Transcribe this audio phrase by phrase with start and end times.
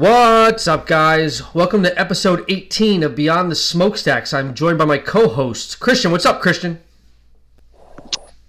[0.00, 1.52] What's up, guys?
[1.52, 4.32] Welcome to episode 18 of Beyond the Smokestacks.
[4.32, 6.10] I'm joined by my co-host Christian.
[6.10, 6.80] What's up, Christian?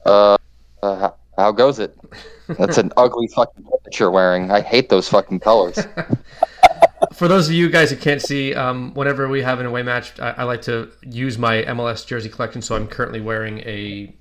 [0.06, 0.38] Uh,
[0.82, 2.00] uh how, goes it?
[2.48, 4.50] That's an ugly fucking that you're wearing.
[4.50, 5.78] I hate those fucking colors.
[7.14, 10.18] For those of you guys who can't see, um, whenever we have an away match,
[10.22, 12.62] I, I like to use my MLS jersey collection.
[12.62, 14.16] So I'm currently wearing a.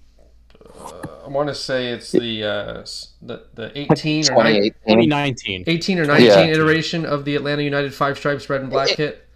[0.81, 2.85] Uh, want to say it's the uh,
[3.23, 5.65] the the 18 or 19, 2019.
[5.67, 6.41] 18 or 19 Yeah.
[6.47, 9.27] iteration of the Atlanta United five stripes red and black kit.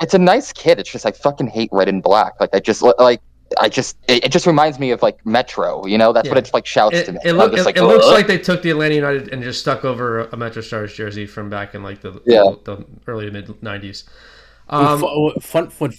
[0.00, 0.78] It's a nice kit.
[0.78, 2.34] It's just I fucking hate red and black.
[2.40, 3.20] Like I just like
[3.60, 5.86] I just it, it just reminds me of like Metro.
[5.86, 6.42] You know, that's what Yeah.
[6.48, 7.18] it like shouts It, to me.
[7.24, 9.84] it, look, it, like, it looks like they took the Atlanta United and just stuck
[9.84, 12.52] over a Metro Stars jersey from back in like the Yeah.
[12.64, 14.04] the, early to mid 90s.
[14.70, 15.92] Um, Um, fun, fun,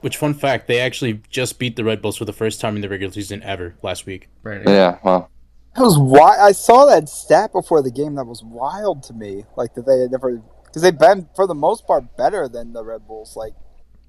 [0.00, 0.66] which fun fact?
[0.66, 3.42] They actually just beat the Red Bulls for the first time in the regular season
[3.42, 4.28] ever last week.
[4.42, 4.72] Brandon.
[4.72, 5.30] Yeah, well,
[5.76, 8.14] That was why I saw that stat before the game.
[8.14, 9.44] That was wild to me.
[9.56, 12.84] Like that they had never because they've been for the most part better than the
[12.84, 13.36] Red Bulls.
[13.36, 13.54] Like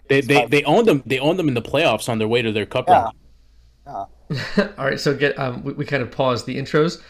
[0.07, 1.03] They they, they owned them.
[1.05, 4.07] They owned them in the playoffs on their way to their cup yeah, run.
[4.77, 7.01] All right, so get um, we, we kind of paused the intros.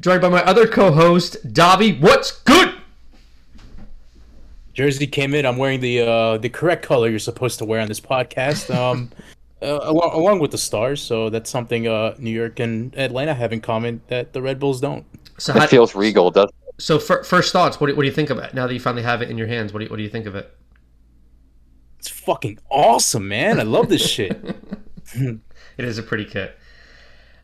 [0.00, 1.92] Joined by my other co-host Dobby.
[1.98, 2.73] What's good?
[4.74, 5.46] Jersey came in.
[5.46, 8.74] I'm wearing the uh, the correct color you're supposed to wear on this podcast.
[8.74, 9.10] Um,
[9.62, 11.00] uh, along, along with the stars.
[11.00, 14.80] So that's something uh, New York and Atlanta have in common that the Red Bulls
[14.80, 15.06] don't.
[15.38, 17.80] So, how, it feels regal, does so fir- first thoughts.
[17.80, 19.38] What do, what do you think of it now that you finally have it in
[19.38, 19.72] your hands?
[19.72, 20.54] What do you, what do you think of it?
[21.98, 23.58] It's fucking awesome, man.
[23.58, 24.40] I love this shit.
[25.76, 26.56] It is a pretty kit.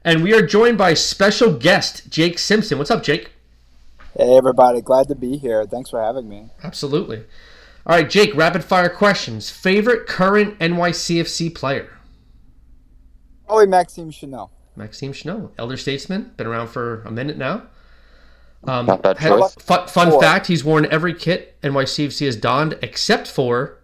[0.05, 2.78] And we are joined by special guest Jake Simpson.
[2.78, 3.33] What's up, Jake?
[4.16, 5.64] Hey everybody, glad to be here.
[5.66, 6.50] Thanks for having me.
[6.62, 7.25] Absolutely.
[7.86, 8.34] All right, Jake.
[8.34, 9.50] Rapid fire questions.
[9.50, 11.89] Favorite current NYCFC player?
[13.47, 14.50] Probably Maxime Chanot.
[14.77, 17.62] Maxime Chanot, elder statesman, been around for a minute now.
[18.64, 19.55] Um, Not bad had- choice.
[19.55, 23.78] Fun, fun fact: he's worn every kit NYCFC has donned except for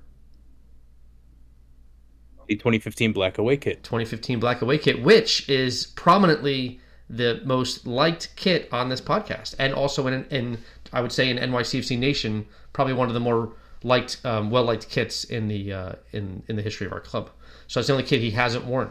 [2.49, 3.83] the 2015 Black Away kit.
[3.83, 9.73] 2015 Black Away kit, which is prominently the most liked kit on this podcast, and
[9.73, 10.59] also in, in
[10.93, 13.53] I would say in NYCFC Nation, probably one of the more
[13.83, 17.31] liked, um, well liked kits in the uh, in in the history of our club.
[17.69, 18.91] So it's the only kit he hasn't worn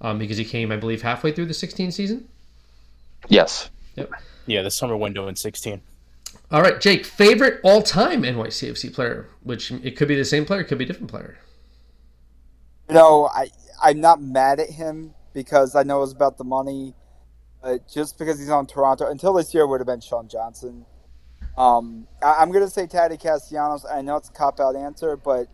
[0.00, 2.28] um, because he came, I believe, halfway through the 16 season.
[3.28, 3.70] Yes.
[3.96, 4.10] Yep.
[4.46, 5.80] Yeah, the summer window in 16.
[6.50, 10.60] All right, Jake, favorite all time NYCFC player, which it could be the same player,
[10.60, 11.38] it could be a different player.
[12.88, 13.50] You know, I
[13.82, 16.94] I'm not mad at him because I know it was about the money,
[17.62, 20.86] but just because he's on Toronto until this year would have been Sean Johnson.
[21.56, 23.84] Um, I, I'm gonna say Taty Castellanos.
[23.90, 25.48] I know it's a cop out answer, but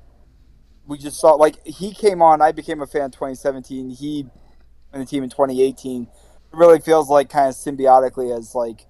[0.87, 2.41] we just saw like he came on.
[2.41, 3.91] I became a fan in 2017.
[3.91, 4.27] He
[4.93, 6.03] and the team in 2018.
[6.03, 6.09] It
[6.53, 8.87] really feels like kind of symbiotically as like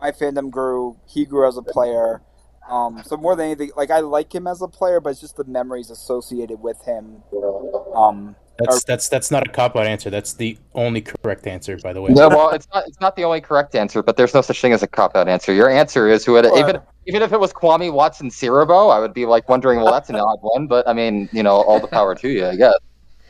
[0.00, 0.98] my fandom grew.
[1.06, 2.22] He grew as a player.
[2.68, 5.36] Um, so more than anything, like I like him as a player, but it's just
[5.36, 7.24] the memories associated with him.
[7.94, 10.10] Um, That's that's that's not a cop out answer.
[10.10, 12.12] That's the only correct answer, by the way.
[12.12, 12.86] No, well, it's not.
[12.86, 15.28] It's not the only correct answer, but there's no such thing as a cop out
[15.28, 15.52] answer.
[15.52, 16.44] Your answer is who it.
[16.44, 16.58] Sure.
[16.58, 20.10] Even even if it was Kwame Watson Siriboe, I would be like wondering, well, that's
[20.10, 22.74] an odd one, but I mean, you know, all the power to you, I guess.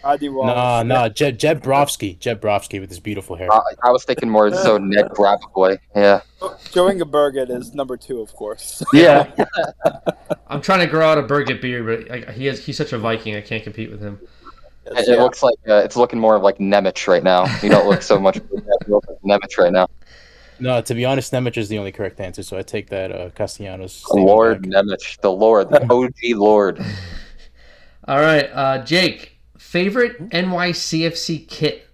[0.03, 0.47] I do well.
[0.47, 3.53] Nah, nah, Jeb Jeb Brovsky, Jeb Brovsky with his beautiful hair.
[3.53, 5.79] Uh, I was thinking more so Ned Grabavoy.
[5.95, 6.23] Yeah.
[6.71, 8.83] Jo Inge Berget is number two, of course.
[8.93, 9.31] Yeah.
[10.49, 12.99] I'm trying to grow out a Berget beard, but like, he is he's such a
[12.99, 14.19] Viking, I can't compete with him.
[14.91, 17.45] It, it looks like uh, it's looking more of like Nemec right now.
[17.63, 19.87] You don't look so much you look like Nemec right now.
[20.59, 23.31] No, to be honest, Nemec is the only correct answer, so I take that uh,
[23.31, 24.05] Castellanos.
[24.11, 24.85] Lord back.
[24.85, 26.85] Nemec, the Lord, the OG Lord.
[28.07, 31.89] All right, uh, Jake, favorite NYCFC kit?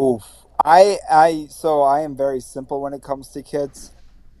[0.00, 0.24] Oof.
[0.64, 3.90] I I so I am very simple when it comes to kits.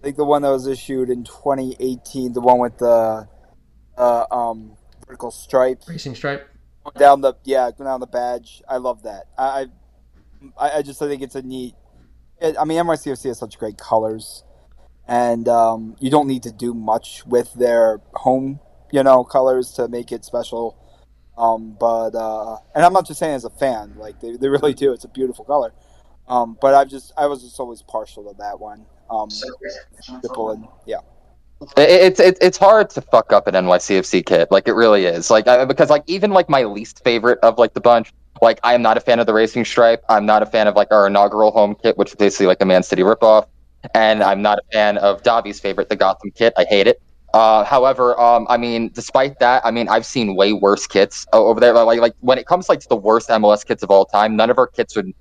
[0.00, 3.28] I think the one that was issued in 2018, the one with the
[3.98, 4.76] uh, um
[5.12, 6.48] vertical stripe Racing stripe.
[6.98, 8.62] down the yeah down the badge.
[8.68, 9.26] I love that.
[9.36, 9.66] I
[10.58, 11.74] I, I just I think it's a neat.
[12.40, 14.42] It, I mean, NYCFC has such great colors,
[15.06, 18.58] and um, you don't need to do much with their home
[18.90, 20.78] you know colors to make it special.
[21.36, 24.74] Um, but uh, and I'm not just saying as a fan, like they, they really
[24.74, 24.92] do.
[24.92, 25.72] It's a beautiful color.
[26.26, 28.86] Um, but I've just I was just always partial to that one.
[29.10, 30.98] Um, simple and yeah.
[31.76, 35.30] It- It's it's it's hard to fuck up an NYCFC kit, like it really is.
[35.30, 38.74] Like I, because like even like my least favorite of like the bunch, like I
[38.74, 40.02] am not a fan of the racing stripe.
[40.08, 42.66] I'm not a fan of like our inaugural home kit, which is basically like a
[42.66, 43.46] Man City ripoff,
[43.94, 46.52] and I'm not a fan of Dobby's favorite, the Gotham kit.
[46.56, 47.00] I hate it.
[47.34, 51.60] Uh, however, um, I mean, despite that, I mean, I've seen way worse kits over
[51.60, 51.72] there.
[51.72, 54.50] Like, like when it comes like to the worst MLS kits of all time, none
[54.50, 55.12] of our kits would,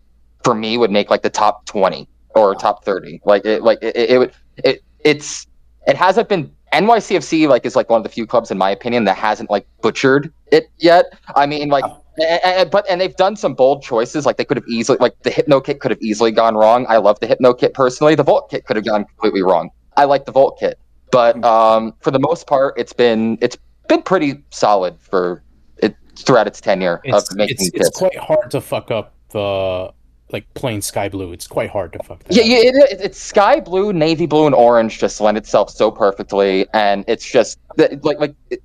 [0.43, 3.21] for me, would make like the top twenty or top thirty.
[3.25, 5.47] Like it, like it, it would, it, it's
[5.87, 9.03] it hasn't been NYCFC like is like one of the few clubs in my opinion
[9.05, 11.05] that hasn't like butchered it yet.
[11.35, 11.83] I mean like
[12.19, 15.21] a- a- but and they've done some bold choices like they could have easily like
[15.23, 16.85] the hypno kit could have easily gone wrong.
[16.87, 18.15] I love the hypno kit personally.
[18.15, 19.69] The Volt kit could have gone completely wrong.
[19.97, 20.79] I like the Volt kit.
[21.11, 23.57] But um for the most part it's been it's
[23.89, 25.43] been pretty solid for
[25.77, 29.91] it throughout its tenure It's of making it's, it's quite hard to fuck up the
[30.31, 31.31] like plain sky blue.
[31.33, 32.35] It's quite hard to fuck that.
[32.35, 35.91] Yeah, yeah it, it, it's sky blue, navy blue, and orange just lend itself so
[35.91, 38.61] perfectly, and it's just like like it,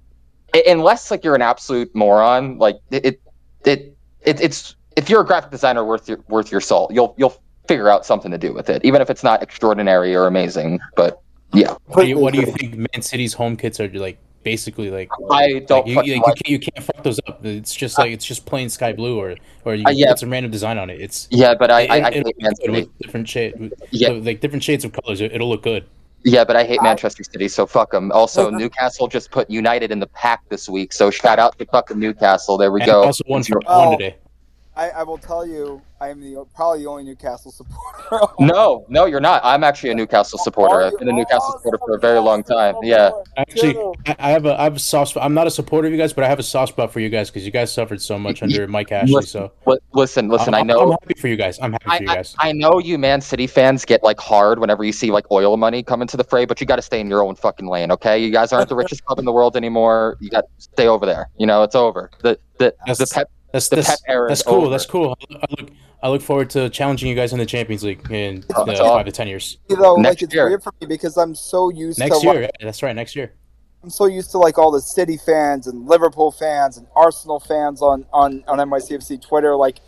[0.66, 3.20] unless like you're an absolute moron, like it it,
[3.64, 7.40] it, it it's if you're a graphic designer worth your worth your salt, you'll you'll
[7.68, 10.80] figure out something to do with it, even if it's not extraordinary or amazing.
[10.94, 11.20] But
[11.52, 14.18] yeah, What do you, what do you think Man City's home kits are like?
[14.46, 17.44] Basically, like I don't like, you, like- you, can't, you can't fuck those up.
[17.44, 19.34] It's just like it's just plain sky blue, or
[19.64, 20.10] or you Uh, yeah.
[20.10, 21.00] put some random design on it.
[21.00, 22.70] It's yeah, but I I, I it, hate will Man City.
[22.72, 24.10] with different shade, Yeah.
[24.10, 25.20] like different shades of colors.
[25.20, 25.84] It, will look good.
[26.22, 28.10] Yeah, but I hate Manchester City, so fuck them.
[28.12, 31.98] Also, Newcastle just put United in the pack this week, so shout out to fucking
[31.98, 32.56] Newcastle.
[32.56, 33.02] There we And go.
[33.04, 33.90] also one for Oh.
[33.90, 34.16] one today.
[34.76, 37.86] I, I will tell you, I am the probably the only Newcastle supporter.
[38.38, 39.40] No, no, you're not.
[39.44, 40.82] I'm actually a Newcastle supporter.
[40.82, 42.76] I've been a Newcastle supporter for a very long time.
[42.82, 43.10] Yeah.
[43.36, 43.76] Actually,
[44.06, 45.24] I, I have a I have a soft spot.
[45.24, 47.08] I'm not a supporter of you guys, but I have a soft spot for you
[47.08, 49.22] guys because you guys suffered so much under Mike Ashley.
[49.22, 49.52] So
[49.92, 50.54] Listen, listen.
[50.54, 50.80] I'm, I know.
[50.80, 51.58] I'm happy for you guys.
[51.60, 52.36] I'm happy for you I, guys.
[52.38, 55.82] I know you Man City fans get like hard whenever you see like oil money
[55.82, 58.18] come into the fray, but you got to stay in your own fucking lane, okay?
[58.18, 60.18] You guys aren't the richest club in the world anymore.
[60.20, 61.30] You got to stay over there.
[61.38, 62.10] You know, it's over.
[62.22, 64.54] The the the pep That's the that's, era that's cool.
[64.54, 64.68] over.
[64.70, 65.16] That's cool.
[65.30, 65.70] I look
[66.02, 68.94] I look forward to challenging you guys in the Champions League in uh, That's all.
[68.96, 69.56] five to ten years.
[69.70, 70.46] You know, Next like it's year.
[70.48, 72.94] weird for me because I'm so used Next to year, like, that's right.
[72.94, 73.32] Next year.
[73.82, 77.80] I'm so used to like all the City fans and Liverpool fans and Arsenal fans
[77.80, 79.80] on on on NYCFC Twitter, like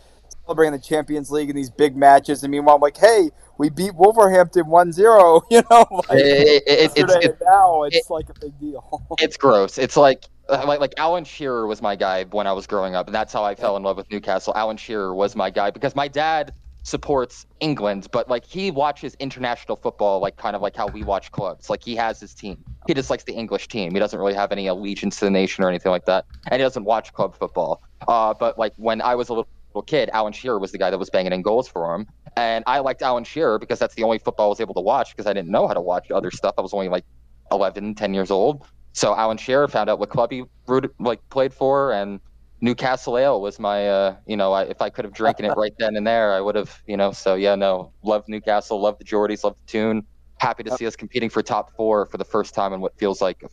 [0.45, 2.43] celebrating the Champions League and these big matches.
[2.43, 6.63] And meanwhile, I'm like, hey, we beat Wolverhampton 1-0, You know, like it, it, it,
[6.65, 9.05] it's yesterday it's and now it's like a big deal.
[9.19, 9.77] it's gross.
[9.77, 13.05] It's like uh, like like Alan Shearer was my guy when I was growing up,
[13.07, 14.53] and that's how I fell in love with Newcastle.
[14.55, 16.53] Alan Shearer was my guy because my dad
[16.83, 21.31] supports England, but like he watches international football like kind of like how we watch
[21.31, 21.69] clubs.
[21.69, 22.63] Like he has his team.
[22.87, 23.91] He just likes the English team.
[23.91, 26.63] He doesn't really have any allegiance to the nation or anything like that, and he
[26.63, 27.83] doesn't watch club football.
[28.07, 29.49] Uh, but like when I was a little
[29.83, 32.07] kid, Alan Shearer was the guy that was banging in goals for him.
[32.37, 35.15] And I liked Alan Shearer because that's the only football I was able to watch
[35.15, 36.55] because I didn't know how to watch other stuff.
[36.57, 37.05] I was only like
[37.51, 38.65] 11, 10 years old.
[38.93, 42.19] So Alan Shearer found out what club he rooted, like played for, and
[42.61, 45.73] Newcastle Ale was my, uh, you know, I, if I could have drinking it right
[45.79, 47.11] then and there, I would have, you know.
[47.11, 50.05] So yeah, no, love Newcastle, love the Geordies, love the Toon.
[50.39, 53.21] Happy to see us competing for top four for the first time in what feels
[53.21, 53.43] like,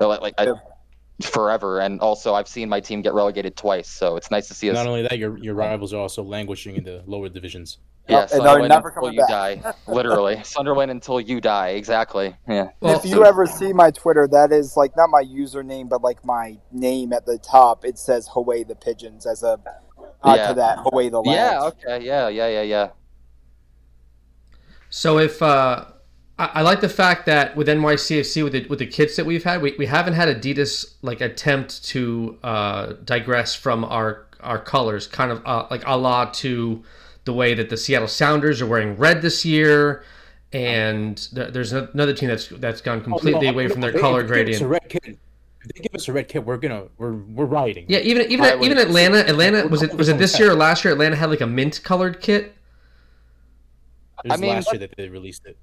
[0.00, 0.52] like, like I,
[1.22, 1.80] forever.
[1.80, 4.74] And also, I've seen my team get relegated twice, so it's nice to see us.
[4.74, 7.78] Not only that, your your rivals are also languishing in the lower divisions.
[8.08, 9.28] yeah, and they're Sunderland never until coming you back.
[9.62, 10.40] die, literally.
[10.44, 12.36] Sunderland until you die, exactly.
[12.48, 12.68] Yeah.
[12.80, 16.24] Well, if you ever see my Twitter, that is like not my username, but like
[16.24, 17.84] my name at the top.
[17.84, 19.58] It says "Away the Pigeons" as a
[20.24, 20.48] nod Yeah.
[20.48, 21.64] to that "Away the Lads." Yeah.
[21.96, 22.04] Okay.
[22.06, 22.28] Yeah.
[22.28, 22.48] Yeah.
[22.48, 22.62] Yeah.
[22.62, 22.88] Yeah.
[24.90, 25.86] So if uh,
[26.38, 29.44] I, I like the fact that with NYCFC with the with the kits that we've
[29.44, 35.06] had, we, we haven't had Adidas like attempt to uh, digress from our our colors,
[35.06, 36.82] kind of uh, like a la to
[37.24, 40.04] the way that the Seattle Sounders are wearing red this year,
[40.52, 44.00] and th- there's another team that's that's gone completely Oh, no, away from their if-
[44.00, 44.62] color if they give us gradient.
[44.62, 45.18] a red kit,
[45.62, 47.86] if they give us a red kit, we're gonna we're we're rioting.
[47.88, 50.54] Yeah, even even I would- even Atlanta, Atlanta was it was it this year or
[50.54, 50.92] last year?
[50.92, 52.54] Atlanta had like a mint colored kit.
[54.24, 55.56] it was I mean, last what- year that they released it.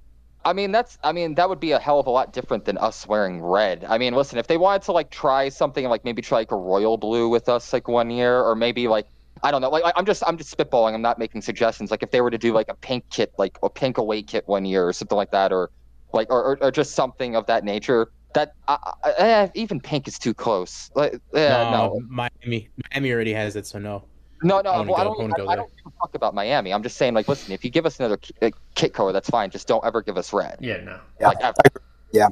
[0.46, 0.98] I mean, that's.
[1.04, 3.86] I mean, that would be a hell of a lot different than us wearing red.
[3.88, 6.58] I mean, listen, if they wanted to like try something like maybe try like a
[6.58, 9.08] royal blue with us like one year, or maybe like
[9.42, 9.70] I don't know.
[9.70, 10.94] Like I'm just I'm just spitballing.
[10.94, 11.92] I'm not making suggestions.
[11.92, 14.48] Like if they were to do like a pink kit, like a pink away kit
[14.48, 15.70] one year or something like that, or
[16.14, 18.12] like or or, or just something of that nature.
[18.34, 18.78] That I,
[19.20, 20.90] eh, even pink is too close.
[20.96, 24.06] Like yeah, no, Miami Miami already has it, so no.
[24.44, 24.70] No, no.
[24.72, 25.20] I wanna I don't.
[25.20, 26.74] I wanna go I, I don't give a fuck about Miami.
[26.74, 29.30] I'm just saying, like, listen, if you give us another ki- uh, kit color, that's
[29.30, 29.50] fine.
[29.50, 30.58] Just don't ever give us red.
[30.62, 31.00] Yeah, no.
[31.20, 31.28] Yeah.
[31.30, 31.82] Like ever.
[32.12, 32.28] Yeah.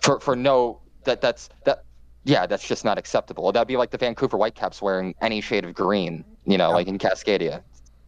[0.00, 1.84] For for no that that's that.
[2.24, 3.50] Yeah, that's just not acceptable.
[3.50, 6.74] That'd be like the Vancouver Whitecaps wearing any shade of green, you know, Yeah.
[6.74, 7.62] like in Cascadia.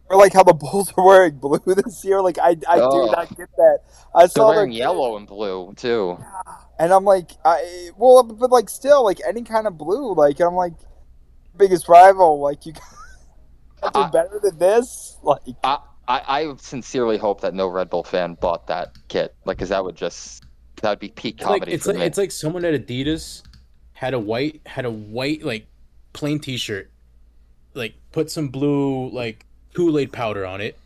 [0.09, 2.21] Or like how the Bulls are wearing blue this year.
[2.21, 3.07] Like I, I Oh.
[3.07, 3.79] do not get that.
[4.13, 6.17] I They're saw wearing their- yellow and blue too.
[6.79, 10.13] and I'm like, I well, but like still, like any kind of blue.
[10.13, 10.73] Like I'm like,
[11.57, 12.39] biggest rival.
[12.39, 12.95] Like you got to
[13.83, 15.17] I- do better than this.
[15.23, 19.57] Like I, I I sincerely hope that no Red Bull fan bought that kit, like,
[19.57, 20.43] because that would just
[20.81, 22.05] that would be peak It's like comedy it's for like me.
[22.05, 23.43] it's like someone at Adidas
[23.93, 25.67] had a white had a white like
[26.13, 26.91] plain T-shirt,
[27.73, 30.77] like put some blue like Kool Aid powder on it,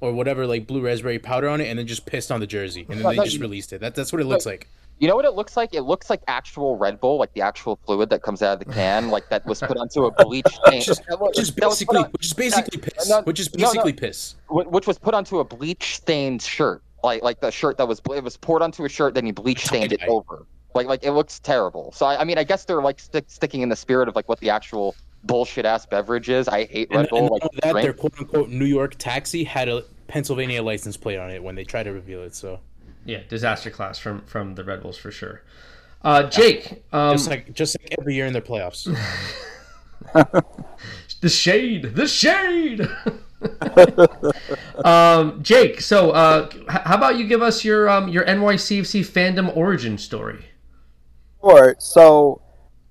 [0.00, 2.86] or whatever like blue raspberry powder on it, and then just pissed on the jersey,
[2.88, 3.80] and then they just released it.
[3.80, 4.68] That, that's what it looks like.
[4.98, 5.74] You know what it looks like?
[5.74, 8.72] It looks like actual Red Bull, like the actual fluid that comes out of the
[8.72, 10.82] can, like that was put onto a bleach stain.
[10.86, 13.08] Which is, which is that was put basically on- which is basically piss.
[13.08, 13.68] no, Which is no, no.
[13.72, 14.34] basically piss.
[14.50, 18.24] which was put onto a bleach stained shirt, like like the shirt that was it
[18.24, 20.46] was poured onto a shirt, then you bleach stained it over.
[20.74, 21.92] Like like it looks terrible.
[21.92, 24.28] So I, I mean, I guess they're like stick, sticking in the spirit of like
[24.28, 26.46] what the actual bullshit ass beverage is.
[26.48, 27.18] I hate And, Red Bull.
[27.20, 27.84] and like that, drink.
[27.84, 31.64] their quote unquote New York taxi had a Pennsylvania license plate on it when they
[31.64, 32.34] tried to reveal it.
[32.34, 32.60] So
[33.08, 35.40] Yeah, disaster class from from the Red Bulls for sure.
[36.02, 38.84] Uh, Jake, um, just like just like every year in their playoffs.
[41.22, 42.86] the shade, the shade.
[44.84, 49.56] um, Jake, so uh, h- how about you give us your um, your NYCFC fandom
[49.56, 50.44] origin story?
[51.40, 51.76] Sure.
[51.78, 52.42] So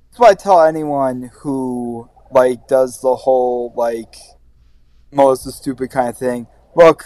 [0.10, 4.16] that's what I tell anyone who like does the whole like
[5.12, 6.48] most stupid kind of thing.
[6.76, 7.06] Look,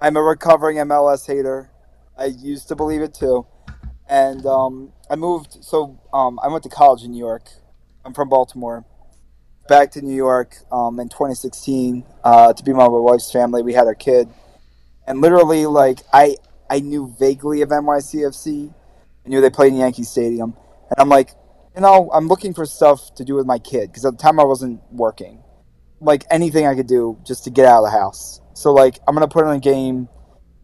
[0.00, 1.70] I'm a recovering MLS hater.
[2.18, 3.46] I used to believe it too,
[4.08, 5.62] and um, I moved.
[5.62, 7.48] So um, I went to college in New York.
[8.04, 8.84] I'm from Baltimore.
[9.68, 13.62] Back to New York um, in 2016 uh, to be my wife's family.
[13.62, 14.28] We had our kid,
[15.06, 16.36] and literally, like I,
[16.70, 18.72] I knew vaguely of NYCFC.
[19.24, 20.54] I knew they played in Yankee Stadium,
[20.88, 21.32] and I'm like,
[21.74, 24.40] you know, I'm looking for stuff to do with my kid because at the time
[24.40, 25.42] I wasn't working,
[26.00, 28.40] like anything I could do just to get out of the house.
[28.54, 30.08] So like, I'm gonna put on a game,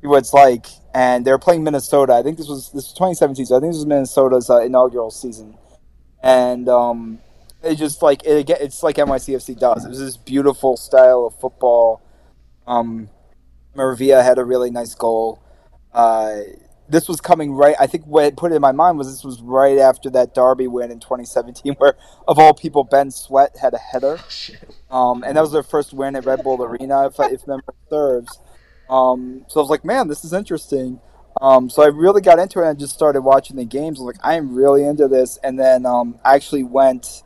[0.08, 2.14] what it's like, and they were playing Minnesota.
[2.14, 5.10] I think this was this was 2017, so I think this was Minnesota's uh, inaugural
[5.10, 5.56] season,
[6.22, 7.20] and um,
[7.62, 9.84] it just like it, again, it's like NYCFC does.
[9.84, 12.02] It was this beautiful style of football.
[12.66, 13.08] Um,
[13.76, 15.40] Maravilla had a really nice goal.
[15.92, 16.40] Uh,
[16.88, 17.74] this was coming right.
[17.80, 20.66] I think what put it in my mind was this was right after that Derby
[20.66, 21.94] win in 2017, where
[22.28, 24.18] of all people, Ben Sweat had a header,
[24.90, 27.62] um, and that was their first win at Red Bull Arena, if, I- if memory
[27.88, 28.38] serves.
[28.92, 31.00] Um, so I was like, man, this is interesting.
[31.40, 33.98] Um, so I really got into it and just started watching the games.
[33.98, 35.38] I was like, I am really into this.
[35.42, 37.22] And then um, I actually went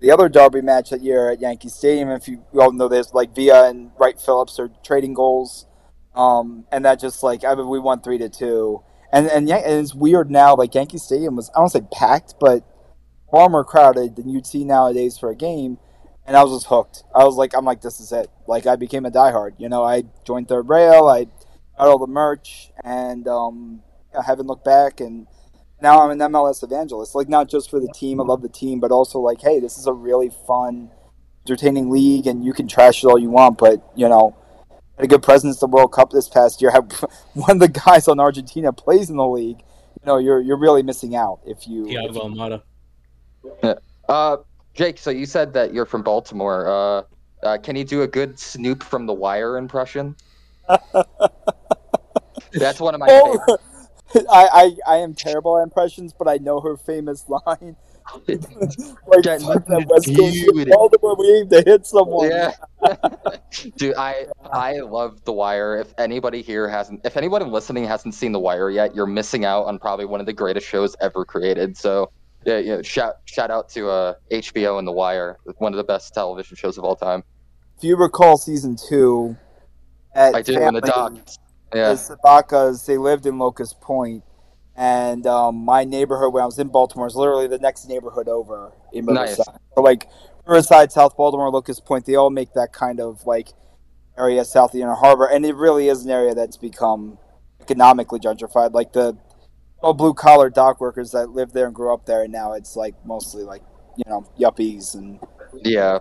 [0.00, 2.10] the other Derby match that year at Yankee Stadium.
[2.10, 5.66] If you all know this, like Villa and Wright Phillips are trading goals.
[6.14, 9.64] Um, and that just like I mean, we won three to two, and and, Yan-
[9.64, 10.54] and it's weird now.
[10.54, 12.62] Like Yankee Stadium was I don't say packed, but
[13.32, 15.78] far more crowded than you'd see nowadays for a game.
[16.26, 17.04] And I was just hooked.
[17.14, 18.30] I was like, I'm like, this is it.
[18.46, 19.52] Like I became a diehard.
[19.58, 21.06] You know, I joined Third Rail.
[21.06, 21.24] I
[21.78, 23.82] got all the merch, and um,
[24.18, 25.00] I haven't looked back.
[25.00, 25.26] And
[25.82, 27.14] now I'm an MLS evangelist.
[27.14, 28.20] Like not just for the team.
[28.20, 30.90] I love the team, but also like, hey, this is a really fun,
[31.46, 34.34] entertaining league, and you can trash it all you want, but you know
[34.96, 36.70] had a good presence at the World Cup this past year.
[36.72, 36.90] Have
[37.34, 39.58] one of the guys on Argentina plays in the league.
[39.58, 41.86] You know, you're you're really missing out if you.
[42.08, 42.62] if you- Almada.
[44.08, 44.36] Uh,
[44.74, 46.68] Jake, so you said that you're from Baltimore.
[46.68, 47.02] Uh,
[47.46, 50.16] uh, can you do a good Snoop from The Wire impression?
[52.52, 53.62] That's one of my Oh, favorites.
[54.30, 57.76] I, I I am terrible at impressions, but I know her famous line.
[58.28, 59.22] like
[59.64, 60.68] that West Coast you shit, it.
[60.68, 62.30] Baltimore, we aim to hit someone.
[62.30, 62.52] Yeah,
[63.76, 65.78] dude, I I love The Wire.
[65.78, 69.64] If anybody here hasn't, if anyone listening hasn't seen The Wire yet, you're missing out
[69.64, 71.76] on probably one of the greatest shows ever created.
[71.78, 72.12] So
[72.46, 76.14] yeah, yeah shout shout out to uh, HBO and The Wire, one of the best
[76.14, 77.22] television shows of all time.
[77.76, 79.36] If you recall season two,
[80.14, 81.28] at I do in the Family, doc.
[81.74, 84.22] Yeah, the Sobotkas, they lived in Locust Point,
[84.76, 88.72] and um, my neighborhood when I was in Baltimore is literally the next neighborhood over
[88.92, 89.30] in Nice.
[89.30, 89.60] Riverside.
[89.74, 90.08] So like
[90.46, 93.48] Riverside, South Baltimore, Locust Point, they all make that kind of like
[94.16, 97.18] area south of the Inner Harbor, and it really is an area that's become
[97.60, 98.72] economically gentrified.
[98.72, 99.16] Like the
[99.84, 102.76] all blue collar dock workers that lived there and grew up there, and now it's
[102.76, 103.62] like mostly like
[103.96, 105.20] you know yuppies and
[105.62, 105.98] yeah,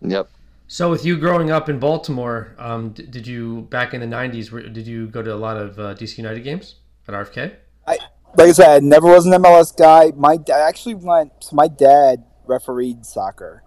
[0.00, 0.28] yep.
[0.68, 4.50] So, with you growing up in Baltimore, um, d- did you back in the '90s?
[4.50, 6.76] Were, did you go to a lot of uh, DC United games
[7.06, 7.54] at RFK?
[7.86, 10.12] like I said, I never was an MLS guy.
[10.16, 11.32] My dad actually went.
[11.40, 13.62] So my dad refereed soccer,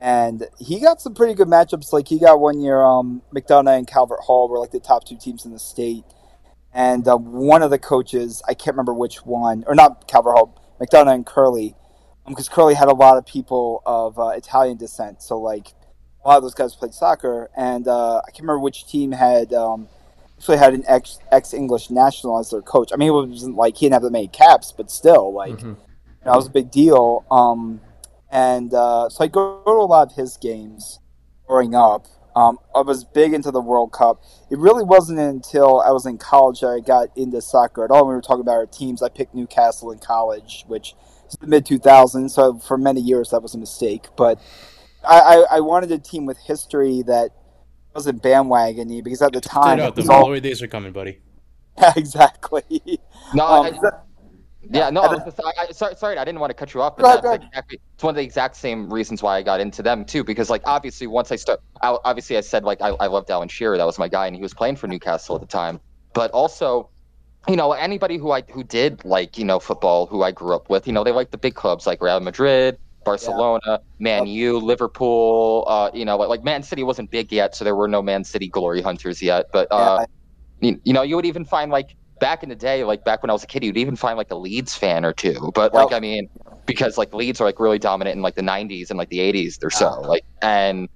[0.00, 1.92] and he got some pretty good matchups.
[1.92, 5.16] Like he got one year, um, McDonough and Calvert Hall were like the top two
[5.16, 6.04] teams in the state,
[6.72, 10.76] and uh, one of the coaches, I can't remember which one, or not Calvert Hall,
[10.80, 11.74] McDonough and Curley,
[12.26, 15.22] because Curley had a lot of people of uh, Italian descent.
[15.22, 15.74] So like
[16.24, 19.52] a lot of those guys played soccer, and uh, I can't remember which team had.
[19.52, 19.88] Um,
[20.36, 22.92] actually had an ex ex English national as their coach.
[22.94, 25.62] I mean, it wasn't like he didn't have that many caps, but still, like Mhm.
[25.62, 25.76] you
[26.24, 27.26] know, that was a big deal.
[27.30, 27.82] Um,
[28.30, 30.98] and uh, so I go to a lot of his games
[31.46, 32.06] growing up.
[32.40, 34.22] Um, I was big into the World Cup.
[34.50, 38.06] It really wasn't until I was in college that I got into soccer at all.
[38.08, 39.02] We were talking about our teams.
[39.02, 40.94] I picked Newcastle in college, which
[41.28, 42.30] is the mid 2000s.
[42.30, 44.08] So for many years that was a mistake.
[44.16, 44.40] But
[45.06, 45.20] I,
[45.50, 47.30] I, I wanted a team with history that
[47.94, 50.68] wasn't bandwagony because at the time Straight it out, the was all glory days are
[50.68, 51.20] coming, buddy.
[51.78, 53.00] yeah, exactly.
[53.32, 53.72] No, Um, I,
[54.68, 55.02] yeah, no.
[55.02, 57.08] I just, I, I, sorry, sorry, I didn't want to cut you off, but Go
[57.08, 60.04] that's go exactly it's one of the exact same reasons why I got into them
[60.04, 60.22] too.
[60.22, 63.48] Because like obviously once I start, I, obviously I said like I, I loved Alan
[63.48, 65.80] Shearer, that was my guy, and he was playing for Newcastle at the time.
[66.12, 66.90] But also,
[67.48, 70.68] you know, anybody who I who did like you know football, who I grew up
[70.68, 75.64] with, you know, they like the big clubs like Real Madrid, Barcelona, Man U, Liverpool.
[75.66, 78.24] Uh, you know, like, like Man City wasn't big yet, so there were no Man
[78.24, 79.46] City glory hunters yet.
[79.52, 80.00] But uh,
[80.60, 83.22] Yeah, you, you know, you would even find like back in the day, like back
[83.22, 85.50] when I was a kid, you'd even find like a Leeds fan or two.
[85.54, 85.96] But like, Oh.
[85.96, 86.28] I mean,
[86.66, 89.58] because like Leeds are like really dominant in like the '90s and like the '80s
[89.64, 89.98] or so.
[90.02, 90.06] Yeah.
[90.06, 90.88] Like, and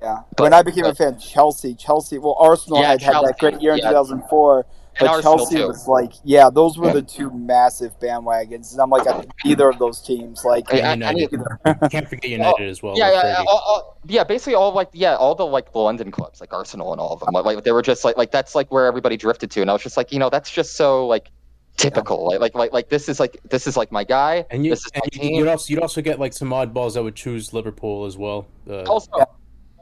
[0.00, 0.22] yeah.
[0.36, 2.18] But- when I became a but- fan, Chelsea, Chelsea.
[2.18, 3.90] Well, Arsenal Yeah, had had that great year in yeah.
[3.90, 4.66] 2004.
[4.98, 5.66] And But Arsenal Chelsea too.
[5.68, 6.92] was like, yeah, those were Yeah.
[6.94, 11.04] the two massive bandwagons, and I'm like, I- either of those teams, like, Yeah, And
[11.04, 11.28] I-
[11.64, 12.94] I Can't forget United as well.
[12.96, 14.24] yeah, yeah, yeah, all, all, yeah.
[14.24, 17.30] Basically, all like yeah, all the like London clubs, like Arsenal and all of them.
[17.32, 19.72] Like, like they were just like like that's like where everybody drifted to, and I
[19.72, 21.30] was just like, you know, that's just so like
[21.78, 22.26] typical.
[22.26, 24.44] Like like like like this is like this is like my guy.
[24.50, 27.02] And you, this is and my you'd also you'd also get like some oddballs that
[27.02, 28.46] would choose Liverpool as well.
[28.68, 29.10] Uh, also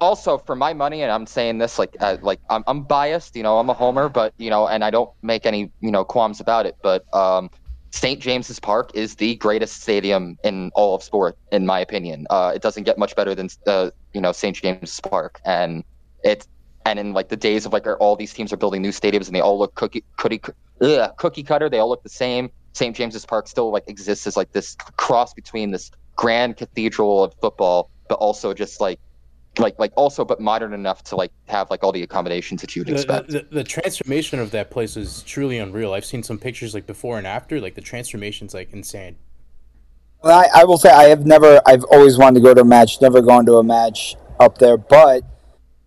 [0.01, 3.43] also for my money and i'm saying this like uh, like I'm, I'm biased you
[3.43, 6.41] know i'm a homer but you know and i don't make any you know qualms
[6.41, 7.51] about it but um
[7.93, 12.27] st james's park is the greatest stadium in all of sport in my opinion.
[12.31, 15.85] Uh it doesn't get much better than uh you know st james's park and
[16.23, 16.47] it's
[16.87, 19.35] and in like the days of like all these teams are building new stadiums and
[19.35, 20.41] they all look cookie cookie
[20.81, 24.37] ugh, cookie cutter they all look the same st james's park still like exists as
[24.37, 29.01] like this cross between this grand cathedral of football but also just like
[29.59, 32.87] like like also but modern enough to like have like all the accommodations that you'd
[32.87, 33.29] the, expect.
[33.29, 35.93] the, the transformation of that place is truly unreal.
[35.93, 37.61] I've seen some pictures like before and after.
[37.61, 39.17] Like the transformation's like insane.
[40.23, 41.61] Well, I, I will say I have never.
[41.67, 43.01] I've always wanted to go to a match.
[43.01, 44.77] Never gone to a match up there.
[44.77, 45.23] But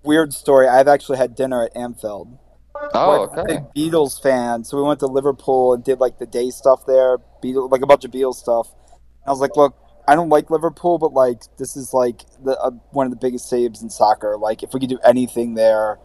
[0.03, 0.67] weird story.
[0.67, 2.37] I've actually had dinner at Anfield.
[2.75, 3.61] oh, We're a okay.
[3.75, 7.19] Big Beatles fan, so we went to Liverpool and did like the day stuff there.
[7.43, 8.71] Beatles, like a bunch of Beatles stuff.
[8.91, 9.75] And I was like, look,
[10.07, 13.49] I don't like Liverpool, but like this is like the uh, one of the biggest
[13.49, 14.37] saves in soccer.
[14.37, 15.99] Like if we could do anything there,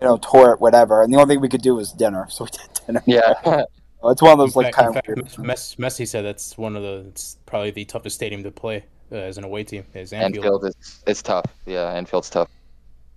[0.00, 1.02] you know, tour it, whatever.
[1.02, 3.02] And the only thing we could do was dinner, so we did dinner.
[3.06, 3.34] Yeah,
[4.06, 5.48] It's one of those In like fact, in kind of fact, weird.
[5.78, 9.38] Messi said that's one of the it's probably the toughest stadium to play uh, as
[9.38, 10.44] an away team is Anfield.
[10.44, 11.46] Anfield is is tough.
[11.66, 12.48] Yeah, Anfield's tough.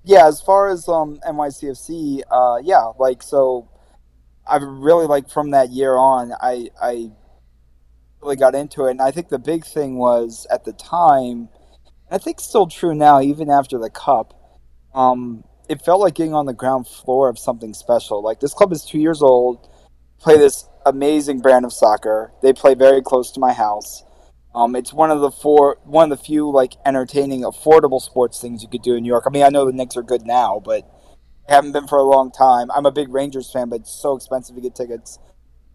[0.06, 3.68] yeah, as far as um NYCFC, uh, yeah, like so,
[4.50, 7.12] I really like from that year on, I I
[8.28, 11.48] really got into it, and I think the big thing was at the time,
[12.10, 14.34] and I think still true now, even after the cup,
[14.94, 18.22] um, it felt like getting on the ground floor of something special.
[18.22, 19.70] Like this club is two years old,
[20.20, 22.34] play this amazing brand of soccer.
[22.42, 24.04] They play very close to my house.
[24.54, 28.62] Um, it's one of the four, one of the few like entertaining, affordable sports things
[28.62, 29.24] you could do in New York.
[29.26, 30.84] I mean, I know the Knicks are good now, but
[31.48, 32.70] haven't been for a long time.
[32.72, 35.20] I'm a big Rangers fan, but it's so expensive to get tickets.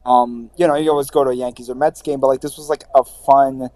[0.04, 2.56] Um, you know, you always go to a Yankees or Mets game, but like this
[2.56, 3.68] was like a fun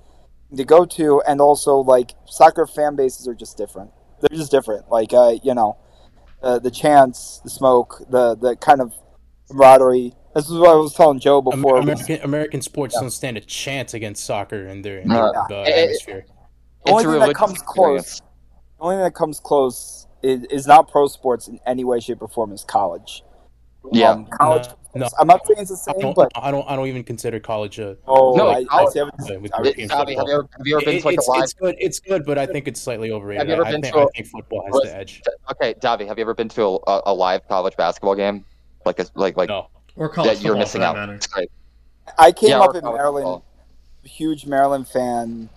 [0.57, 3.91] to go to, and also like soccer fan bases are just different.
[4.21, 4.89] They're just different.
[4.91, 5.77] Like, uh, you know,
[6.43, 8.93] uh, the chants, the smoke, the the kind of
[9.49, 10.15] camaraderie.
[10.35, 11.79] This is what I was telling Joe before.
[11.79, 13.03] American American sports Yeah.
[13.03, 15.33] don't stand a chance against soccer in their, in No.
[15.49, 16.27] their uh, It- it- atmosphere.
[16.85, 20.89] The only thing that comes close, the only thing that comes close is, is not
[20.91, 23.25] pro sports in any way, shape, or form is college.
[23.93, 24.11] Yeah.
[24.11, 24.69] Um, college.
[24.69, 25.09] No, no.
[25.19, 27.39] I'm not saying it's the I same, don't, but I don't I don't even consider
[27.41, 29.01] college a oh, No, I, I college- see.
[29.01, 30.95] I would- uh, with I would- European Tommy, have you ever have you ever been
[30.97, 31.43] It- to like it's, a live?
[31.45, 31.77] it's good.
[31.79, 33.41] It's good, but I think it's slightly overrated.
[33.41, 35.23] Have you ever I, been think, to a- I think football has was- the edge.
[35.53, 38.45] Okay, Davi, have you ever been to a, a live college basketball game?
[38.85, 40.97] Like a like like No, Or that college you're missing out.
[40.97, 41.19] matter.
[42.19, 43.45] I came Yeah, up in Maryland, football.
[44.05, 45.49] huge Maryland fan.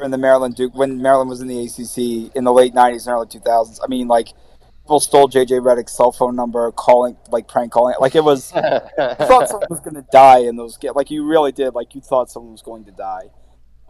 [0.00, 3.14] In the Maryland Duke, when Maryland was in the ACC in the late '90s and
[3.14, 4.28] early 2000s, I mean, like
[4.88, 7.94] people stole JJ Redick's cell phone number, calling like prank calling.
[8.00, 10.96] Like it was, you thought someone was going to die in those games.
[10.96, 11.74] Like you really did.
[11.74, 13.24] Like you thought someone was going to die.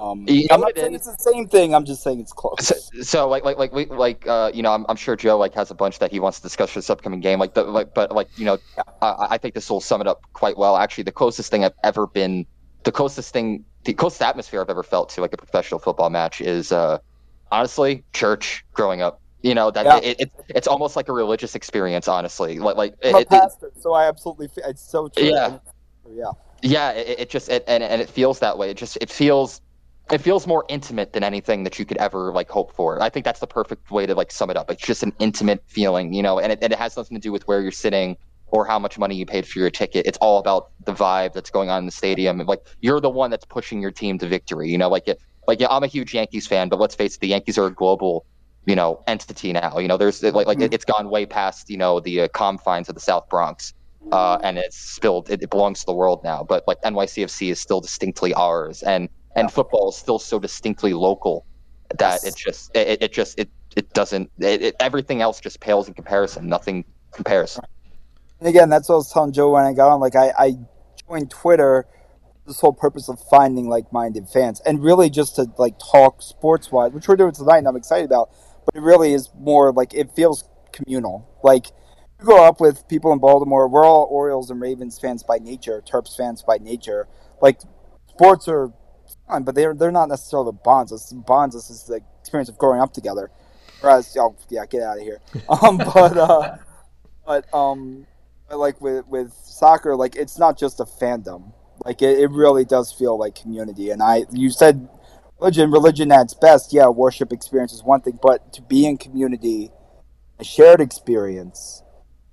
[0.00, 1.06] Um, You I'm not saying is?
[1.06, 1.72] it's the same thing.
[1.72, 2.66] I'm just saying it's close.
[2.66, 5.54] so, so like like like we like uh you know I'm, I'm sure Joe like
[5.54, 7.94] has a bunch that he wants to discuss for this upcoming game like the like
[7.94, 8.58] but like you know
[9.00, 11.74] I, I think this will sum it up quite well actually the closest thing I've
[11.82, 12.46] ever been
[12.84, 16.40] the closest thing the closest atmosphere I've ever felt to like a professional football match
[16.40, 16.98] is uh
[17.50, 19.96] honestly church growing up you know that Yeah.
[19.98, 23.92] it, it, it's almost like a religious experience honestly like like I'm a pastor, so
[23.92, 24.48] I absolutely.
[24.64, 25.24] It's so true.
[25.24, 25.58] Yeah.
[26.10, 26.30] Yeah.
[26.62, 29.60] yeah it, it just it, and and it feels that way it just it feels
[30.10, 33.24] it feels more intimate than anything that you could ever like hope for i think
[33.26, 36.22] that's the perfect way to like sum it up it's just an intimate feeling you
[36.22, 38.16] know and it, and it has nothing to do with where you're sitting
[38.50, 41.50] or how much money you paid for your ticket it's all about the vibe that's
[41.50, 44.26] going on in the stadium and like you're the one that's pushing your team to
[44.26, 47.16] victory you know like it like yeah i'm a huge yankees fan but let's face
[47.16, 48.24] it the yankees are a global
[48.68, 49.78] you know entity now.
[49.78, 52.88] You know, there's like like it, it's gone way past you know the uh, confines
[52.90, 53.72] of the South Bronx,
[54.12, 55.30] uh, and it's spilled.
[55.30, 56.44] It, it belongs to the world now.
[56.44, 61.46] But like NYCFC is still distinctly ours, and and football is still so distinctly local
[61.98, 65.88] that it just it, it just it it doesn't it, it, everything else just pales
[65.88, 66.46] in comparison.
[66.46, 67.58] Nothing compares.
[68.40, 69.98] And again, that's what I was telling Joe when I got on.
[69.98, 70.52] Like I, I
[71.08, 71.86] joined Twitter
[72.46, 76.92] this whole purpose of finding like-minded fans and really just to like talk sports wise,
[76.92, 78.30] which we're doing tonight, and I'm excited about.
[78.68, 81.26] But it really is more like it feels communal.
[81.42, 81.68] Like
[82.18, 83.66] you grow up with people in Baltimore.
[83.66, 87.08] We're all Orioles and Ravens fans by nature, Terps fans by nature.
[87.40, 87.60] Like
[88.10, 88.72] sports are
[89.26, 90.92] fun, but they're they're not necessarily bonds.
[90.92, 91.54] It's bonds.
[91.54, 93.30] This is the experience of growing up together.
[93.80, 95.20] Whereas, oh yeah, get out of here.
[95.48, 96.56] Um, but uh,
[97.24, 98.06] but um,
[98.50, 101.54] but like with with soccer, like it's not just a fandom.
[101.86, 103.90] Like it, it really does feel like community.
[103.90, 104.88] And I, you said
[105.40, 108.96] religion, religion at its best, yeah, worship experience is one thing, but to be in
[108.96, 109.70] community,
[110.38, 111.82] a shared experience,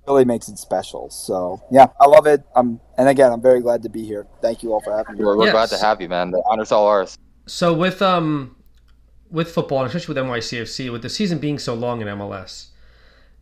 [0.06, 1.10] really makes it special.
[1.10, 2.42] So yeah, I love it.
[2.54, 4.26] Um, and again, I'm very glad to be here.
[4.40, 5.24] Thank you all for having me.
[5.24, 5.52] We're, we're Yes.
[5.52, 6.30] glad to have you, man.
[6.30, 7.16] The honor's all ours.
[7.46, 8.56] So with um
[9.30, 12.68] with football, especially with NYCFC, with the season being so long in MLS,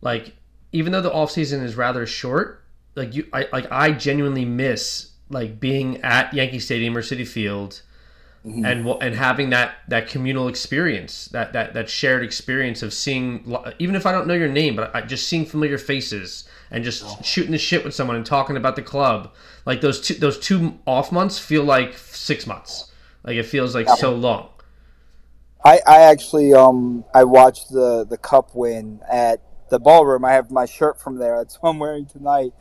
[0.01, 0.35] like
[0.71, 2.63] even though the off season is rather short,
[2.95, 7.81] like you, I like I genuinely miss like being at Yankee Stadium or Citi Field,
[8.45, 13.55] and wa- and having that that communal experience, that that that shared experience of seeing,
[13.79, 17.23] even if I don't know your name, but I just seeing familiar faces and just
[17.25, 19.33] shooting the shit with someone and talking about the club.
[19.65, 22.91] Like those two those two off months feel like six months.
[23.23, 24.49] Like it feels like so long.
[25.63, 30.23] I, I actually um I watched the the cup win at the ballroom.
[30.23, 31.37] I have my shirt from there.
[31.37, 32.51] That's what I'm wearing tonight.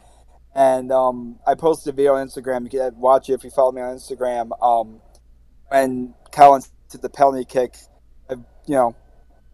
[0.54, 2.62] And um I posted a video on Instagram.
[2.64, 4.50] You can watch it if you follow me on Instagram.
[4.62, 5.02] Um
[5.68, 7.74] when Callens did the penalty kick,
[8.30, 8.94] you know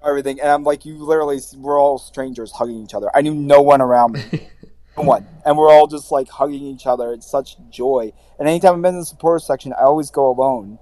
[0.05, 3.11] everything, and I'm like, you literally we're all strangers hugging each other.
[3.15, 4.23] I knew no one around me,
[4.97, 7.13] no one, and we're all just like hugging each other.
[7.13, 8.13] It's such joy.
[8.39, 10.79] And anytime I've been in the supporter section, I always go alone.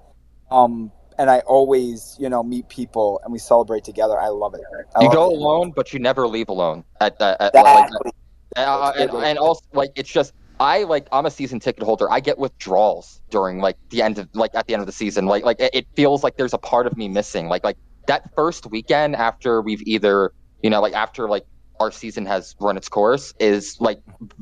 [0.51, 4.19] Um, and I always, you know, meet people and we celebrate together.
[4.21, 4.61] I love it.
[4.95, 5.37] I You love go it.
[5.37, 6.85] alone, but you never leave alone.
[7.01, 8.13] At, at, at like, Exactly.
[8.57, 12.11] Uh, and, and also like it's just I like I'm a season ticket holder.
[12.11, 15.27] I get withdrawals during like the end of like at the end of the season.
[15.27, 17.49] Like like it, feels like there's a part of me missing.
[17.49, 21.47] Like like that first weekend after we've either you know like after like
[21.81, 24.01] our season has run its course is like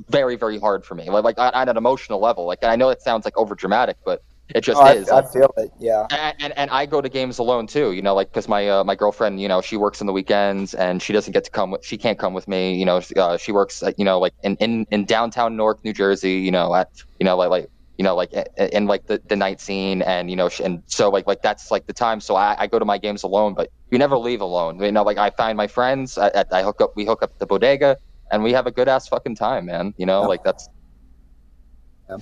[0.09, 1.11] very very hard for me.
[1.11, 2.47] Like like on an emotional level.
[2.47, 4.23] Like I know it sounds like over dramatic, but
[4.55, 5.09] it just Oh, is.
[5.09, 5.71] I Like, feel it.
[5.79, 6.07] Yeah.
[6.11, 8.85] and, and and I go to games alone too, you know, like because my uh,
[8.85, 11.71] my girlfriend, you know, she works on the weekends and she doesn't get to come
[11.73, 14.35] with, she can't come with me, you know, uh, she works, uh, you know, like
[14.43, 17.67] in, in in downtown Newark, New Jersey, you know, at you know like like
[17.99, 20.83] you know like i- in like the, the night scene and you know sh- and
[20.87, 23.55] so like like that's like the time so I, I go to my games alone
[23.55, 26.63] but you never leave alone you know like i find my friends I, I- I
[26.63, 27.97] hook up we hook up at the bodega
[28.31, 30.27] and we have a good ass fucking time man you know Yeah.
[30.27, 30.69] like that's
[32.11, 32.19] Yeah.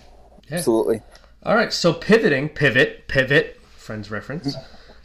[0.53, 1.03] Absolutely.
[1.45, 4.57] All right, so pivoting, pivot, pivot, friends reference.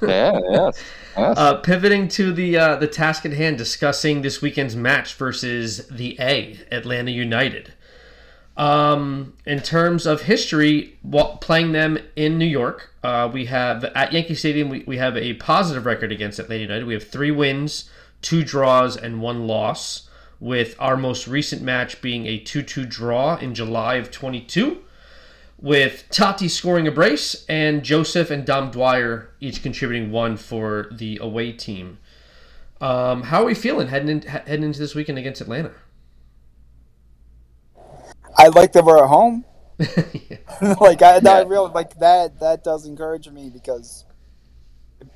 [0.00, 0.82] yeah yes
[1.14, 5.86] yes Uh, pivoting to the uh, the task at hand, discussing this weekend's match versus
[5.88, 7.74] the A, Atlanta United.
[8.56, 14.14] Um, in terms of history, while playing them in New York, uh, we have at
[14.14, 14.70] Yankee Stadium.
[14.70, 16.86] We, we have a positive record against Atlanta United.
[16.86, 17.90] We have three wins,
[18.22, 20.08] two draws, and one loss.
[20.38, 24.82] With our most recent match being a 2-2 draw in July of 22
[25.60, 31.18] with Tati scoring a brace and Joseph and Dom Dwyer each contributing one for the
[31.22, 31.98] away team.
[32.80, 35.72] Um, how are we feeling heading in, heading into this weekend against Atlanta?
[38.36, 39.44] I like that we're at home.
[40.80, 41.42] Like I, I Yeah.
[41.42, 42.40] really like that.
[42.40, 44.04] That does encourage me because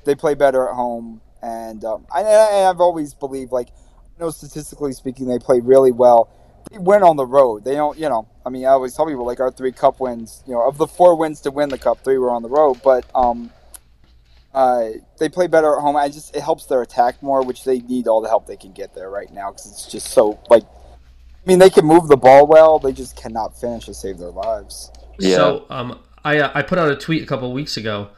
[0.05, 4.29] they play better at home, and um, I, I, I've always believed like I know
[4.31, 6.29] statistically speaking they play really well.
[6.71, 7.63] They win on the road.
[7.63, 8.27] They don't, you know.
[8.45, 10.43] I mean, I always tell people like our three cup wins.
[10.47, 12.81] You know, of the four wins to win the cup, three were on the road,
[12.83, 13.51] but um,
[14.53, 15.95] uh, they play better at home.
[15.95, 18.71] I just it helps their attack more, which they need all the help they can
[18.71, 20.63] get there right now because it's just so like.
[20.63, 22.77] I mean, they can move the ball well.
[22.77, 24.91] They just cannot finish to save their lives.
[25.17, 25.37] Yeah.
[25.37, 28.09] So um, I uh, I put out a tweet a couple of weeks ago.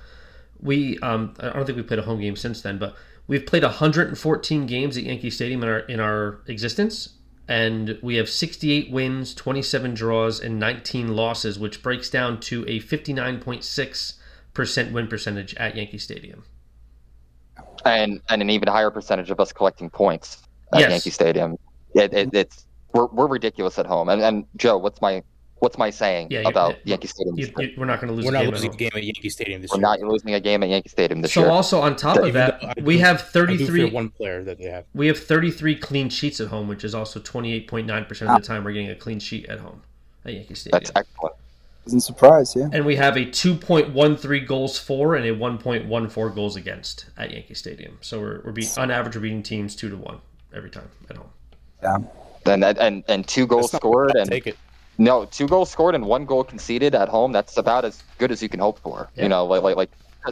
[0.59, 2.95] We um, I don't think we played a home game since then, but
[3.27, 8.29] we've played 114 games at Yankee Stadium in our in our existence, and we have
[8.29, 14.13] 68 wins, 27 draws, and 19 losses, which breaks down to a 59.6
[14.53, 16.43] percent win percentage at Yankee Stadium.
[17.85, 20.91] and and an even higher percentage of us collecting points at Yes.
[20.91, 21.57] Yankee Stadium.
[21.95, 24.09] It, it, it's we're, we're ridiculous at home.
[24.09, 25.23] And and Joe, what's my
[25.63, 27.37] what's my saying Yeah, about you- Yankee Stadium?
[27.39, 28.91] You, you, we're not going to lose We're a not game at losing a game
[28.93, 29.81] at Yankee Stadium this We're year.
[29.81, 31.49] not losing a game at Yankee Stadium this So year.
[31.49, 34.83] also on top of that, though we do- have 33 one player that they have.
[34.93, 38.73] we have 33 clean sheets at home, which is also 28.9% of the time we're
[38.73, 39.81] getting a clean sheet at home
[40.25, 40.79] at Yankee Stadium.
[40.79, 41.35] That's excellent.
[41.85, 42.69] Isn't surprised, yeah.
[42.71, 47.97] and we have a 2.13 goals for and a 1.14 goals against at Yankee Stadium.
[48.01, 50.17] So we're, we're beat, on average we're beating teams 2 to 1
[50.53, 51.27] every time at home.
[51.81, 51.97] Yeah.
[52.45, 54.57] And and and two goals scored and take it.
[54.97, 57.31] No two goals scored and one goal conceded at home.
[57.31, 59.09] That's about as good as you can hope for.
[59.15, 59.23] Yeah.
[59.23, 59.89] You know, like like like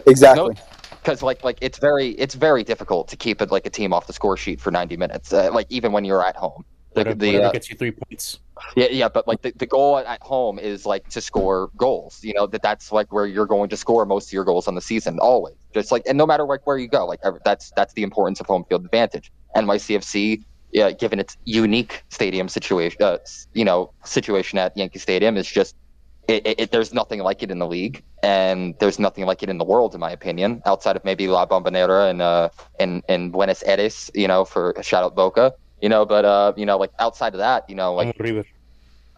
[0.07, 0.55] Exactly.
[0.89, 4.07] because like like it's very it's very difficult to keep it like a team off
[4.07, 5.33] the score sheet for 90 minutes.
[5.33, 6.63] Uh, like even when you're at home.
[6.93, 8.39] The, Whatever, the, whatever uh, gets you three points.
[8.75, 12.21] Yeah, yeah, but like the, the goal at home is like to score goals.
[12.21, 14.75] You know that that's like where you're going to score most of your goals on
[14.75, 15.55] the season, always.
[15.73, 18.47] Just like and no matter like where you go, like that's that's the importance of
[18.47, 19.31] home field advantage.
[19.55, 23.17] NYCFC, yeah, given its unique stadium situation, uh,
[23.53, 25.75] you know, situation at Yankee Stadium is just
[26.27, 29.49] it, it, it- There's nothing like it in the league, and there's nothing like it
[29.49, 33.31] in the world, in my opinion, outside of maybe La Bombonera and uh in in
[33.31, 35.53] Buenos Aires, you know, for shout out Boca.
[35.81, 38.11] You know, but uh, you know, like outside of that, you know, like.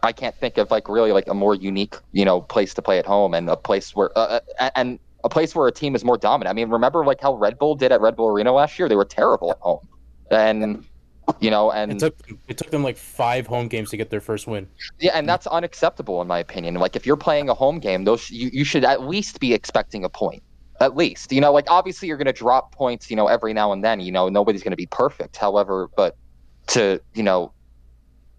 [0.01, 2.99] I can't think of like really like a more unique, you know, place to play
[2.99, 6.03] at home and a place where uh, uh, and a place where a team is
[6.03, 6.51] more dominant.
[6.51, 8.89] I mean, remember like how Red Bull did at Red Bull Arena last year?
[8.89, 9.79] They were terrible at home.
[10.29, 10.85] And
[11.39, 12.15] you know, and It took
[12.47, 14.67] it took them like five home games to get their first win.
[14.99, 16.75] yeah, and that's unacceptable in my opinion.
[16.75, 20.03] Like if you're playing a home game, those you, you should at least be expecting
[20.03, 20.43] a point.
[20.79, 23.71] At least, you know, like obviously you're going to drop points, you know, every now
[23.71, 23.99] and then.
[23.99, 25.37] You know, nobody's going to be perfect.
[25.37, 26.17] However, but
[26.67, 27.53] to you know,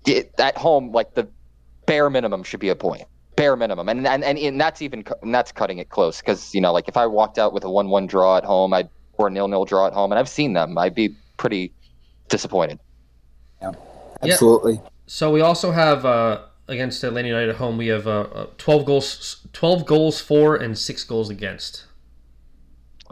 [0.05, 1.29] get at home, like the
[1.87, 3.05] bare minimum should be a point.
[3.37, 6.61] Bare minimum, and and and, and that's even and that's cutting it close because you
[6.61, 9.31] know, like if I walked out with a one-one draw at home, I'd or a
[9.31, 11.73] nil-nil draw at home, and I've seen them, I'd be pretty
[12.29, 12.81] disappointed.
[13.61, 13.73] Yeah,
[14.23, 14.81] Absolutely.
[15.07, 18.87] So we also have uh, against Atlanta United at home we have uh, uh, 12
[18.87, 21.85] goals 12 goals for and 6 goals against.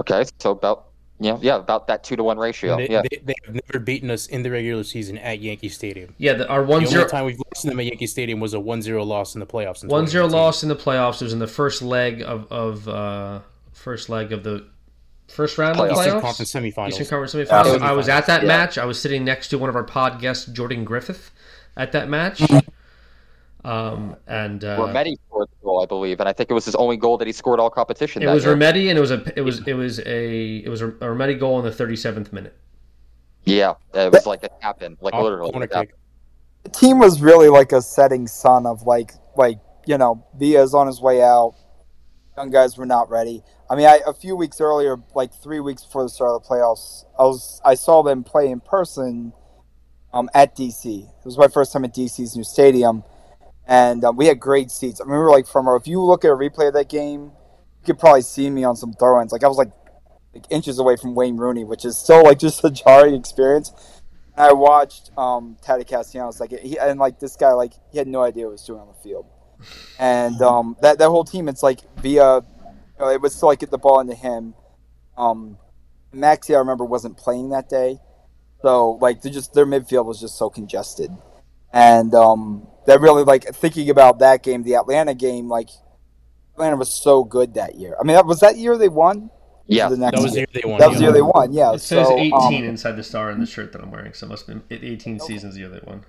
[0.01, 0.87] Okay, so about
[1.21, 2.77] yeah, yeah, about that two to one ratio.
[2.77, 6.15] They, yeah, they, they have never beaten us in the regular season at Yankee Stadium.
[6.19, 8.55] Yeah, the, our The 1 only 0 time we've lost them at Yankee Stadium was
[8.55, 9.85] a 1-0 loss in the playoffs.
[9.85, 11.21] In 1 0 loss in the playoffs.
[11.21, 13.41] It was in the first leg of of uh,
[13.73, 14.67] first leg of the
[15.29, 15.97] first round of the Playoffs.
[15.97, 16.07] playoffs.
[16.07, 16.89] Eastern Conference semifinals.
[16.89, 17.79] Eastern Conference semifinals.
[17.81, 17.87] Yeah.
[17.89, 18.49] I was at that Yeah.
[18.49, 18.79] match.
[18.79, 21.31] I was sitting next to one of our pod guests, Jordan Griffith,
[21.77, 22.43] at that match.
[23.65, 26.75] Um, and uh, Remedi scored the goal, I believe, and I think it was his
[26.75, 28.21] only goal that he scored all competition.
[28.23, 28.57] it that was year.
[28.57, 31.39] Remedi, and it was a it was it was a it was a, a Remedi
[31.39, 32.57] goal in the 37th minute.
[33.45, 35.53] Yeah, it was like a tap in, like Off literally.
[35.53, 35.87] corner a.
[36.65, 40.89] The team was really like a setting sun of like like you know Villa's on
[40.89, 41.55] his way out.
[42.37, 43.45] Young guys were not ready.
[43.73, 46.47] I mean, I, a few weeks earlier, like three weeks before the start of the
[46.47, 49.33] playoffs, I was I saw them play in person
[50.13, 51.05] um, at DC.
[51.05, 53.03] It was my first time at DC's new stadium,
[53.67, 55.01] and um, we had great seats.
[55.01, 57.99] I remember, like from if you look at a replay of that game, you could
[57.99, 59.33] probably see me on some throw-ins.
[59.33, 59.73] Like I was like
[60.35, 63.73] like inches away from Wayne Rooney, which is still like just a jarring experience.
[64.37, 68.07] And I watched um, Taty Castellanos, like he and like this guy, like he had
[68.07, 69.25] no idea what he was doing on the field,
[69.99, 72.45] and um, that that whole team, it's like Villa,
[73.03, 74.55] know, it was still like get the ball into him.
[75.17, 75.59] Um,
[76.15, 77.99] Maxi, I remember, wasn't playing that day,
[78.63, 81.11] so like they just their midfield was just so congested,
[81.73, 85.69] and um, that really like thinking about that game, the Atlanta game, like
[86.55, 87.97] Atlanta was so good that year.
[88.01, 89.31] I mean, that was that year they won.
[89.67, 90.47] Yeah, the next That was the year.
[90.53, 90.81] year they won.
[90.81, 91.09] That was the yeah.
[91.09, 91.53] year they won.
[91.53, 94.13] Yeah, It says so, 18 um, inside the star in the shirt that I'm wearing,
[94.13, 96.05] so it must have been 18 seasons the year they won.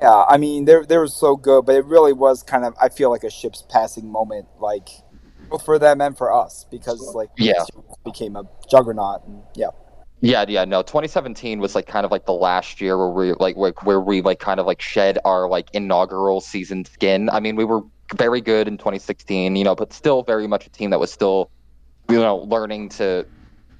[0.00, 2.90] Yeah, I mean they they were so good, but it really was kind of I
[2.90, 4.88] feel like a ship's passing moment, like
[5.50, 7.64] both for them and for us because like Yeah.
[8.04, 9.68] became a juggernaut and yeah
[10.20, 10.82] Yeah, yeah, no.
[10.82, 14.22] 2017 was like kind of like the last year where we like where, where we
[14.22, 17.28] like kind of like shed our like inaugural season skin.
[17.30, 17.82] I mean, we were
[18.14, 21.50] very good in 2016, you know, but still very much a team that was still,
[22.08, 23.26] you know, learning to,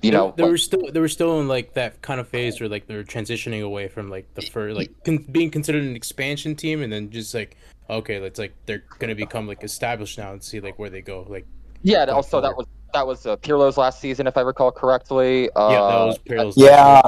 [0.02, 2.28] you know, they, they like- were still they were still in like that kind of
[2.28, 5.96] phase where like they're transitioning away from like the first like con- being considered an
[5.96, 7.56] expansion team and then just like
[7.88, 11.24] okay let's like they're gonna become like established now and see like where they go
[11.28, 11.46] like
[11.86, 12.00] yeah.
[12.02, 15.50] and going Also, that was that was uh, Pirlo's last season, if I recall correctly.
[15.56, 17.02] Uh, yeah that was Pirlo's yeah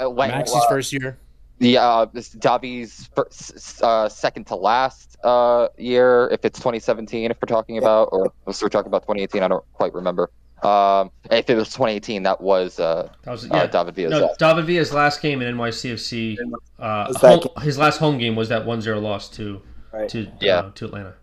[0.00, 1.18] uh, when- Max's uh, first year
[1.58, 7.36] Yeah, uh, this Davi's first, uh, second to last uh, year, if it's 2017, if
[7.40, 10.30] we're talking about, or if we're talking about 2018, I don't quite remember.
[10.64, 13.66] Um, if it was 2018, that was uh, That was uh, yeah.
[13.66, 14.10] David Villa's.
[14.20, 14.38] No, last.
[14.40, 16.36] David Villa's last game in NYCFC,
[16.80, 20.08] uh, home- his last home game was that 1-0 loss to right.
[20.08, 20.56] to Yeah.
[20.56, 21.14] uh, to Atlanta.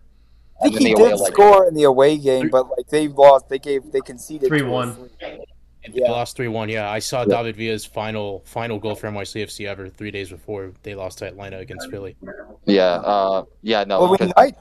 [0.62, 1.34] I think he the away did leg.
[1.34, 5.10] score in the away game, but like they lost, they gave they conceded 3-1.
[5.22, 5.40] they
[5.94, 6.12] yeah.
[6.12, 10.12] lost three one yeah I saw David Villa's final final goal for NYCFC ever three
[10.12, 12.16] days before they lost to Atlanta against Philly
[12.66, 14.02] Yeah, uh, yeah, no.
[14.02, 14.54] Well, we because-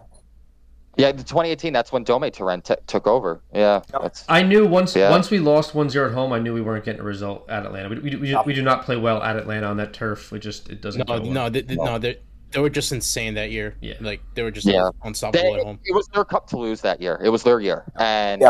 [0.97, 1.73] Yeah, the 2018.
[1.73, 3.41] That's when Dome Torrent t- took over.
[3.55, 5.11] Yeah, that's I knew once Yeah.
[5.11, 7.89] once we lost 1-0 at home, I knew we weren't getting a result at Atlanta.
[7.91, 10.33] We, we, we, we do not play well at Atlanta on that turf.
[10.33, 11.07] We just it doesn't.
[11.07, 11.33] No, go well.
[11.33, 12.19] no, they, they- no, they
[12.51, 13.77] they were just insane that year.
[13.81, 13.95] Yeah.
[14.01, 14.91] like they were just Yeah.
[15.05, 15.79] unstoppable They, at home.
[15.85, 17.21] it was their cup to lose that year.
[17.23, 18.49] It was their year, and Yeah.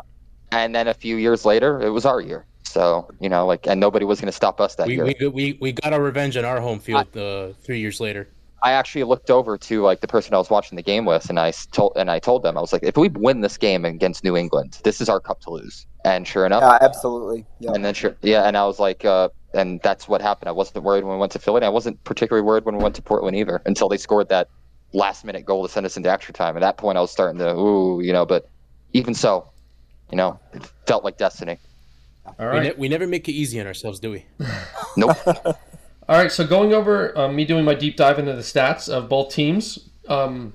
[0.53, 2.47] and then a few years later, it was our year.
[2.65, 5.05] So you know, like, and nobody was going to stop us that We, year.
[5.05, 8.29] we we we got our revenge on our home field uh, three years later.
[8.61, 11.39] I actually looked over to like the person I was watching the game with, and
[11.39, 13.85] I s- told and I told them I was like, if we win this game
[13.85, 15.87] against New England, this is our cup to lose.
[16.05, 17.47] And sure enough, Yeah, absolutely.
[17.61, 17.73] Yeah.
[17.75, 20.49] and then sure, yeah, and I was like, uh, and that's what happened.
[20.49, 21.63] I wasn't worried when we went to Philly.
[21.63, 24.49] I wasn't particularly worried when we went to Portland either, until they scored that
[24.93, 26.57] last minute goal to send us into extra time.
[26.57, 28.49] At that point, I was starting to ooh, you know, but
[28.93, 29.49] even so,
[30.11, 31.59] you know, it felt like destiny.
[32.39, 34.27] All We, ne- we never make it easy on ourselves, do we?
[34.97, 35.17] Nope.
[35.27, 39.09] All right, so going over um, me doing my deep dive into the stats of
[39.11, 40.55] both teams, um,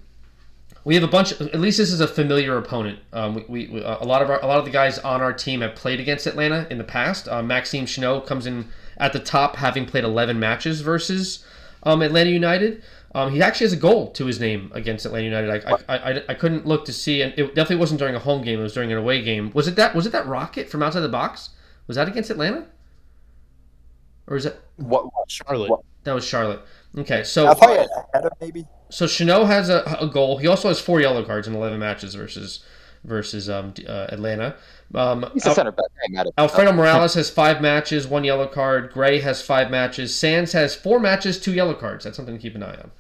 [0.84, 1.40] we have a bunch.
[1.40, 3.00] At least this is a familiar opponent.
[3.14, 5.32] Um, we, we, we a lot of our, a lot of the guys on our
[5.32, 7.30] team have played against Atlanta in the past.
[7.30, 11.46] Uh, Maxime Chanot comes in at the top, having played 11 matches versus
[11.84, 12.84] um, Atlanta United.
[13.16, 15.64] Um, he actually has a goal to his name against Atlanta United.
[15.66, 18.44] I, I, I, I couldn't look to see, and it definitely wasn't during a home
[18.44, 18.60] game.
[18.60, 19.52] It was during an away game.
[19.54, 19.94] Was it that?
[19.94, 21.52] Was it that rocket from outside the box?
[21.86, 22.66] Was that against Atlanta?
[24.26, 24.60] Or is it?
[24.78, 25.06] what?
[25.28, 25.70] Charlotte.
[25.70, 25.82] What?
[26.04, 26.62] That was Charlotte.
[26.98, 28.68] Okay, so I thought you had maybe.
[28.90, 30.38] so Chanot has a, a goal.
[30.38, 32.64] He also has four yellow cards in eleven matches versus
[33.04, 34.56] versus um, uh, Atlanta.
[34.96, 35.86] Um, He's a Al- center back.
[36.06, 38.92] I'm mad at Alfredo Morales has five matches, one yellow card.
[38.92, 40.16] Gray has five matches.
[40.16, 42.04] Sands has four matches, two yellow cards.
[42.06, 42.92] That's something to keep an eye on.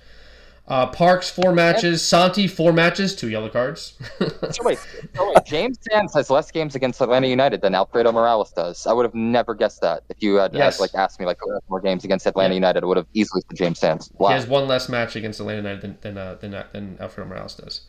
[0.65, 2.01] Uh, Parks four matches.
[2.01, 3.97] Santi four matches, two yellow cards.
[4.51, 4.77] So wait,
[5.15, 8.87] so wait, James Sands has less games against Atlanta United than Alfredo Morales does.
[8.87, 10.79] I would have never guessed that if you had, Yes.
[10.79, 12.59] like asked me like who has more games against Atlanta Yeah.
[12.59, 12.83] United.
[12.83, 14.09] I would have easily said James Sands.
[14.17, 14.29] Wow.
[14.29, 17.29] He has one less match against Atlanta United than than uh, than, uh, than Alfredo
[17.29, 17.81] Morales does.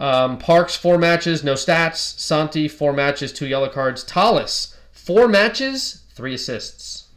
[0.00, 2.18] Um, Parks four matches, no stats.
[2.18, 4.02] Santi four matches, two yellow cards.
[4.04, 7.08] Talles four matches, three assists.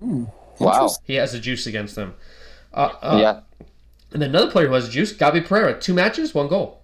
[0.00, 0.90] wow.
[1.04, 2.14] He has the juice against them.
[2.74, 3.40] Uh, uh, yeah.
[4.12, 6.80] And then another player who has juice, Gabi Pereira, two matches, one goal.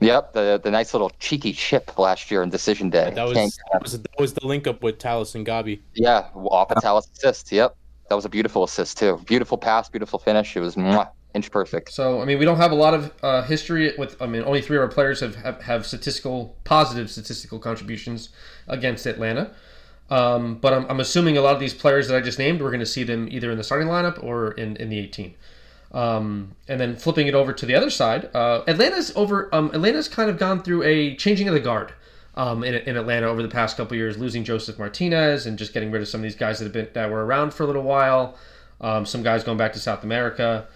[0.00, 0.34] Yep.
[0.34, 3.12] The the nice little cheeky chip last year in decision day.
[3.14, 3.34] That was
[3.72, 5.80] that was, that was the link up with Talles and Gabi.
[5.94, 6.26] yeah.
[6.34, 7.50] Off a Talles assist.
[7.50, 7.74] Yep.
[8.08, 9.20] That was a beautiful assist too.
[9.26, 9.88] Beautiful pass.
[9.88, 10.56] Beautiful finish.
[10.56, 11.92] It was mwah, inch perfect.
[11.92, 14.20] So I mean, we don't have a lot of uh, history with.
[14.20, 18.30] I mean, only three of our players have, have have statistical positive statistical contributions
[18.66, 19.52] against Atlanta.
[20.10, 22.70] Um, but I'm, I'm assuming a lot of these players that I just named, we're
[22.70, 25.34] going to see them either in the starting lineup or in, in the 18.
[25.92, 29.52] Um, and then flipping it over to the other side, uh, Atlanta's over.
[29.54, 31.92] Um, Atlanta's kind of gone through a changing of the guard
[32.34, 35.90] um, in, in Atlanta over the past couple years, losing Josef Martínez and just getting
[35.90, 37.82] rid of some of these guys that have been that were around for a little
[37.82, 38.36] while.
[38.80, 40.68] Um, some guys going back to South America.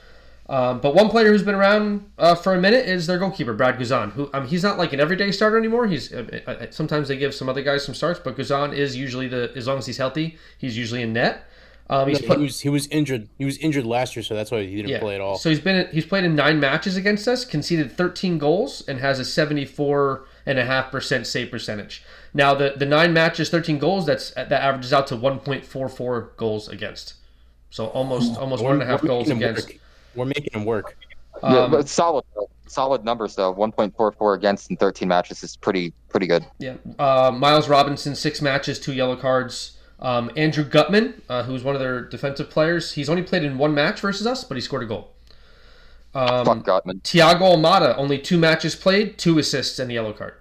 [0.51, 3.79] Um, but one player who's been around uh, for a minute is their goalkeeper, Brad
[3.79, 4.11] Guzan.
[4.11, 5.87] Who um, he's not like an everyday starter anymore.
[5.87, 9.29] He's uh, uh, sometimes they give some other guys some starts, but Guzan is usually
[9.29, 11.45] the as long as he's healthy, he's usually in net.
[11.89, 13.29] Um, he's he was he was injured.
[13.39, 15.39] He was injured last year, so that's why he didn't play at all.
[15.39, 19.21] so he's been he's played in nine matches against us, conceded 13 goals, and has
[19.21, 22.03] a 74 and a half percent save percentage.
[22.35, 27.15] Now the the nine matches, 13 goals, that's that averages out to 1.44 goals against.
[27.71, 29.69] So almost almost one and a half goals against.
[29.69, 29.81] work.
[30.15, 30.97] We're making him work.
[31.43, 32.25] yeah, Um, but solid.
[32.67, 33.53] Solid numbers though.
[33.53, 36.47] 1.44 against in 13 matches is pretty pretty good.
[36.61, 36.75] Yeah.
[37.01, 39.77] Uh, Miles Robinson, six matches, two yellow cards.
[39.99, 43.75] Um, Andrew Gutman, uh, who's one of their defensive players, he's only played in one
[43.75, 45.13] match versus us, but he scored a goal.
[46.15, 47.01] Um, Fuck Gutman.
[47.01, 50.35] Thiago Almada, only two matches played, two assists, and a yellow card.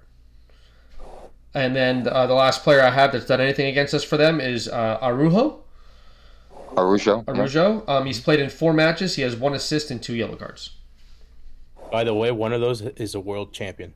[1.54, 4.40] And then uh, the last player I have that's done anything against us for them
[4.40, 5.64] is uh, Araujo.
[6.78, 7.24] Araujo.
[7.28, 7.34] yeah.
[7.34, 7.84] Araujo.
[7.88, 9.16] Um, he's played in four matches.
[9.16, 10.72] He has one assist and two yellow cards.
[11.92, 13.94] By the way, one of those is a world champion.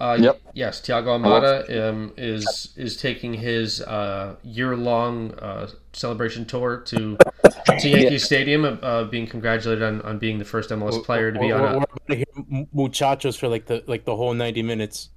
[0.00, 0.40] Uh, Yep.
[0.54, 7.16] Yes, Thiago Almada um, is is taking his uh, year long uh, celebration tour to
[7.78, 11.46] to Yankee Stadium, uh, being congratulated on, on being the first MLS player to be
[11.46, 11.62] We're- on.
[11.62, 12.24] we're- A, we're gonna
[12.56, 15.10] hear muchachos for like the like the whole ninety minutes.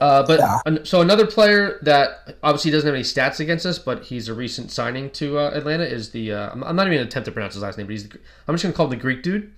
[0.00, 0.58] Uh, but Yeah.
[0.66, 4.34] an- so another player that obviously doesn't have any stats against us, but he's a
[4.34, 7.32] recent signing to uh, Atlanta is the uh, I'm, I'm not even gonna attempt to
[7.32, 8.18] pronounce his last name, but he's the,
[8.48, 9.52] I'm just gonna call him the Greek dude.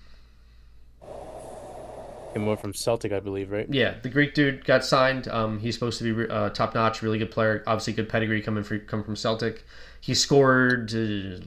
[2.35, 3.67] Came over from Celtic, I believe, right?
[3.73, 5.29] Yeah, the Greek dude got signed.
[5.29, 7.63] Um, he's supposed to be uh, top notch, really good player.
[7.67, 9.65] Obviously, good pedigree coming from coming from Celtic.
[10.01, 10.93] He scored.
[10.93, 11.39] Uh,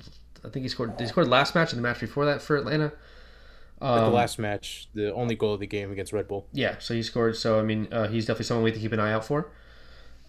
[0.45, 0.93] I think he scored.
[0.97, 2.93] He scored last match and the match before that for Atlanta.
[3.79, 6.47] Like the Um, last match, the only goal of the game against Red Bull.
[6.51, 7.35] yeah, so he scored.
[7.35, 9.51] So I mean, uh, he's definitely someone we have to keep an eye out for.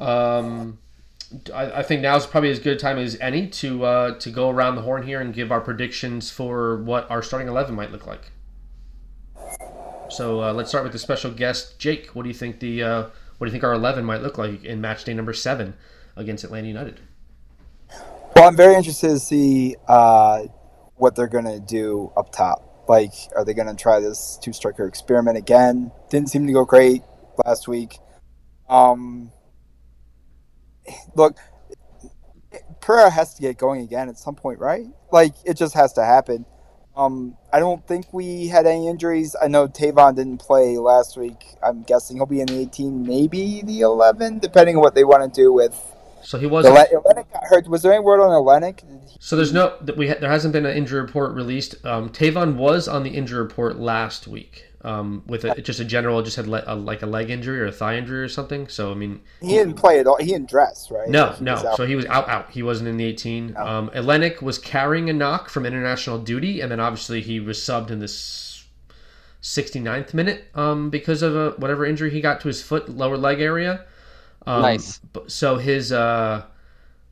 [0.01, 0.79] Um,
[1.55, 4.51] I, I think is probably as good a time as any to uh, to go
[4.51, 8.07] around the horn here and give our predictions for what our starting eleven might look
[8.07, 8.33] like.
[10.11, 12.09] So uh, let's start with the special guest, Jake.
[12.09, 13.03] What do you think the uh,
[13.39, 15.75] what do you think our eleven might look like in match day number seven
[16.17, 17.01] against Atlanta United?
[18.37, 20.45] Well, I'm very interested to see uh,
[20.97, 22.68] what they're going to do up top.
[22.89, 25.93] Like, are they going to try this two striker experiment again?
[26.11, 27.03] Didn't seem to go great
[27.45, 27.99] last week.
[28.69, 29.31] Um,
[31.15, 31.37] look,
[32.81, 34.87] Pereira has to get going again at some point, right?
[35.13, 36.47] Like, it just has to happen.
[36.97, 39.37] Um, I don't think we had any injuries.
[39.41, 41.45] I know Tayvon didn't play last week.
[41.63, 45.33] I'm guessing he'll be in the 18, maybe the 11, depending on what they want
[45.33, 45.79] to do with.
[46.23, 46.65] So he was.
[46.65, 47.69] The Ilenic got hurt.
[47.69, 48.83] Was there any word on Ilenic?
[49.21, 51.85] So there's no that we ha- there hasn't been an injury report released.
[51.85, 56.23] Um, Tayvon was on the injury report last week um, with a, just a general,
[56.23, 58.69] just had le- a, like a leg injury or a thigh injury or something.
[58.69, 60.17] So I mean, he didn't play at all.
[60.19, 61.09] He didn't dress, right?
[61.09, 61.75] No, He no.
[61.77, 62.51] So he was out, out.
[62.51, 63.57] He wasn't in the 18.
[63.57, 67.91] Um, Ilenic was carrying a knock from international duty, and then obviously he was subbed
[67.91, 68.65] in this
[69.43, 73.41] 69th minute um, because of a, whatever injury he got to his foot, lower leg
[73.41, 73.85] area.
[74.47, 75.01] Um, Nice.
[75.27, 76.45] So his, uh,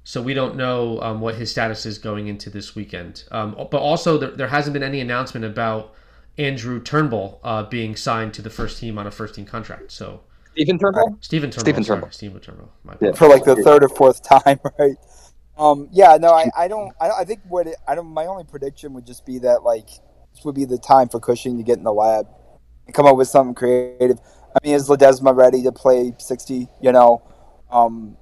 [0.06, 3.24] so we don't know um, what his status is going into this weekend.
[3.32, 5.94] Um, but also, there, there hasn't been any announcement about
[6.38, 9.90] Andrew Turnbull uh, being signed to the first team on a first team contract.
[9.90, 10.20] So
[10.52, 11.18] Stephen Turnbull.
[11.20, 11.60] Stephen Turnbull.
[11.60, 12.12] Stephen sorry, Turnbull.
[12.12, 12.72] Stephen Turnbull.
[12.84, 13.12] My Yeah.
[13.14, 14.96] for like the third or fourth time, right?
[15.58, 16.92] Um, yeah, no, I, I don't.
[17.00, 18.06] I, I think what it, I don't.
[18.06, 21.56] My only prediction would just be that like this would be the time for Cushing
[21.56, 22.28] to get in the lab
[22.86, 24.20] and come up with something creative.
[24.54, 26.68] I mean, is Ledezma ready to play sixty?
[26.80, 27.24] You know,
[27.72, 28.16] um,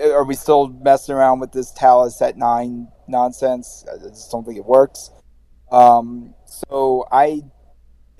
[0.00, 3.84] are we still messing around with this Talles at nine nonsense?
[3.92, 5.10] I just don't think it works.
[5.70, 7.42] Um, so I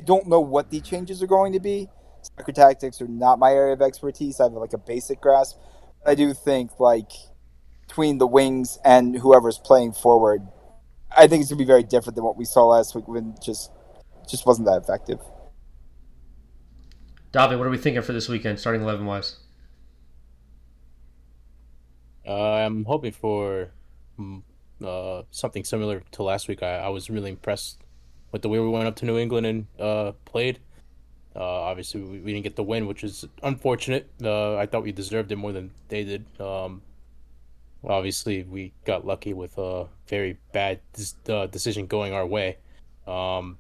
[0.05, 1.89] don't know what the changes are going to be.
[2.23, 4.41] Soccer tactics are not my area of expertise.
[4.41, 5.59] I have like a basic grasp.
[6.05, 7.11] I do think like
[7.87, 10.47] between the wings and whoever's playing forward,
[11.17, 13.71] I think it's gonna be very different than what we saw last week when just
[14.29, 15.21] just wasn't that effective.
[17.33, 19.37] David, what are we thinking for this weekend, starting eleven wise?
[22.27, 23.71] Uh, I'm hoping for
[24.19, 24.43] mm,
[24.85, 26.63] uh, something similar to last week.
[26.63, 27.79] I, I was really impressed
[28.33, 30.59] with the way we went up to New England and uh, played.
[31.35, 34.11] Uh, obviously, we, we didn't get the win, which is unfortunate.
[34.23, 36.25] Uh, I thought we deserved it more than they did.
[36.41, 36.83] Um,
[37.85, 42.57] obviously, we got lucky with a very bad des- uh, decision going our way.
[43.07, 43.59] Um,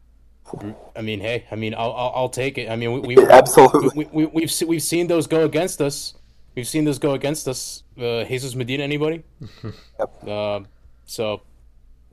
[0.95, 2.71] I mean, hey, I mean, I'll I'll, I'll take it.
[2.71, 3.91] I mean, we, we Absolutely.
[3.95, 6.15] we, we, we've we've seen those go against us.
[6.57, 7.83] We've seen this go against us.
[8.01, 9.23] Uh, Jesus Medina, anybody?
[9.99, 10.29] Yep.
[10.29, 10.67] Um,
[11.05, 11.43] so,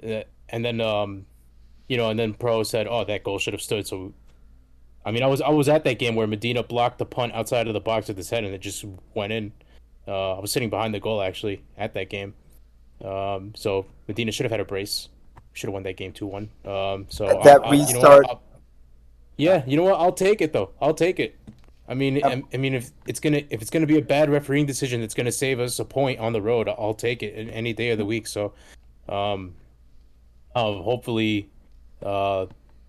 [0.06, 1.26] uh, and then um,
[1.88, 4.14] you know, and then Pro said, "Oh, that goal should have stood." So,
[5.06, 7.68] I mean, I was I was at that game where Medina blocked the punt outside
[7.68, 8.86] of the box with his head, and it just
[9.16, 9.52] went in.
[10.08, 12.34] Uh, I was sitting behind the goal actually at that game.
[13.04, 15.10] Um, so Medina should have had a brace.
[15.54, 16.50] Should have won that game two one.
[16.66, 18.20] Um, so That I'll- I'll- you know what?
[18.20, 18.40] restart-
[19.38, 20.00] yeah, you know what?
[20.00, 20.72] I'll take it though.
[20.82, 21.36] I'll take it.
[21.88, 22.24] I mean.
[22.24, 25.14] I, I mean, if it's gonna if it's gonna be a bad refereeing decision that's
[25.14, 28.06] gonna save us a point on the road, I'll take it any day of the
[28.06, 28.28] week.
[28.28, 28.54] So,
[29.10, 29.56] um,
[30.56, 31.50] uh, hopefully,
[32.02, 32.46] uh,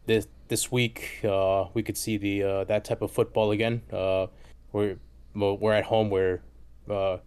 [0.07, 3.83] this this week uh, we could see the uh, that type of football again.
[3.93, 4.27] Uh,
[4.73, 4.97] we're
[5.35, 6.11] we're at home.
[6.11, 6.41] We're
[6.89, 7.19] uh,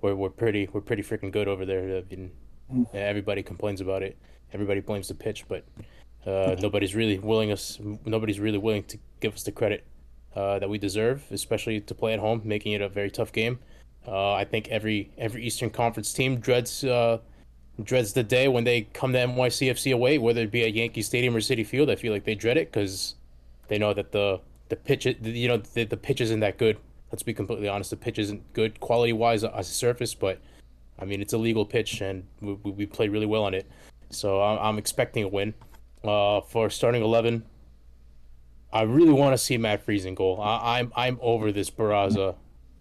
[0.00, 1.98] we're we're pretty we're pretty freaking good over there.
[1.98, 2.30] I mean,
[2.92, 4.16] everybody complains about it.
[4.52, 5.64] Everybody blames the pitch, but
[6.26, 7.78] uh, nobody's really willing us.
[8.04, 9.84] Nobody's really willing to give us the credit
[10.34, 13.58] uh, that we deserve, especially to play at home, making it a very tough game.
[14.06, 17.18] Uh, I think every every Eastern Conference team dreads uh,
[17.82, 21.34] dreads the day when they come to NYCFC away, whether it be at Yankee Stadium
[21.34, 21.90] or Citi Field.
[21.90, 23.14] I feel like they dread it because
[23.68, 26.78] they know that the the pitch, you know, the, the pitch isn't that good.
[27.12, 30.40] Let's be completely honest, the pitch isn't good quality wise as a surface, but
[30.98, 33.68] I mean it's a legal pitch and we, we, we played really well on it.
[34.10, 35.54] So I'm, I'm expecting a win.
[36.04, 37.42] Uh, for starting eleven,
[38.72, 40.40] I really want to see Matt Freese in goal.
[40.40, 42.34] I, I'm I'm over this Barraza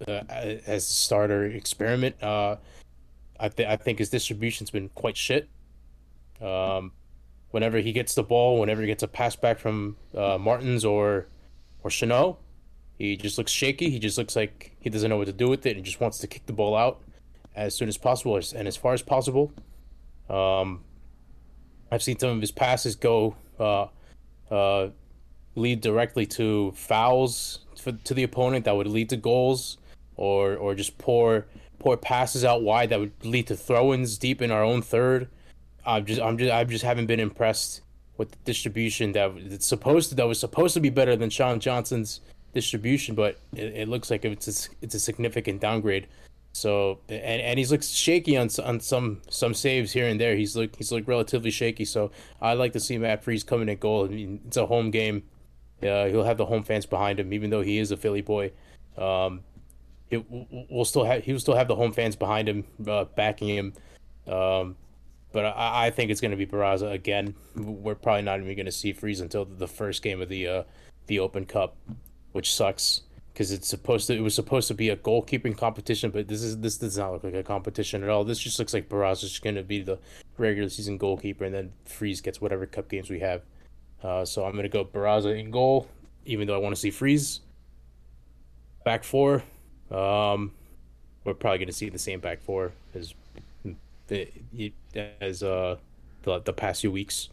[0.08, 2.22] uh, as a starter experiment.
[2.22, 2.58] Uh,
[3.40, 5.48] I think I think his distribution's been quite shit.
[6.42, 6.92] Um,
[7.52, 11.28] whenever he gets the ball, whenever he gets a pass back from uh, Martins or
[11.84, 12.38] or Chanot,
[12.98, 13.90] he just looks shaky.
[13.90, 16.18] He just looks like he doesn't know what to do with it and just wants
[16.20, 17.02] to kick the ball out
[17.56, 19.52] as soon as possible and as far as possible.
[20.30, 20.84] Um,
[21.92, 23.88] I've seen some of his passes go uh,
[24.52, 24.90] uh,
[25.56, 29.78] lead directly to fouls for, to the opponent that would lead to goals,
[30.16, 31.48] or or just poor
[31.80, 35.28] poor passes out wide that would lead to throw-ins deep in our own third.
[35.86, 37.82] I'm just I'm just I just haven't been impressed
[38.18, 41.60] with the distribution that it's supposed to that was supposed to be better than Sean
[41.60, 42.22] Johnson's
[42.54, 46.08] distribution, but it, it looks like it's a, it's a significant downgrade.
[46.54, 50.36] So and, and he's looked shaky on on some some saves here and there.
[50.36, 51.86] He's looked he's looked relatively shaky.
[51.86, 54.06] So I'd like to see Matt Freese coming at goal.
[54.06, 55.24] I mean, it's a home game.
[55.82, 58.52] Uh, he'll have the home fans behind him, even though he is a Philly boy.
[58.98, 59.42] Um,
[60.10, 63.50] it will still have he will still have the home fans behind him, uh, backing
[63.50, 63.74] him.
[64.28, 64.78] Um,
[65.32, 67.36] but I, I think it's going to be Barraza again.
[67.56, 70.64] We're probably not even going to see Freese until the first game of the uh,
[71.08, 71.76] the Open Cup,
[72.32, 73.02] which sucks
[73.36, 76.60] because it's supposed to it was supposed to be a goalkeeping competition, but this is
[76.60, 78.24] this does not look like a competition at all.
[78.24, 80.00] This just looks like Barraza is going to be the
[80.38, 83.42] regular season goalkeeper, and then Freese gets whatever cup games we have.
[84.06, 85.88] Uh, so I'm going to go Barraza in goal,
[86.26, 87.40] even though I want to see Freese.
[88.84, 89.44] Back four,
[89.90, 90.52] um,
[91.24, 93.16] we're probably going to see the same back four as
[95.20, 95.78] as uh,
[96.22, 97.30] the the past few weeks.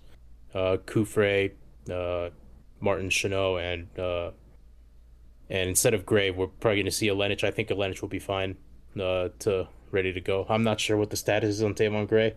[0.54, 1.52] Uh, Cufré,
[1.90, 2.30] uh,
[2.80, 4.30] Martin Chanot, and uh,
[5.50, 7.44] and instead of Gray, we're probably going to see Ilenic.
[7.44, 8.56] I think Ilenic will be fine
[8.98, 10.46] uh, to ready to go.
[10.48, 12.32] I'm not sure what the status is on Tayvon Gray.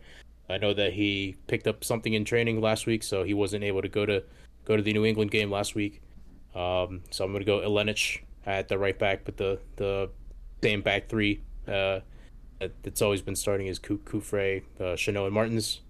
[0.50, 3.82] I know that he picked up something in training last week, so he wasn't able
[3.82, 4.24] to go to
[4.66, 6.02] go to the New England game last week.
[6.54, 10.10] Um, so I'm going to go Ilenic at the right back, but the the
[10.64, 12.00] same back three uh,
[12.60, 15.82] that's always been starting is Cufré, uh, Chanot, and Martins.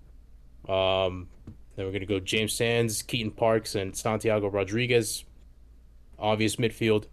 [0.68, 1.28] Um,
[1.76, 5.26] then we're going to go James Sands, Keaton Parks, and Santiago Rodriguez.
[6.18, 7.06] Obvious midfield.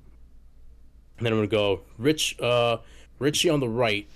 [1.18, 2.78] And then I'm going to go Rich, uh,
[3.18, 4.08] Richie on the right,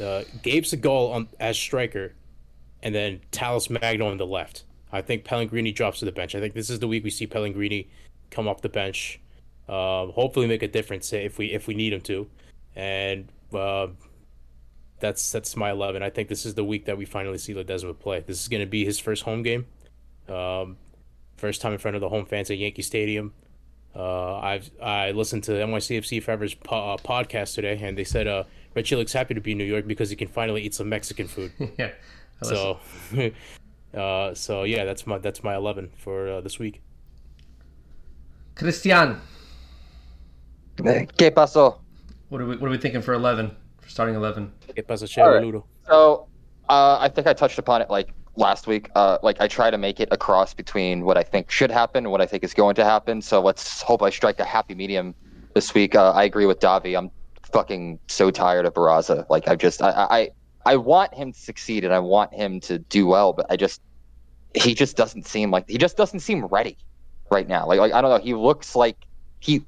[0.00, 2.14] uh, Gabe Segal on as striker,
[2.82, 4.64] and then Talles Magno on the left.
[4.92, 6.34] I think Pellegrini drops to the bench.
[6.34, 7.88] I think this is the week we see Pellegrini
[8.30, 9.20] come off the bench.
[9.68, 12.28] Uh, hopefully, make a difference if we if we need him to,
[12.74, 13.86] and uh,
[14.98, 16.02] that's that's my eleven.
[16.02, 18.20] I think this is the week that we finally see Ledezma play.
[18.20, 19.66] This is going to be his first home game,
[20.28, 20.76] um,
[21.36, 23.32] first time in front of the home fans at Yankee Stadium.
[23.94, 28.44] Uh, I've I listened to NYCFC Forever's po- uh, podcast today, and they said uh,
[28.74, 31.28] Richie looks happy to be in New York because he can finally eat some Mexican
[31.28, 31.52] food.
[31.78, 31.90] yeah.
[32.42, 32.80] So,
[33.94, 36.82] uh, so yeah, that's my that's my eleven for uh, this week.
[38.54, 39.20] Christian.
[40.76, 41.78] ¿Qué pasó?
[42.28, 43.54] What are we What are we thinking for eleven?
[43.80, 44.52] For starting 11.
[44.76, 45.62] ¿Qué pasa, right.
[45.86, 46.28] So,
[46.68, 48.90] uh, I think I touched upon it like last week.
[48.94, 52.04] Uh, like I try to make it a cross between what I think should happen
[52.04, 53.22] and what I think is going to happen.
[53.22, 55.14] So let's hope I strike a happy medium
[55.54, 55.94] this week.
[55.94, 56.96] Uh, I agree with Davi.
[56.96, 57.10] I'm
[57.52, 59.28] fucking so tired of Barraza.
[59.28, 60.30] Like I just I, I
[60.64, 63.80] I want him to succeed and I want him to do well, but I just
[64.54, 66.76] he just doesn't seem like he just doesn't seem ready
[67.30, 67.66] right now.
[67.66, 68.22] Like like I don't know.
[68.22, 68.96] He looks like
[69.40, 69.64] he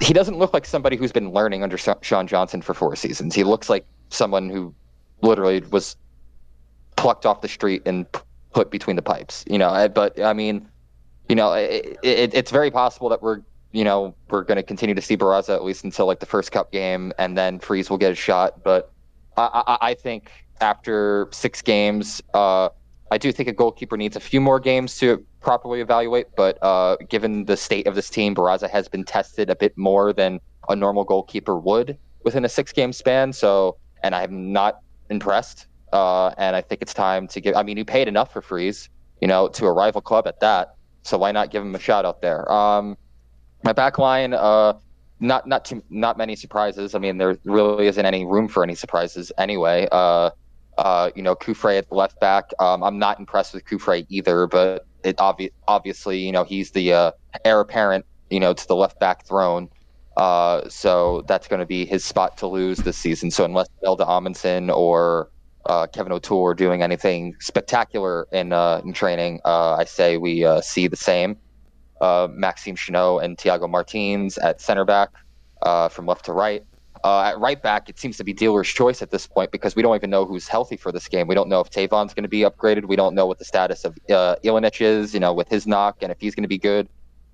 [0.00, 3.34] he doesn't look like somebody who's been learning under Sean Johnson for four seasons.
[3.34, 4.74] He looks like someone who
[5.22, 5.96] literally was
[6.96, 8.06] plucked off the street and
[8.52, 9.44] put between the pipes.
[9.48, 10.68] You know, but I mean,
[11.28, 13.40] you know, it, it, it's very possible that we're
[13.72, 16.52] you know we're going to continue to see Barraza at least until like the first
[16.52, 18.62] Cup game, and then Freese will get a shot.
[18.62, 18.91] But
[19.36, 20.30] I, I, I think
[20.60, 22.68] after six games, uh,
[23.10, 26.28] I do think a goalkeeper needs a few more games to properly evaluate.
[26.36, 30.12] But uh, given the state of this team, Barraza has been tested a bit more
[30.12, 33.32] than a normal goalkeeper would within a six-game span.
[33.32, 34.80] So, and I'm not
[35.10, 35.66] impressed.
[35.92, 37.54] Uh, and I think it's time to give.
[37.54, 38.88] I mean, you paid enough for Freese,
[39.20, 40.76] you know, to a rival club at that.
[41.02, 42.50] So why not give him a shot out there?
[42.50, 42.96] Um,
[43.62, 44.74] my back line, uh,
[45.22, 46.94] not not too not many surprises.
[46.94, 49.88] I mean, there really isn't any room for any surprises anyway.
[49.90, 50.30] Uh,
[50.78, 52.46] uh, you know, Cufré at the left back.
[52.58, 56.92] Um, I'm not impressed with Cufré either, but it obvi- obviously, you know, he's the
[56.92, 57.10] uh,
[57.44, 59.68] heir apparent, you know, to the left back throne.
[60.16, 63.30] Uh, so that's going to be his spot to lose this season.
[63.30, 65.30] So unless Elda Amundsen or
[65.66, 70.44] uh, Kevin O'Toole are doing anything spectacular in uh, in training, uh, I say we
[70.44, 71.36] uh, see the same.
[72.02, 75.10] Uh, Maxime Chanot and Thiago Martins at center back
[75.62, 76.64] uh, from left to right.
[77.04, 79.82] Uh, at right back, it seems to be dealer's choice at this point because we
[79.82, 81.26] don't even know who's healthy for this game.
[81.26, 82.86] We don't know if Tayvon's going to be upgraded.
[82.86, 85.98] We don't know what the status of uh, Ilenic is, you know, with his knock
[86.02, 86.88] and if he's going to be good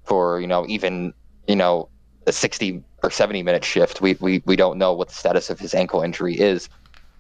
[0.05, 1.12] for, you know, even,
[1.47, 1.89] you know,
[2.27, 4.01] a 60 or 70 minute shift.
[4.01, 6.69] We, we, we don't know what the status of his ankle injury is.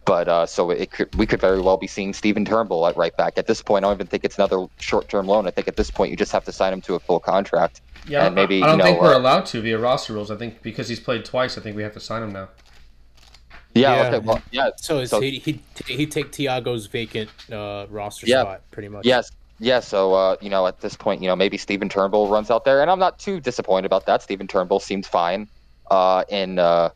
[0.08, 3.14] But uh, so it could, we could very well be seeing Stephen Turnbull at right
[3.14, 3.36] back.
[3.36, 5.46] At this point, I don't even think it's another short term loan.
[5.46, 7.82] I think at this point, you just have to sign him to a full contract.
[8.08, 10.30] Yeah, and maybe I don't you know, think we're uh, allowed to via roster rules.
[10.30, 12.48] I think because he's played twice, I think we have to sign him now.
[13.74, 13.96] Yeah.
[13.96, 14.16] yeah.
[14.16, 14.26] Okay.
[14.26, 14.70] Well, yeah.
[14.76, 19.04] So, so he he he take Thiago's vacant uh, roster yeah, spot pretty much.
[19.04, 19.30] Yes.
[19.58, 19.80] Yeah.
[19.80, 22.80] So uh, you know, at this point, you know, maybe Stephen Turnbull runs out there,
[22.80, 24.22] and I'm not too disappointed about that.
[24.22, 25.48] Stephen Turnbull seemed fine
[25.90, 26.88] uh, in uh,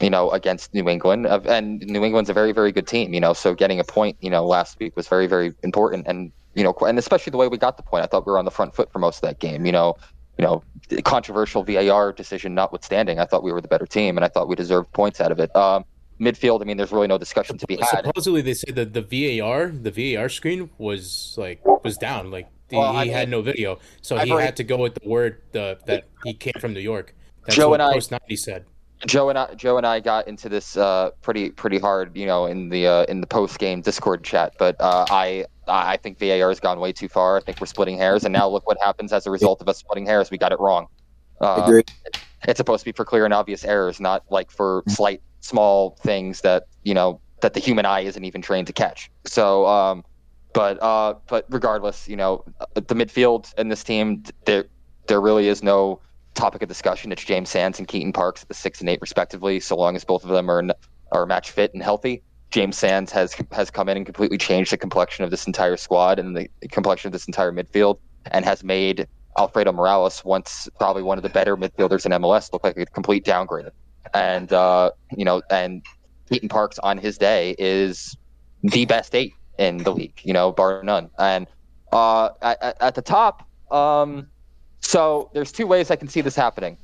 [0.00, 3.12] you know against New England, and New England's a very very good team.
[3.14, 6.32] You know, so getting a point, you know, last week was very very important, and
[6.54, 8.04] you know, and especially the way we got the point.
[8.04, 9.64] I thought we were on the front foot for most of that game.
[9.66, 9.96] You know,
[10.38, 10.62] you know,
[11.04, 14.56] controversial VAR decision notwithstanding, I thought we were the better team, and I thought we
[14.56, 15.54] deserved points out of it.
[15.56, 15.84] Um,
[16.20, 18.04] midfield, I mean, there's really no discussion to be had.
[18.06, 22.30] Supposedly, they say that the VAR, the VAR screen was like was down.
[22.30, 24.76] Like he, Well, he I had no video, so I've he already- had to go
[24.78, 27.14] with the word the, that he came from New York.
[27.46, 28.64] That's Joe what and I- Post ninety said.
[29.06, 32.46] Joe and I, Joe and I got into this uh, pretty pretty hard, you know,
[32.46, 34.54] in the uh, in the post game Discord chat.
[34.58, 37.36] But uh, I I think VAR has gone way too far.
[37.36, 39.78] I think we're splitting hairs, and now look what happens as a result of us
[39.78, 40.30] splitting hairs.
[40.30, 40.86] We got it wrong.
[41.40, 41.90] Uh, Agreed.
[42.46, 46.42] it's supposed to be for clear and obvious errors, not like for slight small things
[46.42, 49.10] that you know that the human eye isn't even trained to catch.
[49.26, 50.04] So, um,
[50.52, 52.44] but uh, but regardless, you know,
[52.74, 54.66] the midfield in this team, there
[55.08, 56.00] there really is no
[56.34, 57.12] topic of discussion.
[57.12, 59.60] It's James Sands and Keaton Parks at the six and eight respectively.
[59.60, 60.64] So long as both of them are
[61.12, 64.76] are match fit and healthy, James Sands has has come in and completely changed the
[64.76, 67.98] complexion of this entire squad and the complexion of this entire midfield,
[68.30, 69.08] and has made
[69.38, 73.24] Alfredo Morales, once probably one of the better midfielders in MLS, look like a complete
[73.24, 73.66] downgrade.
[74.14, 75.82] And uh, you know, and
[76.28, 78.16] Keaton Parks on his day is
[78.62, 81.10] the best eight in the league, you know, bar none.
[81.18, 81.46] And
[81.92, 84.28] uh, at, at the top, um,
[84.82, 86.76] so there's two ways I can see this happening.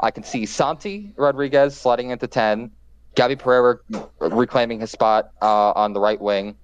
[0.00, 2.70] I can see Santi Rodriguez sliding into 10,
[3.16, 3.78] Gabby Pereira
[4.20, 6.56] reclaiming his spot uh, on the right wing,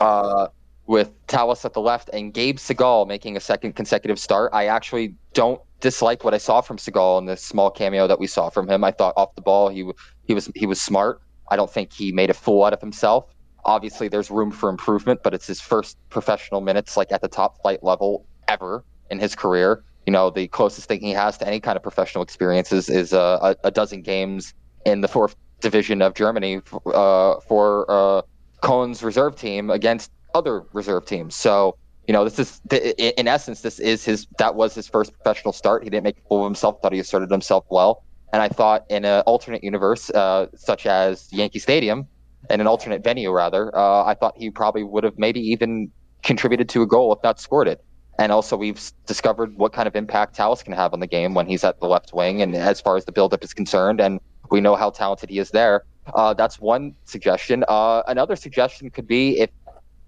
[0.00, 0.48] uh,
[0.86, 4.50] with Talles at the left, and Gabe Segal making a second consecutive start.
[4.52, 8.26] I actually don't dislike what I saw from Segal in this small cameo that we
[8.26, 8.82] saw from him.
[8.82, 9.88] I thought off the ball he
[10.24, 11.20] he was he was smart.
[11.48, 13.32] I don't think he made a fool out of himself.
[13.64, 17.60] Obviously, there's room for improvement, but it's his first professional minutes, like at the top
[17.62, 19.84] flight level ever in his career.
[20.10, 23.54] You know, the closest thing he has to any kind of professional experiences is uh,
[23.62, 24.54] a, a dozen games
[24.84, 28.22] in the fourth division of Germany uh, for uh,
[28.60, 31.36] Cohen's reserve team against other reserve teams.
[31.36, 31.76] So,
[32.08, 32.60] you know, this is
[32.98, 35.84] in essence, this is his that was his first professional start.
[35.84, 36.82] He didn't make a fool of himself.
[36.82, 38.02] Thought he asserted himself well.
[38.32, 42.08] And I thought in an alternate universe, uh, such as Yankee Stadium,
[42.50, 45.92] in an alternate venue rather, uh, I thought he probably would have maybe even
[46.24, 47.84] contributed to a goal if not scored it.
[48.20, 51.46] And also, we've discovered what kind of impact Talles can have on the game when
[51.46, 54.60] he's at the left wing, and as far as the buildup is concerned, and we
[54.60, 55.84] know how talented he is there.
[56.14, 57.64] Uh, that's one suggestion.
[57.66, 59.48] Uh, another suggestion could be if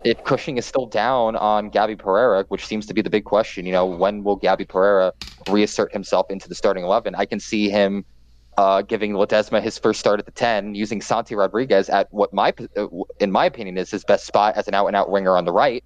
[0.04, 3.64] if Cushing is still down on Gabby Pereira, which seems to be the big question.
[3.64, 5.14] You know, when will Gabby Pereira
[5.46, 7.14] reassert himself into the starting eleven?
[7.14, 8.04] I can see him
[8.58, 12.52] uh, giving Ledezma his first start at the ten, using Santi Rodriguez at what my,
[12.76, 12.88] uh,
[13.20, 15.52] in my opinion, is his best spot as an out and out winger on the
[15.52, 15.82] right,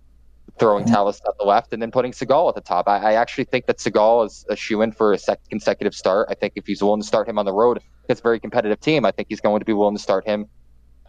[0.58, 2.88] throwing Talles at the left, and then putting Segal at the top.
[2.88, 6.28] I, I actually think that Segal is a shoe in for a second consecutive start.
[6.30, 8.80] I think if he's willing to start him on the road, it's a very competitive
[8.80, 9.04] team.
[9.04, 10.46] I think he's going to be willing to start him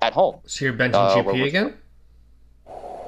[0.02, 0.40] at home.
[0.46, 1.74] So you're benching Uh, GP again?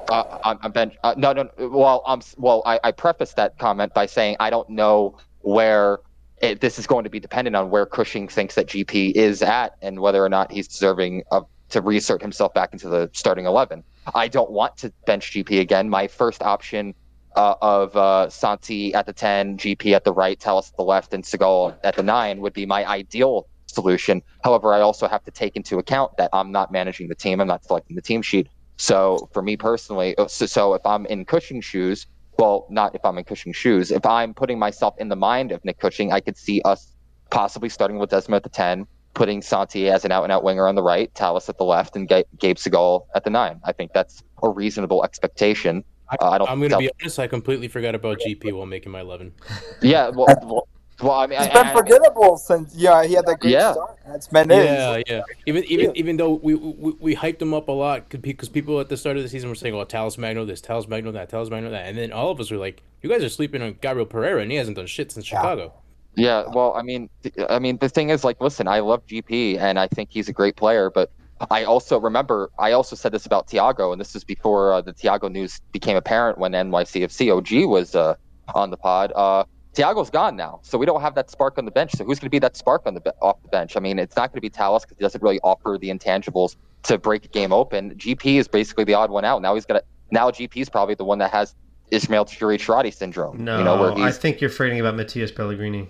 [0.08, 0.94] Uh, I'm, I'm bench.
[1.04, 1.48] Uh, no, no.
[1.58, 2.20] Well, I'm.
[2.36, 6.00] Well, I, I prefaced that comment by saying I don't know where
[6.42, 9.76] it, this is going to be dependent on where Cushing thinks that GP is at
[9.82, 13.82] and whether or not he's deserving of to reassert himself back into the starting eleven.
[14.14, 15.88] I don't want to bench GP again.
[15.88, 16.94] My first option
[17.36, 21.14] uh, of uh, Santi at the ten, GP at the right, Talles at the left,
[21.14, 24.22] and Segal at the nine would be my ideal solution.
[24.44, 27.40] However, I also have to take into account that I'm not managing the team.
[27.40, 28.48] I'm not selecting the team sheet.
[28.76, 32.06] So for me personally, uh, so, so if I'm in Cushing shoes,
[32.38, 35.64] well, not if I'm in Cushing shoes, if I'm putting myself in the mind of
[35.64, 36.94] Nick Cushing, I could see us
[37.30, 40.66] possibly starting with Desmond at the 10, putting Santi as an out and out winger
[40.68, 43.60] on the right, Talles at the left, and Ga- Gabe Segal at the 9.
[43.64, 45.84] I think that's a reasonable expectation.
[46.20, 47.18] Uh, I don't I'm gonna be honest.
[47.20, 49.32] I completely forgot about GP while making my eleven.
[49.80, 50.68] Yeah, well, well,
[51.00, 53.72] well, I mean, He's I, been I- forgettable since yeah he had that great Yeah.
[53.74, 53.96] start.
[54.08, 54.64] That's been it.
[54.64, 55.22] Yeah, yeah.
[55.46, 58.88] Even even even though we, we we hyped him up a lot because people at
[58.88, 61.48] the start of the season were saying, "Oh, Talles Magno this, Talles Magno that, Talles
[61.48, 64.04] Magno that," and then all of us were like, "You guys are sleeping on Gabriel
[64.06, 65.38] Pereira, and he hasn't done shit since Yeah.
[65.38, 65.74] Chicago."
[66.20, 67.08] Yeah, well, I mean,
[67.48, 70.32] I mean, the thing is, like, listen, I love GP, and I think he's a
[70.32, 71.10] great player, but
[71.50, 74.92] I also remember, I also said this about Tiago, and this is before uh, the
[74.92, 78.16] Tiago news became apparent when NYCFC OG was uh,
[78.54, 79.12] on the pod.
[79.16, 81.92] Uh, Tiago's gone now, so we don't have that spark on the bench.
[81.92, 83.76] So who's going to be that spark on the be- off the bench?
[83.76, 86.56] I mean, it's not going to be Talles because he doesn't really offer the intangibles
[86.82, 87.94] to break a game open.
[87.94, 89.40] GP is basically the odd one out.
[89.42, 89.82] Now he's gonna.
[90.10, 91.54] Now GP is probably the one that has
[91.90, 93.44] Ismael Shradi syndrome.
[93.44, 95.88] No, you know where I think you're forgetting about Matías Pellegrini.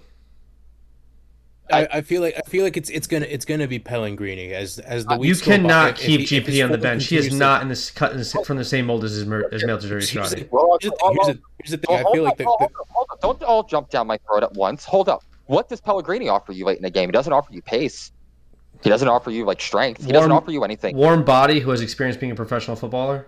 [1.73, 4.79] I, I feel like I feel like it's it's gonna it's gonna be Pellegrini as
[4.81, 7.07] as the uh, You weeks go by, cannot if- keep he- GP on the bench.
[7.07, 9.91] He is not in this cut in this, from the same mold as Ismael Tajouri
[9.91, 10.49] Here's the- Shradi.
[10.51, 11.15] Well, Here's the thing.
[11.25, 11.27] Here's
[11.59, 11.87] here's the thing.
[11.89, 13.21] Well, I feel up, like the, hold the, hold up.
[13.21, 14.85] Don't all jump down my throat at once.
[14.85, 15.23] Hold up.
[15.47, 17.09] What does Pellegrini offer you late in the game?
[17.09, 18.13] He doesn't offer you pace.
[18.83, 20.05] He doesn't offer you like strength.
[20.05, 20.97] He doesn't offer you anything.
[20.97, 23.27] Warm body who has experience being a professional footballer.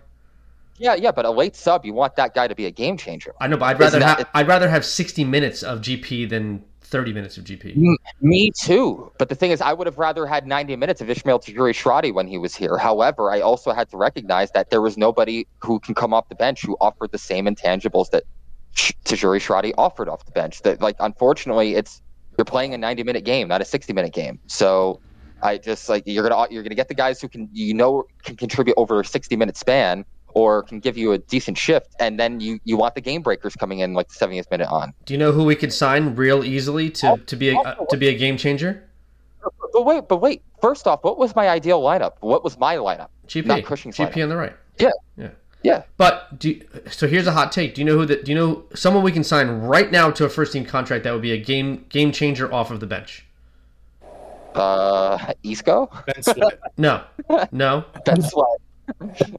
[0.79, 3.35] Yeah, yeah, but a late sub, you want that guy to be a game changer.
[3.41, 6.29] I know, but I'd Isn't rather that- ha- I'd rather have 60 minutes of GP
[6.31, 7.75] than 30 minutes of GP.
[8.21, 9.11] Me too.
[9.19, 12.13] But the thing is, I would have rather had 90 minutes of Ismael Tajouri Shradi
[12.13, 12.77] when he was here.
[12.77, 16.35] However, I also had to recognize that there was nobody who can come off the
[16.35, 18.25] bench who offered the same intangibles that
[18.77, 20.63] Tajouri Shradi offered off the bench.
[20.63, 22.03] That like unfortunately, it's
[22.37, 24.39] you're playing a 90 minute game, not a 60 minute game.
[24.47, 25.01] So
[25.43, 28.37] I just like you're gonna you're gonna get the guys who can you know can
[28.37, 30.05] contribute over a 60 minute span
[30.35, 33.55] or can give you a decent shift, and then you you want the game breakers
[33.57, 34.93] coming in like the 70th minute on.
[35.05, 37.97] Do you know who we could sign real easily to, to be a, uh, to
[37.97, 38.89] be a game changer?
[39.73, 40.43] But wait, but wait.
[40.61, 42.13] First off, what was my ideal lineup?
[42.21, 43.09] What was my lineup?
[43.27, 43.47] GP.
[43.47, 44.23] Not Cushing's GP lineup.
[44.23, 44.57] on the right.
[44.79, 44.91] Yeah.
[45.17, 45.31] Yeah.
[45.63, 45.83] Yeah.
[45.97, 47.75] But do you- so here's a hot take.
[47.75, 50.25] Do you know who that do you know someone we can sign right now to
[50.25, 53.25] a first team contract that would be a game game changer off of the bench?
[54.55, 56.61] Uh, Isco, Ben Sweat.
[56.77, 57.03] No.
[57.53, 57.85] No.
[58.05, 58.59] Ben Sweat,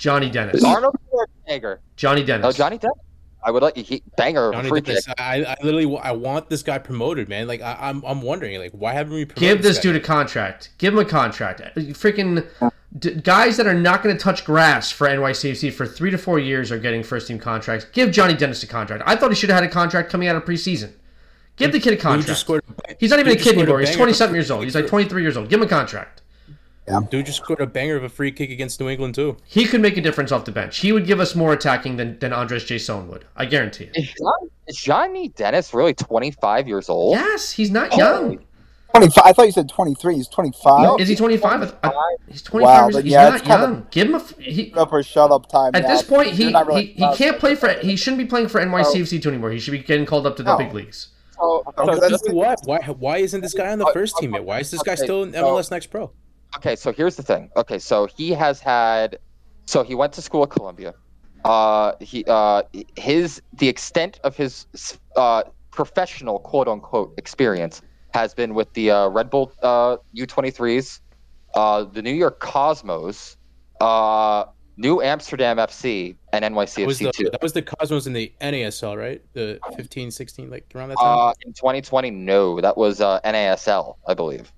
[0.00, 0.64] Johnny Dennis.
[0.64, 1.78] Arnold Schwarzenegger.
[1.94, 2.46] Johnny Dennis.
[2.46, 2.96] Oh, Johnny Dennis.
[3.42, 5.14] I would like he banger Johnny free Dennis, kick.
[5.18, 7.46] I, I literally I want this guy promoted, man.
[7.46, 9.82] Like I, I'm I'm wondering, like why haven't we promoted Give this guy?
[9.82, 10.70] dude a contract.
[10.78, 11.60] Give him a contract.
[11.60, 12.46] Uh, freaking
[12.98, 16.38] d- guys that are not going to touch grass for NYCFC for three to four
[16.38, 17.86] years are getting first team contracts.
[17.92, 19.04] Give Johnny Dennis a contract.
[19.06, 20.92] I thought he should have had a contract coming out of preseason.
[21.56, 22.40] Give the kid a contract.
[22.40, 22.62] scored.
[22.98, 23.80] He's not even a kid anymore.
[23.80, 24.64] He's 27 years old.
[24.64, 25.50] He's like 23 years old.
[25.50, 26.22] Give him a contract.
[27.10, 29.36] Dude just scored a banger of a free kick against New England too.
[29.46, 30.78] He could make a difference off the bench.
[30.78, 33.24] He would give us more attacking than, than Andres Jasson would.
[33.36, 33.92] I guarantee it.
[33.96, 37.14] Is, John, is Johnny Dennis really 25 years old?
[37.16, 38.40] Yes, he's not young.
[38.92, 39.22] 25.
[39.24, 40.16] I thought you said 23.
[40.16, 40.82] He's 25.
[40.82, 41.62] No, Is he 25?
[41.62, 41.92] I- 25.
[42.28, 43.86] He's 25 Wow, years but He's yeah, not it's kind of- young.
[43.92, 45.70] Give him a He, Shut up or shut up time.
[45.74, 45.88] At now.
[45.90, 47.68] this point, he really he, he can't play for.
[47.68, 48.64] He shouldn't be playing for Oh.
[48.64, 49.52] NYCFC two anymore.
[49.52, 50.58] He should be getting called up to the No.
[50.58, 51.08] big leagues.
[51.36, 52.58] So, so Okay, this that's- is- What?
[52.64, 52.78] Why?
[52.98, 54.44] Why isn't this guy on the first team yet?
[54.44, 56.10] Why is this guy still in MLS Next Pro?
[56.56, 57.50] Okay, so here's the thing.
[57.56, 59.18] Okay, so he has had,
[59.66, 60.94] so he went to school at Columbia.
[61.44, 62.62] Uh, he uh,
[62.96, 64.66] his the extent of his
[65.16, 67.80] uh professional quote unquote experience
[68.12, 71.00] has been with the uh, Red Bull uh U23s,
[71.54, 73.36] uh, the New York Cosmos,
[73.80, 74.44] uh,
[74.76, 77.30] New Amsterdam FC, and That was NYCFC the two.
[77.30, 79.22] that was the Cosmos in the NASL, right?
[79.34, 81.18] The 15, 16, like around that time.
[81.18, 84.52] Uh, in 2020, no, that was uh, NASL, I believe.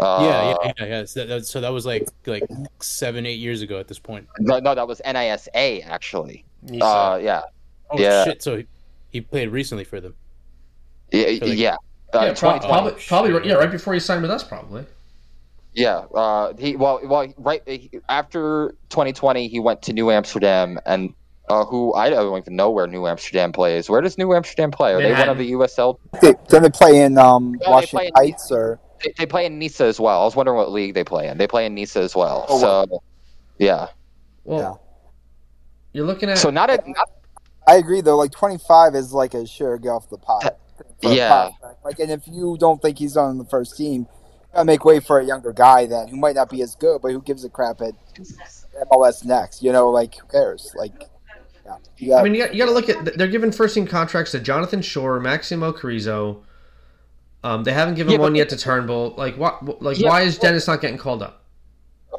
[0.00, 1.04] Uh, yeah, yeah, yeah, yeah.
[1.04, 2.44] So that, so that was like like
[2.80, 4.26] seven, eight years ago at this point.
[4.38, 6.44] No, no, that was NISA actually.
[6.62, 6.84] Nisa.
[6.84, 7.42] Uh, yeah,
[7.90, 8.24] Oh Yeah.
[8.24, 8.42] shit!
[8.42, 8.66] So he,
[9.10, 10.14] he played recently for them.
[11.12, 11.76] yeah, like- yeah.
[12.12, 12.68] Uh, yeah, prob- 2020.
[12.68, 13.44] probably, Oh, probably, shit.
[13.44, 14.84] yeah, right before he signed with us, probably.
[15.74, 21.14] Yeah, uh, he well, well, right he- after 2020, he went to New Amsterdam, and
[21.48, 23.88] uh, who I don't even know where New Amsterdam plays.
[23.90, 24.92] Where does New Amsterdam play?
[24.94, 25.98] Are they one of the USL?
[26.20, 29.46] They, then they play in um, they Washington play in- Heights or They, they play
[29.46, 30.22] in Nisa as well.
[30.22, 31.38] I was wondering what league they play in.
[31.38, 32.46] They play in Nisa as well.
[32.48, 33.02] Oh, so,
[33.58, 33.88] yeah.
[34.44, 34.82] Well,
[35.92, 36.38] you're looking at.
[36.38, 37.10] So not a not,
[37.66, 38.16] I agree though.
[38.16, 40.44] Like 25 is like a sure get off the pot.
[40.44, 40.50] Uh,
[41.00, 41.28] for Yeah.
[41.28, 41.84] prospect.
[41.84, 44.06] Like, and if you don't think he's on the first team, you
[44.52, 47.12] gotta make way for a younger guy then who might not be as good, but
[47.12, 47.94] who gives a crap at
[48.90, 49.62] MLS next.
[49.62, 50.72] You know, like who cares?
[50.76, 51.08] Like,
[51.64, 53.16] yeah, you got, I mean, you got, you got to look at.
[53.18, 56.42] They're giving first team contracts to Jonathan Shore, Maximo Carrizo.
[57.42, 59.14] Um, they haven't given Yeah, one yet to Turnbull.
[59.16, 59.82] Like, what?
[59.82, 61.36] Like, Yeah, why is Dennis not getting called up?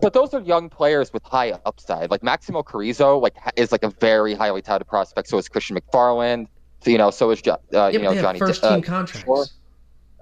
[0.01, 2.09] but those are young players with high upside.
[2.09, 5.27] Like Maximo Carrizo, like is like a very highly touted prospect.
[5.27, 6.47] So is Christian McFarland.
[6.81, 8.39] So, you know, so is jo- uh, Yeah, you know Johnny.
[8.39, 9.25] first uh, team contracts.
[9.27, 9.45] Shore.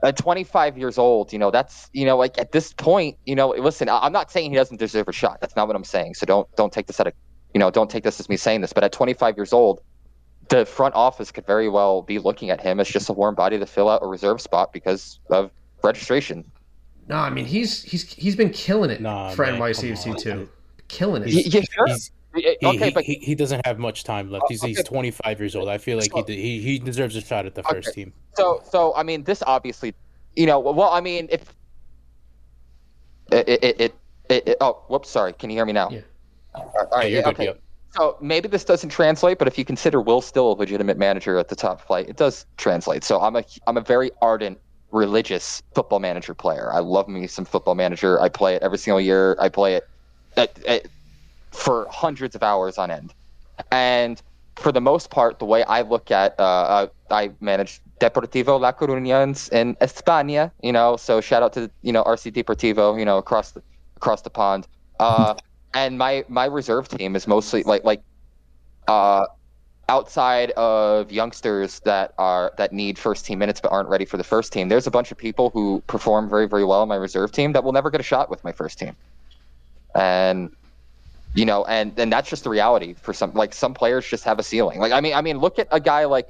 [0.04, 3.50] at 25 years old, you know, that's, you know, like at this point, you know,
[3.50, 5.38] listen, I- I'm not saying he doesn't deserve a shot.
[5.40, 6.16] That's not what I'm saying.
[6.16, 7.14] So don't, don't take this at a,
[7.54, 8.74] you know, don't take this as me saying this.
[8.74, 9.80] But at 25 years old,
[10.50, 13.58] the front office could very well be looking at him as just a warm body
[13.60, 15.52] to fill out a reserve spot because of
[15.84, 16.52] registration.
[17.08, 20.18] No, I mean he's he's he's been killing it Nah, for man, come NYCFC on,
[20.18, 20.50] too.
[20.88, 21.34] Killing it.
[21.34, 21.88] Y- Yeah, sure.
[21.88, 24.46] He's, he, okay, he, but he, he doesn't have much time left.
[24.50, 25.68] He's, he's 25 years old.
[25.68, 28.04] I feel like he, he he deserves a shot at the first Okay.
[28.04, 28.14] team.
[28.36, 29.96] so, so I mean, this obviously,
[30.36, 31.52] you know, well, I mean, if
[33.32, 33.96] it, it, it,
[34.30, 35.34] it, it oh, whoops, sorry.
[35.34, 35.90] Can you hear me now?
[35.90, 36.02] Yeah.
[36.54, 37.60] All right, Yeah, you're yeah, good, okay.
[37.96, 41.48] So maybe this doesn't translate, but if you consider Will still a legitimate manager at
[41.48, 43.04] the top flight, it does translate.
[43.04, 44.60] So I'm a I'm a very ardent
[44.92, 46.72] religious football manager player.
[46.74, 48.20] I love me some football manager.
[48.20, 49.36] I play it every single year.
[49.40, 49.88] I play it
[50.38, 50.88] at, at,
[51.52, 53.14] for hundreds of hours on end.
[53.72, 54.22] And
[54.56, 58.72] for the most part, the way I look at, uh, uh, I manage Deportivo La
[58.72, 60.52] Coruña in España.
[60.62, 62.98] You know, so shout out to you know RC Deportivo.
[63.00, 63.62] You know, across the
[63.96, 64.68] across the pond.
[65.00, 65.34] Uh,
[65.74, 68.02] and my my reserve team is mostly like like
[68.88, 69.26] uh,
[69.88, 74.24] outside of youngsters that are that need first team minutes but aren't ready for the
[74.24, 74.70] first team.
[74.70, 77.64] There's a bunch of people who perform very very well in my reserve team that
[77.64, 78.96] will never get a shot with my first team.
[79.96, 80.52] And
[81.34, 83.34] you know, and and that's just the reality for some.
[83.34, 84.80] Like some players just have a ceiling.
[84.80, 86.30] Like I mean, I mean, look at a guy like,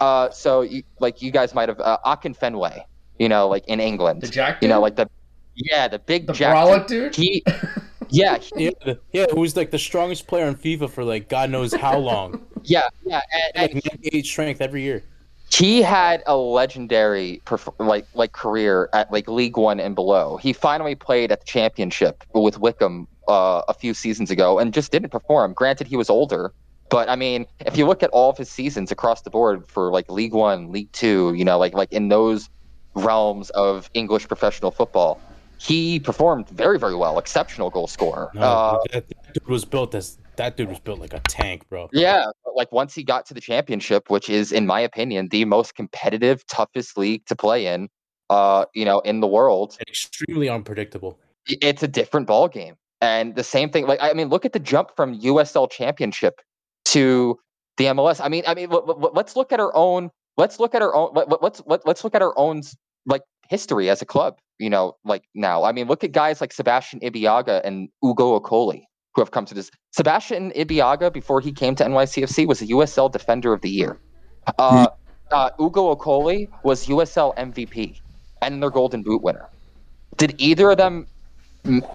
[0.00, 2.84] uh, so you, like you guys might have uh, Akinfenwa.
[3.18, 4.22] You know, like in England.
[4.22, 5.10] The Jack you know, like the
[5.54, 6.56] yeah, the big the Jack.
[6.56, 7.14] brolic dude.
[7.14, 7.44] He,
[8.10, 11.72] yeah, he- Yeah, yeah, who's like the strongest player in FIFA for like God knows
[11.74, 12.44] how long.
[12.62, 13.20] Yeah, yeah,
[13.54, 15.02] and, like 98 strength every year.
[15.50, 17.40] he had a legendary
[17.78, 20.36] like like career at like League One and below.
[20.36, 24.92] He finally played at the championship with Wycombe uh, a few seasons ago and just
[24.92, 25.54] didn't perform.
[25.54, 26.52] Granted, he was older,
[26.90, 29.90] but I mean, if you look at all of his seasons across the board for
[29.90, 32.50] like League One, League Two, you know, like like in those
[32.94, 35.18] realms of English professional football,
[35.60, 37.18] he performed very very well.
[37.18, 38.30] Exceptional goal scorer.
[38.34, 41.68] No, Uh, that, that dude was built as that dude was built like a tank,
[41.68, 41.88] bro.
[41.92, 42.24] Yeah,
[42.56, 46.46] like once he got to the championship, which is, in my opinion, the most competitive,
[46.46, 47.88] toughest league to play in,
[48.30, 51.18] uh, you know, in the world, And extremely unpredictable.
[51.46, 52.76] it's a different ball game.
[53.02, 56.40] And the same thing, like I mean, look at the jump from USL Championship
[56.86, 57.38] to
[57.76, 58.20] the MLS.
[58.22, 60.10] I mean, I mean, let's look at our own.
[60.38, 61.10] Let's look at our own.
[61.14, 62.62] let- let, let's look at our own
[63.06, 64.38] like history as a club.
[64.58, 65.64] You know, like now.
[65.64, 68.82] I mean, look at guys like Sebastian Ibeagha and Ugo Okoli
[69.14, 69.70] who have come to this.
[69.92, 73.98] Sebastian Ibeagha, before he came to NYCFC, was a USL Defender of the Year.
[74.58, 74.88] Uh,
[75.32, 77.96] uh, Ugo Okoli was USL MVP
[78.40, 79.48] and their Golden Boot winner.
[80.16, 81.06] Did either of them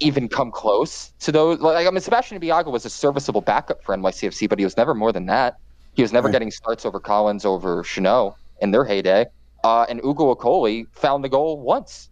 [0.02, 1.60] even come close to those?
[1.60, 4.94] Like, I mean, Sebastian Ibeagha was a serviceable backup for NYCFC, but he was never
[4.94, 5.56] more than that.
[5.94, 6.34] He was never Right.
[6.34, 9.26] getting starts over Callens, over Chanot in their heyday.
[9.66, 12.12] Uh, and Ugo Okoli found the goal once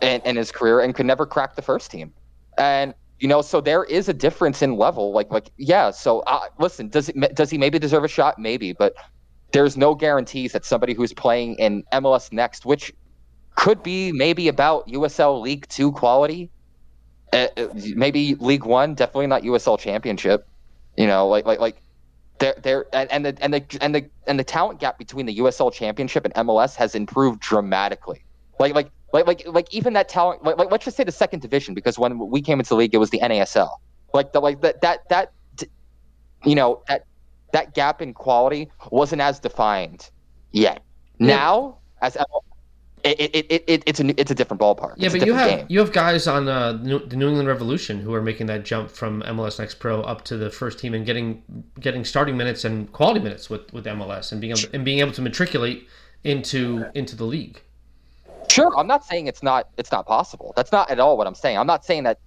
[0.00, 2.14] in, in his career and could never crack the first team.
[2.56, 5.12] And you know, so there is a difference in level.
[5.12, 5.90] Like, like, yeah.
[5.90, 8.38] So, uh, listen, does it does he maybe deserve a shot?
[8.38, 8.94] Maybe, but
[9.52, 12.90] there's no guarantees that somebody who's playing in MLS Next, which
[13.54, 16.50] could be maybe about USL League Two quality,
[17.34, 20.48] uh, uh, maybe League One, definitely not USL Championship.
[20.96, 21.76] You know, like, like, like.
[22.44, 25.38] There, there, and, and the and the and the and the talent gap between the
[25.38, 28.22] USL Championship and MLS has improved dramatically.
[28.58, 30.44] Like, like, like, like, like even that talent.
[30.44, 32.94] Like, like, let's just say the second division, because when we came into the league,
[32.94, 33.70] it was the NASL.
[34.12, 35.32] Like, the like that that that,
[36.44, 37.06] you know, that
[37.54, 40.10] that gap in quality wasn't as defined
[40.52, 40.82] yet.
[41.18, 42.14] Now, as
[43.04, 44.94] it, it, it, it, it's a it's a different ballpark.
[44.96, 45.66] Yeah, It's but you have game.
[45.68, 48.90] you have guys on uh, New- the New England Revolution who are making that jump
[48.90, 51.42] from MLS Next Pro up to the first team and getting
[51.80, 55.12] getting starting minutes and quality minutes with, with MLS and being able and being able
[55.12, 55.86] to matriculate
[56.24, 57.60] into into the league.
[58.50, 60.52] Sure, I'm not saying it's not it's not possible.
[60.56, 61.58] That's not at all what I'm saying.
[61.58, 62.18] I'm not saying that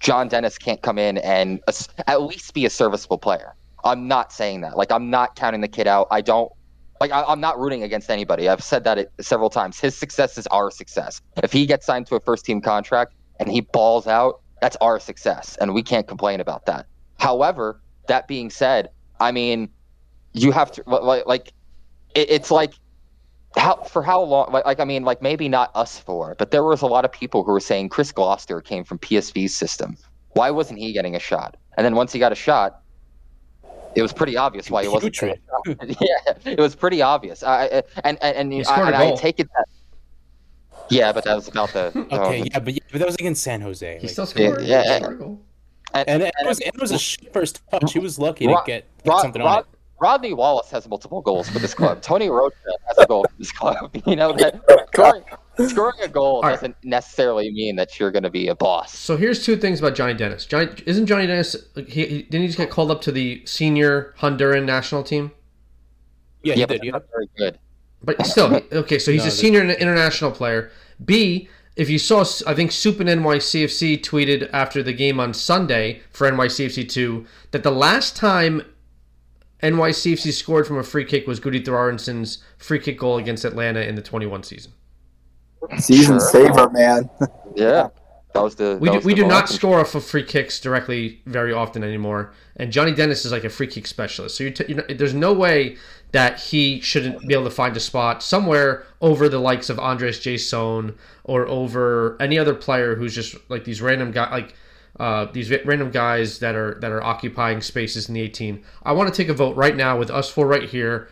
[0.00, 1.60] John Dennis can't come in and
[2.06, 3.54] at least be a serviceable player.
[3.84, 4.76] I'm not saying that.
[4.76, 6.08] Like I'm not counting the kid out.
[6.10, 6.52] I don't
[7.00, 8.48] like I, I'm not rooting against anybody.
[8.48, 9.80] I've said that several times.
[9.80, 11.20] His success is our success.
[11.42, 14.98] If he gets signed to a first team contract and he balls out, that's our
[14.98, 16.86] success, and we can't complain about that.
[17.18, 18.90] However, that being said,
[19.20, 19.68] I mean,
[20.32, 21.52] you have to like like
[22.14, 22.74] it, it's like
[23.56, 26.62] how for how long like, like i mean like maybe not us four but there
[26.62, 29.96] was a lot of people who were saying chris Gloster came from psv's system
[30.32, 32.82] why wasn't he getting a shot and then once he got a shot
[33.96, 35.40] it was pretty obvious why he wasn't Putrid.
[35.66, 36.06] getting a shot.
[36.44, 39.40] yeah it was pretty obvious I, I- and and, and, He I, and I take
[39.40, 39.66] it that
[40.90, 43.60] yeah but that was about the Okay, yeah, but yeah, but that was against San
[43.60, 43.94] Jose.
[43.98, 44.62] He like- still scored.
[44.62, 44.98] yeah, yeah.
[44.98, 45.36] scored a
[45.94, 47.92] and, and it was it was a shit first touch.
[47.92, 49.66] He was lucky Ro- to get, get Rod- something on Rod- it.
[49.98, 52.02] Rodney Wallace has multiple goals for this club.
[52.10, 52.54] Tony Rocha
[52.86, 53.94] has a goal for this club.
[54.06, 54.60] You know that
[54.92, 55.24] scoring,
[55.66, 56.52] scoring a goal right.
[56.52, 58.96] doesn't necessarily mean that you're going to be a boss.
[58.96, 60.46] So here's two things about Johnny Dennis.
[60.46, 61.56] Johnny isn't Johnny Dennis.
[61.74, 65.32] He, he didn't he just get called up to the senior Honduran national team.
[66.42, 66.84] Yeah, he yeah, but did.
[66.84, 66.90] Yeah.
[66.92, 67.58] not very good.
[68.02, 68.98] But still, okay.
[68.98, 70.70] So he's No, a they- senior in- international player.
[71.04, 76.00] B, if you saw, I think Soup and NYCFC tweeted after the game on Sunday
[76.10, 78.62] for NYCFC two that the last time
[79.62, 83.94] NYCFC scored from a free kick was Gudi Thorarinsson's free kick goal against Atlanta in
[83.94, 84.72] the 21 season.
[85.78, 86.28] Season Sure.
[86.30, 87.08] saver, man.
[87.56, 87.88] Yeah,
[88.34, 88.76] that was the.
[88.78, 91.54] We do, was we the do not Boston- score off of free kicks directly very
[91.54, 92.34] often anymore.
[92.56, 94.36] And Johnny Dennis is like a free kick specialist.
[94.36, 95.76] So you're, t- you're not, there's no way
[96.12, 100.20] that he shouldn't be able to find a spot somewhere over the likes of Andres
[100.20, 100.94] Jasson
[101.24, 104.54] or over any other player who's just like these random guy like
[105.00, 108.62] uh, these random guys that are that are occupying spaces in the 18.
[108.82, 111.08] I want to take a vote right now with us four right here.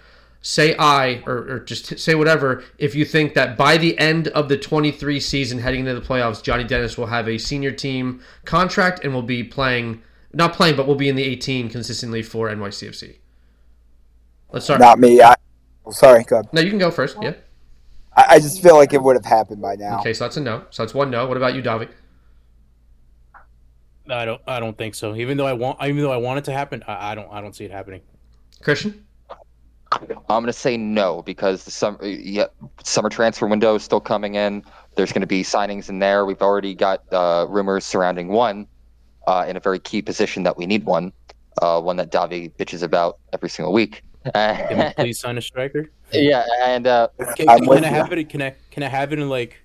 [0.46, 4.50] Say I or, or just say whatever if you think that by the end of
[4.50, 9.02] the 23 season heading into the playoffs, Johnny Dennis will have a senior team contract
[9.04, 10.02] and will be playing
[10.34, 13.16] not playing but will be in the 18 consistently for NYCFC.
[14.52, 14.80] Let's start.
[14.80, 15.22] Not me.
[15.22, 15.34] I,
[15.88, 16.52] sorry, go ahead.
[16.52, 17.16] No, you can go first.
[17.22, 17.32] Yeah.
[18.14, 20.00] I, I just feel like it would have happened by now.
[20.00, 20.66] Okay, so that's a no.
[20.68, 21.26] So that's one no.
[21.26, 21.88] What about you, Davi?
[24.10, 24.42] I don't.
[24.46, 25.16] I don't think so.
[25.16, 27.32] Even though I want, even though I want it to happen, I, I don't.
[27.32, 28.02] I don't see it happening.
[28.60, 29.06] Christian?
[30.10, 32.46] I'm going to say no because the summer, yeah,
[32.82, 34.62] summer transfer window is still coming in.
[34.96, 36.24] There's going to be signings in there.
[36.24, 38.66] We've already got uh, rumors surrounding one
[39.26, 41.12] uh, in a very key position that we need one,
[41.62, 44.02] uh, one that Davi bitches about every single week.
[44.34, 45.90] Can we please sign a striker?
[46.12, 48.28] yeah, and uh, Can, I'm can, I have it?
[48.28, 49.58] Can I can I have it in like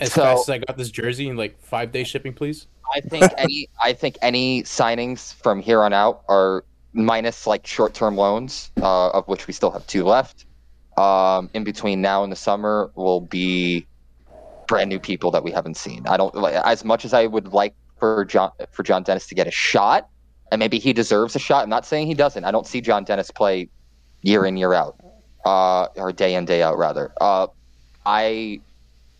[0.00, 2.66] as so fast as I got this jersey in like five day shipping, please?
[2.94, 7.94] I think any I think any signings from here on out are minus like short
[7.94, 10.46] term loans, uh, of which we still have two left.
[10.96, 13.86] Um, in between now and the summer will be
[14.66, 16.06] brand new people that we haven't seen.
[16.06, 19.46] I don't as much as I would like for John for John Dennis to get
[19.46, 20.08] a shot,
[20.50, 21.62] and maybe he deserves a shot.
[21.62, 22.44] I'm not saying he doesn't.
[22.44, 23.68] I don't see John Dennis play
[24.22, 24.96] year in year out,
[25.44, 27.12] uh, or day in day out rather.
[27.20, 27.46] Uh,
[28.04, 28.60] I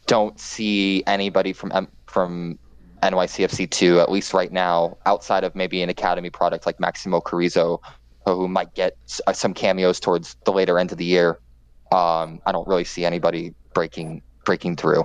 [0.07, 2.59] don't see anybody from from
[3.03, 7.81] NYCFC two at least right now, outside of maybe an academy product like Maximo Carrizo,
[8.27, 8.97] who might get
[9.27, 11.39] uh, some cameos towards the later end of the year.
[11.93, 15.05] Um, I don't really see anybody breaking breaking through.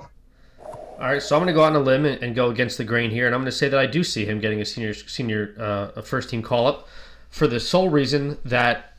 [0.97, 2.85] All right, so I'm going to go on a limb and, and go against the
[2.85, 4.93] grain here, and I'm going to say that I do see him getting a senior
[4.93, 6.87] senior uh, a first team call up
[7.29, 8.93] for the sole reason that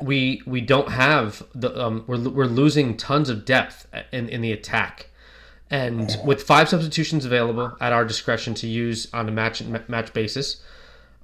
[0.00, 4.52] we we don't have the um, we're we're losing tons of depth in in the
[4.52, 5.09] attack,
[5.70, 10.62] and with five substitutions available at our discretion to use on a match match basis.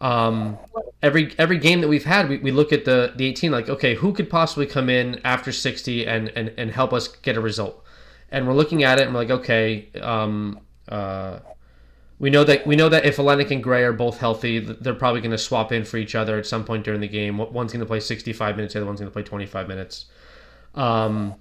[0.00, 0.58] Um,
[1.02, 3.94] every every game that we've had, we, we look at the the 18 like, okay,
[3.94, 7.82] who could possibly come in after 60 and and, and help us get a result?
[8.30, 11.38] and we're looking at it and we're like, okay, um, uh,
[12.18, 15.20] we know that we know that if Ilenic and Gray are both healthy, they're probably
[15.20, 17.36] going to swap in for each other at some point during the game.
[17.38, 20.06] One's going to play 65 minutes, the other one's going to play 25 minutes.
[20.74, 21.34] Um,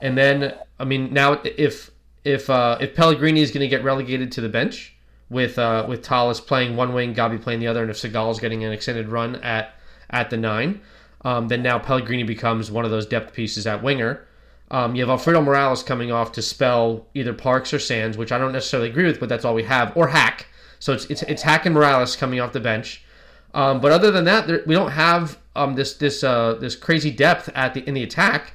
[0.00, 1.90] and then, I mean, now if
[2.24, 4.94] if uh, if Pellegrini is going to get relegated to the bench
[5.30, 8.40] with uh, with Talles playing one wing, Gabi playing the other, and if Segal is
[8.40, 9.74] getting an extended run at
[10.10, 10.80] at the nine,
[11.22, 14.26] um, then now Pellegrini becomes one of those depth pieces at winger.
[14.70, 18.38] Um, you have Alfredo Morales coming off to spell either Parks or Sands, which I
[18.38, 20.46] don't necessarily agree with, but that's all we have, or Haak.
[20.78, 23.04] So it's it's, it's Haak and Morales coming off the bench.
[23.52, 27.10] Um, but other than that, there, we don't have um, this this uh, this crazy
[27.10, 28.54] depth at the in the attack.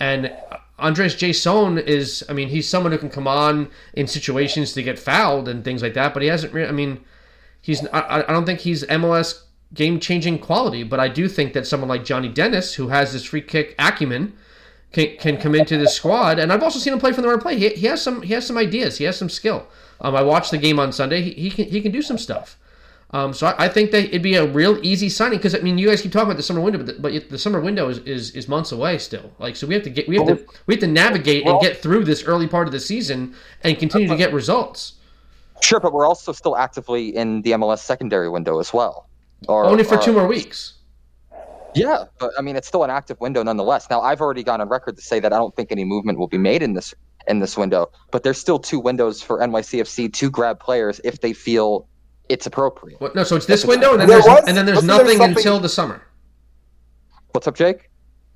[0.00, 0.32] And
[0.78, 4.98] Andres Jasson is, I mean, he's someone who can come on in situations to get
[4.98, 6.14] fouled and things like that.
[6.14, 6.52] But he hasn't.
[6.52, 7.00] Re- I mean,
[7.60, 7.86] he's.
[7.88, 9.42] I, I don't think he's MLS
[9.74, 10.82] game changing quality.
[10.82, 14.34] But I do think that someone like Johnny Dennis, who has this free kick acumen,
[14.92, 16.38] can, can come into this squad.
[16.38, 17.58] And I've also seen him play from the right play.
[17.58, 18.98] He, he has some he has some ideas.
[18.98, 19.66] He has some skill.
[20.00, 21.22] Um, I watched the game on Sunday.
[21.22, 22.56] He, he can he can do some stuff.
[23.10, 25.78] Um, so I, I think that it'd be a real easy signing because I mean
[25.78, 27.98] you guys keep talking about the summer window, but the, but the summer window is,
[27.98, 29.32] is, is months away still.
[29.38, 31.78] Like so we have to get we have to we have to navigate and get
[31.78, 33.34] through this early part of the season
[33.64, 34.94] and continue to get results.
[35.60, 39.08] Sure, but we're also still actively in the MLS secondary window as well.
[39.48, 40.74] Or, Only for or- two more weeks.
[41.74, 43.88] Yeah, but I mean, it's still an active window nonetheless.
[43.90, 46.28] Now, I've already gone on record to say that I don't think any movement will
[46.28, 46.94] be made in this
[47.26, 51.32] in this window, but there's still two windows for NYCFC to grab players if they
[51.32, 51.86] feel
[52.28, 53.00] it's appropriate.
[53.00, 55.06] What, no, so it's this window and then There there's was- and then there's wasn't
[55.06, 56.02] there nothing until the summer.
[57.32, 57.90] What's up, Jake?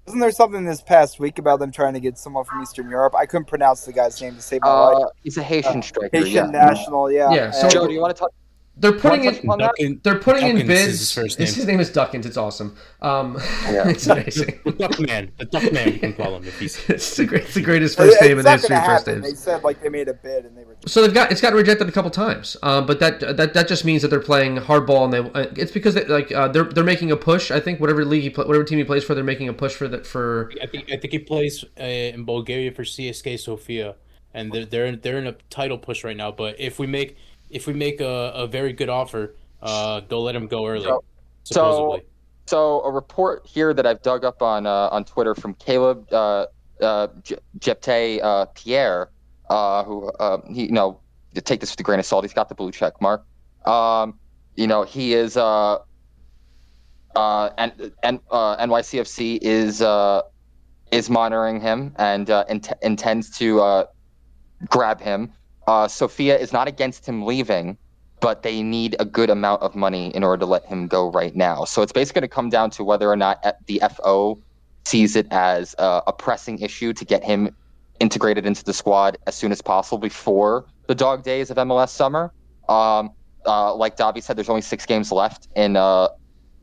[0.07, 3.15] Wasn't there something this past week about them trying to get someone from Eastern Europe?
[3.15, 5.09] I couldn't pronounce the guy's name to save my Uh, life.
[5.23, 6.11] he's a Haitian striker.
[6.13, 6.65] Haitian yeah.
[6.65, 7.31] national, yeah.
[7.33, 8.33] Yeah, so- And- Joe, do you want to talk?
[8.75, 10.01] They're putting touch in upon that?
[10.03, 10.99] They're putting in bids.
[10.99, 11.67] his first His, name.
[11.67, 12.25] name is Duckens.
[12.25, 12.75] It's awesome.
[13.03, 13.89] Um, Yeah.
[13.89, 14.61] it's amazing.
[14.65, 16.79] the Duckman, the Duckman, we can call him if he's.
[16.89, 19.21] it's, the great, it's the greatest first It's name in the history of first happen.
[19.23, 19.35] names.
[19.35, 20.77] They said like they made a bid and they were.
[20.87, 23.85] So they've got it's got rejected a couple times, um, but that that that just
[23.85, 26.83] means that they're playing hardball, and they uh, it's because they, like uh, they're they're
[26.83, 27.51] making a push.
[27.51, 29.75] I think whatever league he play, whatever team he plays for, they're making a push
[29.75, 30.51] for that for.
[30.63, 33.97] I think I think he plays uh, in Bulgaria for CSK Sofia,
[34.35, 36.33] and they're they're in, they're in a title push right now.
[36.33, 37.17] But if we make
[37.53, 40.85] if we make a, a very good offer, uh, they'll let him go early.
[40.85, 41.05] So-
[41.45, 42.03] supposedly.
[42.47, 46.47] So a report here that I've dug up on uh, on Twitter from Caleb uh,
[46.81, 47.07] uh,
[47.61, 49.11] Jepte uh, Pierre,
[49.49, 50.99] uh, who uh, he you know
[51.45, 52.25] take this with a grain of salt.
[52.25, 53.25] He's got the blue check mark.
[53.65, 54.19] Um,
[54.57, 55.79] you know he is uh,
[57.15, 60.23] uh, and and uh, NYCFC is uh,
[60.91, 63.85] is monitoring him and uh, int- intends to uh,
[64.69, 65.33] grab him.
[65.67, 67.79] Uh, Sofia is not against him leaving
[68.23, 71.35] but they need a good amount of money in order to let him go right
[71.35, 71.65] now.
[71.65, 74.41] So it's basically going to come down to whether or not the FO
[74.87, 77.55] sees it as uh, a pressing issue to get him
[77.99, 82.33] integrated into the squad as soon as possible before the dog days of MLS summer.
[82.69, 83.11] Um,
[83.45, 86.09] uh, like Dobby said, there's only six games left in uh,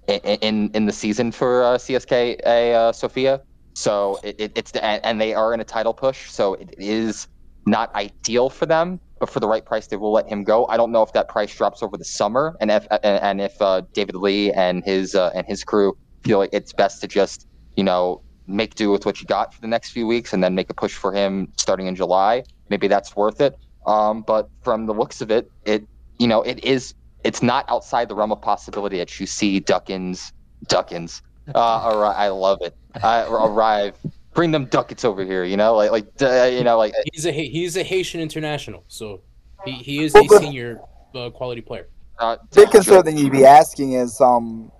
[0.07, 3.41] in in, the season for uh, CSK uh, Sofia.
[3.75, 6.29] So it, it, it's and they are in a title push.
[6.29, 7.27] So it is
[7.69, 10.65] not ideal for them, but for the right price, they will let him go.
[10.67, 13.81] I don't know if that price drops over the summer, and if and, if uh,
[13.93, 17.83] David Lee and his uh, and his crew feel like it's best to just you
[17.83, 20.69] know make do with what you got for the next few weeks, and then make
[20.69, 22.43] a push for him starting in July.
[22.69, 23.55] Maybe that's worth it.
[23.85, 25.85] Um, but from the looks of it, it
[26.19, 26.93] you know it is
[27.23, 30.31] it's not outside the realm of possibility that you see Duckens
[30.67, 31.21] Duckens
[31.53, 32.75] Uh, arri- I love it.
[33.01, 33.97] Uh, arrive.
[34.33, 35.43] Bring them ducats over here.
[35.43, 39.21] You know, like like uh, you know, like He's a he's a Haitian international, so
[39.65, 40.79] he, he is a senior
[41.15, 41.87] uh, quality player.
[42.19, 44.71] uh, big concern thing you'd be asking is, um,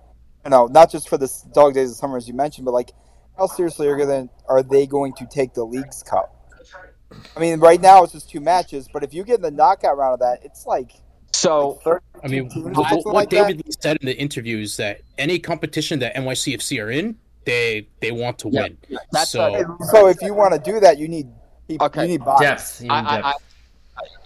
[0.44, 2.92] you know, not just for the dog days of summer as you mentioned, but like,
[3.36, 6.36] how seriously are gonna are they going to take the league's cup?
[7.36, 9.96] I mean, right now it's just two matches, but if you get in the knockout
[9.98, 10.92] round of that, it's like,
[11.32, 13.48] So like I mean, what, what like that.
[13.48, 17.88] David Lee said in the interview is that any competition that NYCFC are in, they
[18.00, 18.62] they want to Yeah.
[18.62, 18.78] win.
[19.12, 21.28] that's so uh, So if you want to do that, you need
[21.68, 22.02] people, Okay.
[22.02, 22.48] you need bodies.
[22.48, 22.80] Depth.
[22.82, 23.44] You need I, I, depth.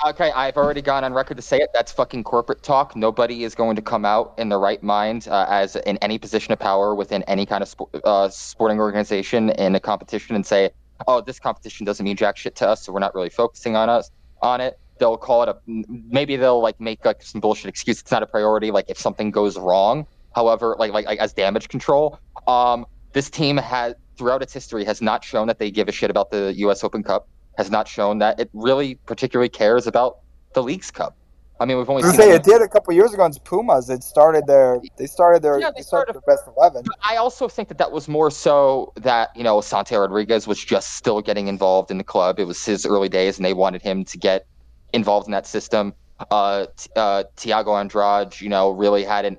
[0.03, 1.71] I, okay, I've already gone on record to say it.
[1.75, 2.95] That's fucking corporate talk.
[2.97, 6.53] Nobody is going to come out in the right mind uh, as in any position
[6.53, 10.71] of power within any kind of sp- uh, sporting organization in a competition and say,
[11.07, 13.89] "Oh, this competition doesn't mean jack shit to us, so we're not really focusing on
[13.89, 14.11] us
[14.43, 18.01] on it." They'll call it a maybe they'll like make like some bullshit excuse.
[18.01, 18.71] It's not a priority.
[18.71, 20.07] Like if something goes wrong,
[20.37, 22.21] however, like like, like as damage control.
[22.47, 26.11] Um, this team has throughout its history has not shown that they give a shit
[26.11, 26.85] about the U.S.
[26.85, 30.19] Open Cup has not shown that it really particularly cares about
[30.55, 31.17] the League's Cup.
[31.61, 32.15] I mean, we've only seen.
[32.15, 33.89] say it did a couple years ago in Pumas.
[33.89, 36.85] It started their they started their Yeah, they they started started- their best eleven.
[37.09, 40.95] I also think that that was more so that you know Santiago Rodriguez was just
[40.97, 42.41] still getting involved in the club.
[42.41, 44.47] It was his early days, and they wanted him to get
[44.93, 45.95] involved in that system.
[46.31, 49.39] Uh, uh, Thiago Andrade, you know, really hadn't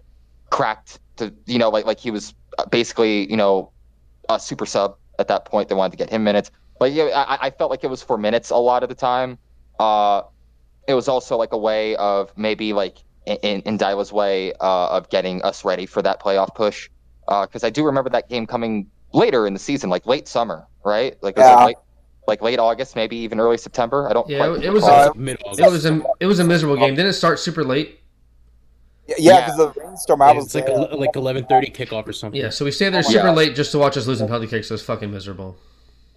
[0.51, 2.33] cracked to you know like like he was
[2.71, 3.71] basically you know
[4.29, 5.69] a super sub at that point.
[5.69, 8.17] They wanted to get him minutes, but yeah, I, I felt like it was for
[8.17, 9.37] minutes a lot of the time.
[9.79, 10.21] Uh,
[10.87, 15.09] it was also like a way of maybe like in in Deila's way uh, of
[15.09, 16.89] getting us ready for that playoff push.
[17.27, 21.17] Because I do remember that game coming later in the season, like late summer, right?
[21.23, 21.55] Like was Yeah.
[21.55, 21.77] like late,
[22.27, 24.07] like late August, maybe even early September.
[24.07, 24.29] I don't.
[24.29, 26.93] Yeah, quite it was a- It was a it was a miserable game.
[26.95, 27.99] Didn't it start super late?
[29.07, 29.45] Yeah, Yeah.
[29.45, 30.21] because the rainstorm.
[30.21, 30.77] I was it's like there.
[30.77, 32.39] like eleven thirty kickoff or something.
[32.41, 33.37] Yeah, so we stayed there Oh super gosh.
[33.37, 34.67] late just to watch us lose in penalty kicks.
[34.69, 35.57] So it was fucking miserable.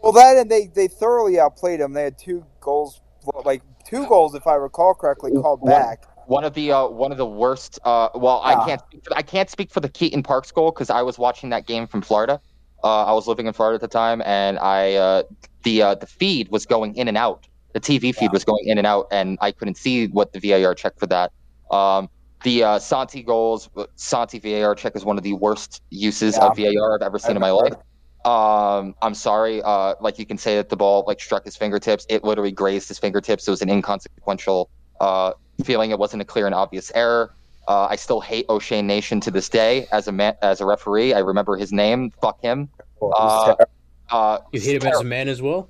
[0.02, 1.92] Well, that and they they thoroughly outplayed them.
[1.92, 3.00] They had two goals,
[3.44, 6.04] like two goals, if I recall correctly, called One- back.
[6.26, 7.78] one of the uh, one of the worst.
[7.84, 8.82] Uh, well, I can't
[9.14, 12.00] I can't speak for the Keaton Parks goal because I was watching that game from
[12.00, 12.40] Florida.
[12.84, 15.22] Uh, I was living in Florida at the time, and I uh,
[15.64, 17.46] the uh, the feed was going in and out.
[17.74, 18.28] The TV feed Yeah.
[18.32, 21.32] was going in and out, and I couldn't see what the VAR check for that.
[21.70, 22.08] Um,
[22.44, 26.94] the uh, Santi goals, Santi VAR check is one of the worst uses of VAR
[26.94, 27.74] I've ever seen in my life.
[28.24, 29.62] Um, I'm sorry.
[29.62, 32.06] Uh, like you can say that the ball like struck his fingertips.
[32.08, 33.46] It literally grazed his fingertips.
[33.46, 34.68] It was an inconsequential
[35.00, 35.32] uh,
[35.64, 35.90] feeling.
[35.90, 37.32] It wasn't a clear and obvious error.
[37.66, 41.12] Uh, I still hate O'Shea Nation to this day as a man, as a referee.
[41.14, 42.10] I remember his name.
[42.22, 42.68] Fuck him.
[43.00, 43.56] Well, it was
[44.10, 44.14] Uh.
[44.16, 45.68] Uh, You hate him as a man as well.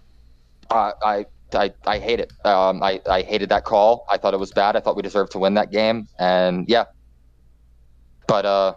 [0.71, 2.33] uh, I, I I hate it.
[2.45, 4.07] Um, I, I hated that call.
[4.11, 4.77] I thought it was bad.
[4.77, 6.09] I thought we deserved to win that game.
[6.19, 6.85] And yeah,
[8.27, 8.75] but uh,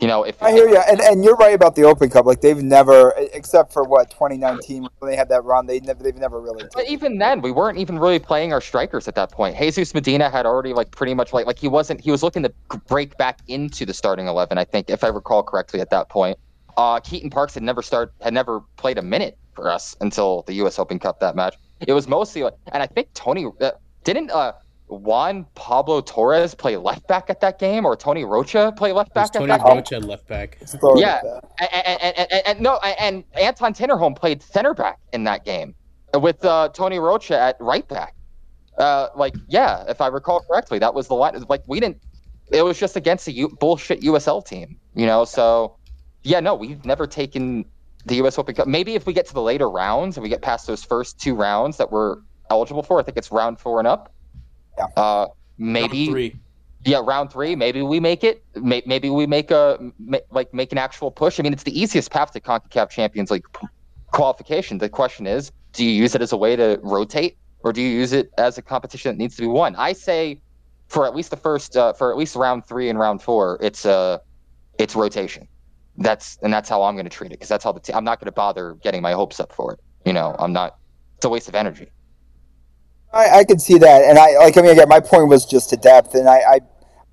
[0.00, 2.26] you know if I hear you, and and you're right about the Open Cup.
[2.26, 6.16] Like they've never, except for what 2019 when they had that run, they never they've
[6.16, 6.64] never really.
[6.74, 9.56] But even then, we weren't even really playing our strikers at that point.
[9.56, 12.52] Jesus Medina had already like pretty much like like he wasn't he was looking to
[12.88, 14.58] break back into the starting eleven.
[14.58, 16.38] I think if I recall correctly at that point,
[16.76, 20.54] uh, Keaton Parks had never start had never played a minute for us until the
[20.54, 20.78] U.S.
[20.78, 21.56] Open Cup that match.
[21.86, 23.70] It was mostly like, and I think Tony uh,
[24.04, 24.52] didn't uh,
[24.88, 29.20] Juan Pablo Torres play left back at that game, or Tony Rocha play left It
[29.20, 29.76] was back at Tony that game.
[29.76, 30.58] Rocha at left back.
[30.96, 31.20] Yeah.
[31.60, 35.74] and, and, and, and, and no, and Anton Tinnerholm played center back in that game
[36.14, 38.14] with uh, Tony Rocha at right back.
[38.78, 41.42] Uh, like, yeah, if I recall correctly, that was the line.
[41.48, 41.98] Like, we didn't.
[42.50, 45.24] It was just against a U- bullshit USL team, you know.
[45.24, 45.76] So,
[46.22, 47.64] yeah, no, we've never taken
[48.06, 48.38] the U.S.
[48.38, 48.66] Open Cup.
[48.66, 51.34] Maybe if we get to the later rounds and we get past those first two
[51.34, 52.16] rounds that we're
[52.50, 54.12] eligible for, I think it's round four and up.
[54.78, 54.86] Yeah.
[54.96, 55.26] Uh,
[55.58, 56.36] maybe three.
[56.84, 57.54] yeah, round three.
[57.54, 58.44] Maybe we make it.
[58.56, 59.78] Maybe we make a
[60.30, 61.38] like make an actual push.
[61.38, 63.46] I mean, it's the easiest path to Concacaf Champions League
[64.12, 64.78] qualification.
[64.78, 67.88] The question is, do you use it as a way to rotate, or do you
[67.88, 69.76] use it as a competition that needs to be won?
[69.76, 70.40] I say,
[70.88, 73.86] for at least the first, uh, for at least round three and round four, it's
[73.86, 74.18] uh,
[74.78, 75.46] it's rotation.
[75.96, 78.04] That's and that's how I'm going to treat it because that's how the t- I'm
[78.04, 79.80] not going to bother getting my hopes up for it.
[80.06, 80.78] You know, I'm not.
[81.16, 81.88] It's a waste of energy.
[83.12, 84.56] I, I could see that, and I like.
[84.56, 86.60] I mean, again, my point was just to depth, and I, I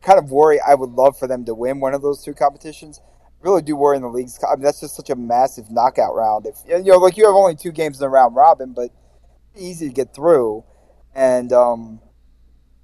[0.02, 0.60] kind of worry.
[0.66, 3.02] I would love for them to win one of those two competitions.
[3.04, 4.40] I really do worry in the leagues.
[4.50, 6.46] I mean, that's just such a massive knockout round.
[6.46, 8.92] If you know, like you have only two games in the round robin, but
[9.58, 10.64] easy to get through,
[11.14, 12.00] and um,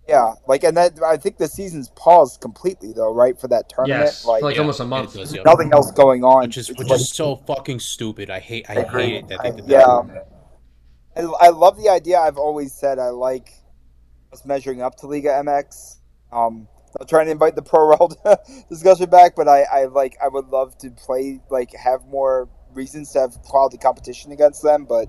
[0.07, 4.05] yeah, like, and that I think the season's paused completely though, right, for that tournament.
[4.05, 5.13] Yes, like, for like Yeah, almost a month.
[5.15, 5.41] does, yeah.
[5.43, 6.43] nothing else going on.
[6.43, 8.29] Which is which like- is so fucking stupid.
[8.29, 9.03] I hate I agree.
[9.03, 9.69] hate it that they did that.
[9.69, 10.19] yeah.
[11.17, 12.19] I, I love the idea.
[12.19, 13.49] I've always said I like
[14.33, 15.97] us measuring up to Liga MX.
[16.31, 16.67] Um,
[16.99, 18.17] not trying to invite the pro world
[18.69, 23.11] discussion back, but I, I like I would love to play like have more reasons
[23.13, 25.07] to have quality competition against them, but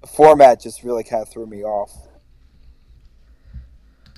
[0.00, 1.92] the format just really kind of threw me off.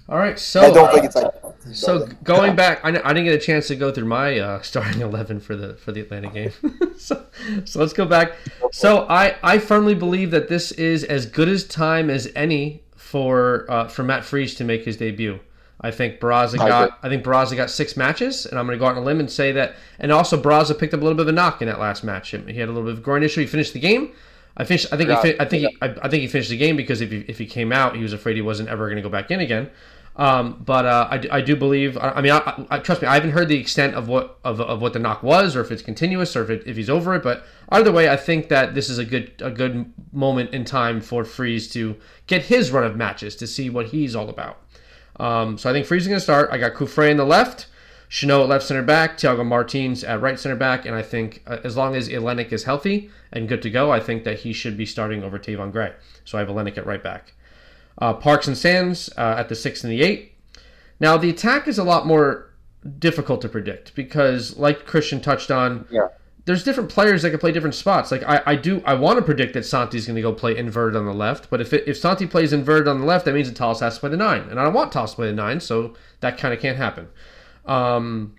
[0.08, 1.32] All right, so I don't think it's like
[1.72, 5.00] So going back, I, I didn't get a chance to go through my uh, starting
[5.00, 6.52] eleven for the for the Atlanta game.
[6.98, 7.24] so,
[7.64, 8.32] so let's go back.
[8.72, 13.66] So I I firmly believe that this is as good as time as any for
[13.68, 15.38] uh, for Matt Freese to make his debut.
[15.80, 18.86] I think Barraza got I think Barraza got six matches, and I'm going to go
[18.86, 19.74] out on a limb and say that.
[19.98, 22.30] And also Barraza picked up a little bit of a knock in that last match.
[22.30, 23.40] He had a little bit of a groin issue.
[23.40, 24.12] He finished the game.
[24.56, 24.92] I finished.
[24.92, 25.10] I think.
[25.10, 25.62] He, I think.
[25.62, 28.02] He, I, think he finished the game because if he, if he came out, he
[28.02, 29.70] was afraid he wasn't ever going to go back in again.
[30.14, 31.96] Um, but uh, I, I do believe.
[31.96, 33.08] I, I mean, I, I, trust me.
[33.08, 35.70] I haven't heard the extent of what of, of what the knock was, or if
[35.70, 37.22] it's continuous, or if, it, if he's over it.
[37.22, 41.00] But either way, I think that this is a good a good moment in time
[41.00, 41.96] for Freese to
[42.26, 44.58] get his run of matches to see what he's all about.
[45.18, 46.50] Um, so I think Freese is going to start.
[46.52, 47.68] I got Kufre in the left,
[48.10, 51.58] Chanot at left center back, Thiago Martins at right center back, and I think uh,
[51.64, 54.76] as long as Ilenic is healthy and good to go, I think that he should
[54.76, 55.92] be starting over Tayvon Gray.
[56.24, 57.34] So I have Ilenic at right back.
[57.98, 60.32] Uh, Parks and Sands uh, at the six and the eight.
[61.00, 62.50] Now the attack is a lot more
[62.98, 66.08] difficult to predict because, like Christian touched on, Yeah.
[66.44, 68.10] there's different players that can play different spots.
[68.10, 70.96] Like I, I do, I want to predict that Santi's going to go play inverted
[70.96, 73.48] on the left, but if it, if Santi plays inverted on the left, that means
[73.48, 75.32] that Talles has to play the nine, and I don't want Talles to play the
[75.34, 77.08] nine, so that kind of can't happen.
[77.66, 78.34] Um,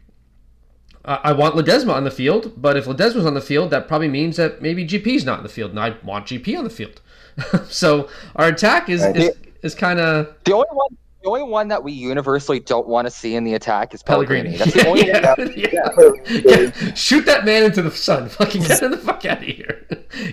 [1.06, 4.08] I I want Ledezma on the field, but if Ledezma's on the field, that probably
[4.08, 7.02] means that maybe GP's not in the field, and I want GP on the field.
[7.70, 9.16] so our attack is Right.
[9.16, 13.08] is, is kind of The only one, the only one that we universally don't want
[13.08, 14.56] to see in the attack is Pellegrini.
[14.58, 14.72] Pellegrini.
[14.72, 15.34] That's the only yeah,
[15.98, 16.14] one.
[16.36, 16.70] yeah.
[16.88, 16.94] Yeah.
[16.94, 18.30] Shoot that man into the sun.
[18.30, 19.86] Fucking get him the fuck out of here.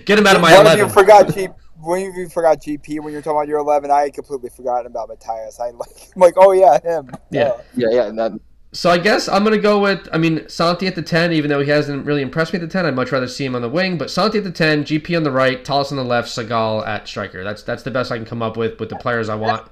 [0.05, 0.89] Get him out of my one of you eleven.
[0.93, 1.47] forgot G.
[1.79, 3.89] One of you forgot GP when you're talking about your eleven.
[3.89, 5.59] I had completely forgotten about Matías.
[5.59, 7.09] I like, I'm like, oh yeah, him.
[7.31, 7.53] Yeah.
[7.75, 8.05] Yeah, yeah.
[8.07, 8.39] and that-
[8.73, 10.07] So I guess I'm gonna go with.
[10.13, 12.71] I mean, Santi at the ten, even though he hasn't really impressed me at the
[12.71, 12.85] ten.
[12.85, 13.97] I'd much rather see him on the wing.
[13.97, 17.07] But Santi at the ten, GP on the right, Talles on the left, Segal at
[17.07, 17.43] striker.
[17.43, 19.69] That's that's the best I can come up with with the players I want.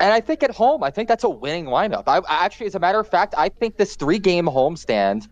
[0.00, 2.04] And I think at home, I think that's a winning lineup.
[2.06, 5.28] I, actually, as a matter of fact, I think this three-game homestand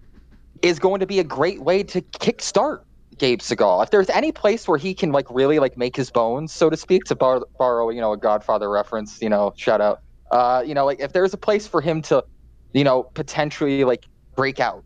[0.62, 2.82] is going to be a great way to kickstart
[3.18, 3.82] Gabe Segal.
[3.82, 6.76] If there's any place where he can like really like make his bones, so to
[6.76, 10.00] speak, to borrow you know a Godfather reference, you know, shout out.
[10.32, 12.24] Uh, you know, like if there's a place for him to,
[12.72, 14.82] you know, potentially like break out,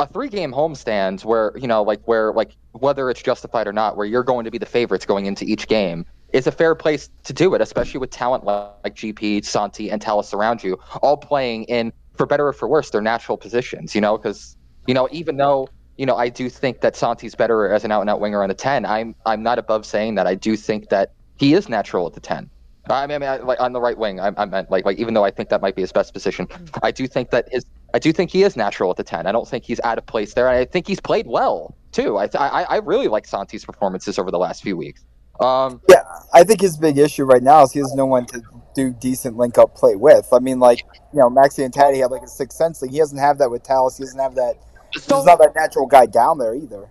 [0.00, 4.06] a three-game homestand where you know like where like whether it's justified or not, where
[4.06, 7.32] you're going to be the favorites going into each game is a fair place to
[7.32, 11.92] do it, especially with talent like GP, Santi, and Talles around you, all playing in,
[12.16, 13.94] for better or for worse, their natural positions.
[13.94, 17.70] You know, because you know even though you know I do think that Santi's better
[17.72, 20.26] as an out and out winger on the ten, I'm I'm not above saying that
[20.26, 22.50] I do think that he is natural at the ten.
[22.90, 24.98] I mean, I mean I, like on the right wing, I, I meant like like
[24.98, 26.48] even though I think that might be his best position,
[26.82, 27.64] I do think that his
[27.94, 29.26] I do think he is natural at the ten.
[29.26, 30.48] I don't think he's out of place there.
[30.48, 32.18] I think he's played well too.
[32.18, 35.04] I I, I really like Santi's performances over the last few weeks.
[35.40, 36.02] Um, Yeah,
[36.34, 38.42] I think his big issue right now is he has no one to
[38.74, 40.28] do decent link up play with.
[40.32, 42.82] I mean, like you know, Maxi and Taty have like a sixth sense.
[42.82, 43.96] Like he doesn't have that with Talles.
[43.96, 44.56] He doesn't have that.
[44.92, 46.90] He's not that natural guy down there either.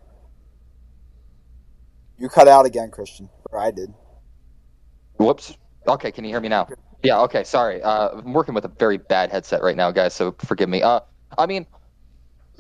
[2.17, 3.29] You cut out again, Christian.
[3.51, 3.93] Or I did.
[5.17, 5.55] Whoops.
[5.87, 6.67] Okay, can you hear me now?
[7.03, 7.19] Yeah.
[7.21, 7.43] Okay.
[7.43, 7.81] Sorry.
[7.81, 10.13] Uh, I'm working with a very bad headset right now, guys.
[10.13, 10.83] So forgive me.
[10.83, 10.99] Uh,
[11.37, 11.65] I mean,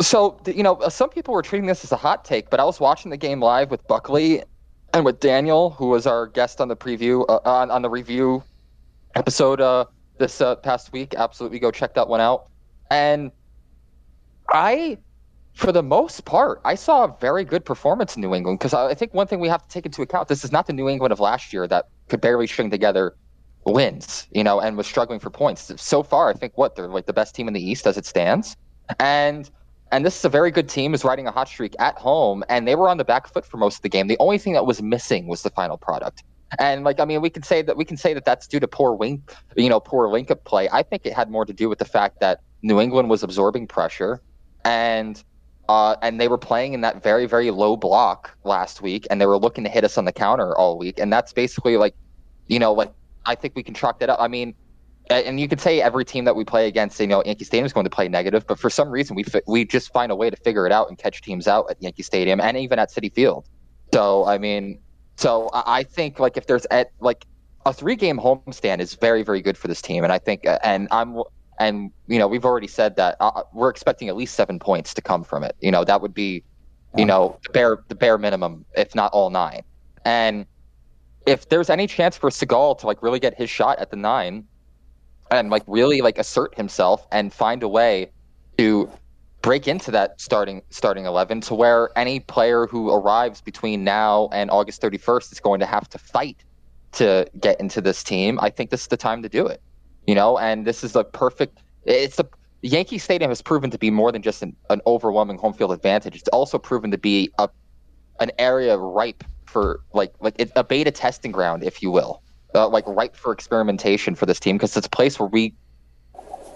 [0.01, 2.63] so you know, uh, some people were treating this as a hot take, but I
[2.63, 4.43] was watching the game live with Buckley
[4.93, 8.43] and with Daniel, who was our guest on the preview uh, on on the review
[9.15, 9.85] episode uh,
[10.17, 11.13] this uh, past week.
[11.15, 12.47] Absolutely, go check that one out.
[12.89, 13.31] And
[14.49, 14.97] I,
[15.53, 18.89] for the most part, I saw a very good performance in New England because I
[18.89, 20.89] I think one thing we have to take into account this is not the New
[20.89, 23.15] England of last year that could barely string together
[23.65, 25.71] wins, you know, and was struggling for points.
[25.77, 28.05] So far, I think what they're like the best team in the East as it
[28.05, 28.57] stands,
[28.99, 29.49] and
[29.93, 32.67] and this is a very good team is riding a hot streak at home, and
[32.67, 34.07] they were on the back foot for most of the game.
[34.07, 36.23] The only thing that was missing was the final product.
[36.59, 38.67] And like I mean, we can say that we can say that that's due to
[38.67, 39.23] poor wing,
[39.55, 40.67] you know, poor link up play.
[40.69, 43.67] I think it had more to do with the fact that New England was absorbing
[43.67, 44.21] pressure,
[44.65, 45.23] and
[45.71, 49.25] uh, and they were playing in that very very low block last week, and they
[49.25, 51.95] were looking to hit us on the counter all week, and that's basically like,
[52.47, 52.91] you know, like
[53.25, 54.19] I think we can chalk that up.
[54.19, 54.53] I mean,
[55.09, 57.71] and you could say every team that we play against, you know, Yankee Stadium is
[57.71, 60.29] going to play negative, but for some reason we fi- we just find a way
[60.29, 63.13] to figure it out and catch teams out at Yankee Stadium and even at Citi
[63.13, 63.47] Field.
[63.93, 64.81] So I mean,
[65.15, 67.25] so I think like if there's at like
[67.65, 70.59] a three game homestand is very very good for this team, and I think uh,
[70.65, 71.23] and I'm
[71.61, 75.01] and you know we've already said that uh, we're expecting at least seven points to
[75.01, 75.55] come from it.
[75.61, 76.43] You know that would be,
[76.97, 79.61] you know, the bare the bare minimum, if not all nine.
[80.03, 80.45] And
[81.27, 84.47] if there's any chance for Segal to like really get his shot at the nine,
[85.29, 88.11] and like really like assert himself and find a way
[88.57, 88.89] to
[89.43, 94.49] break into that starting starting 11 to where any player who arrives between now and
[94.49, 96.43] August 31st is going to have to fight
[96.93, 98.39] to get into this team.
[98.41, 99.61] I think this is the time to do it.
[100.07, 102.27] You know, and this is a perfect it's a
[102.61, 106.15] Yankee Stadium has proven to be more than just an, an overwhelming home field advantage.
[106.15, 107.49] It's also proven to be a
[108.19, 112.21] an area ripe for like like it, a beta testing ground, if you will,
[112.53, 115.55] uh, like ripe for experimentation for this team because it's a place where we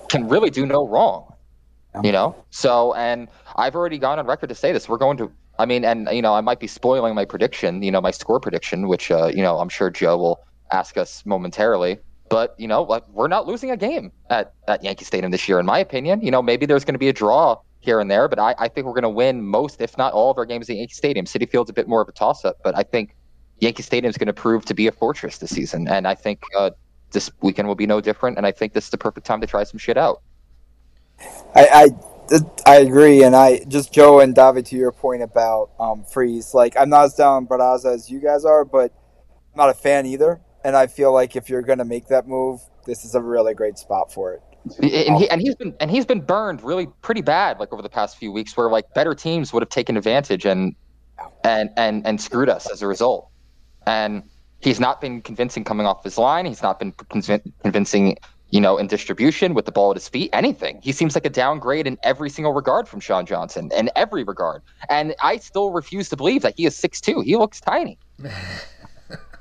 [0.10, 1.32] can really do no wrong.
[2.04, 4.90] You know, so and I've already gone on record to say this.
[4.90, 5.32] We're going to.
[5.58, 7.82] I mean, and you know, I might be spoiling my prediction.
[7.82, 10.40] You know, my score prediction, which uh, you know, I'm sure Joe will
[10.72, 12.00] ask us momentarily.
[12.30, 15.60] But you know, like we're not losing a game at, at Yankee Stadium this year,
[15.60, 16.22] in my opinion.
[16.22, 18.68] You know, maybe there's going to be a draw here and there, but I, I
[18.68, 21.26] think we're going to win most, if not all, of our games at Yankee Stadium.
[21.26, 23.16] Citi Field's a bit more of a toss-up, but I think
[23.60, 26.42] Yankee Stadium is going to prove to be a fortress this season, and I think
[26.58, 26.72] uh,
[27.12, 28.38] this weekend will be no different.
[28.38, 30.22] And I think this is the perfect time to try some shit out.
[31.56, 31.88] I,
[32.32, 36.54] I, I agree, and I just Joe and David to your point about um, Freese.
[36.54, 38.92] Like I'm not as down on Barraza as you guys are, but
[39.54, 40.42] I'm not a fan either.
[40.66, 43.54] And I feel like if you're going to make that move, this is a really
[43.54, 44.42] great spot for it.
[44.80, 47.90] And, he, and he's been and he's been burned really pretty bad like over the
[47.90, 50.76] past few weeks where like better teams would have taken advantage and
[51.44, 53.30] and and and screwed us as a result.
[53.86, 54.24] And
[54.60, 56.48] he's not been convincing coming off his line.
[56.48, 58.18] He's not been convin- convincing
[58.50, 60.80] you know, in distribution with the ball at his feet, anything.
[60.82, 64.62] He seems like a downgrade in every single regard from Sean Johnson, in every regard.
[64.90, 67.22] And I still refuse to believe that he is six two.
[67.22, 68.00] He looks tiny.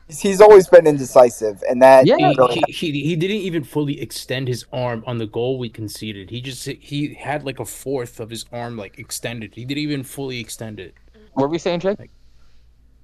[0.08, 2.16] He's always been indecisive, and that Yeah.
[2.18, 5.68] He, really- he, he, he didn't even fully extend his arm on the goal we
[5.70, 6.30] conceded.
[6.30, 9.54] He just he had like a fourth of his arm like extended.
[9.54, 10.94] He didn't even fully extend it.
[11.32, 12.10] What were we saying, Jake?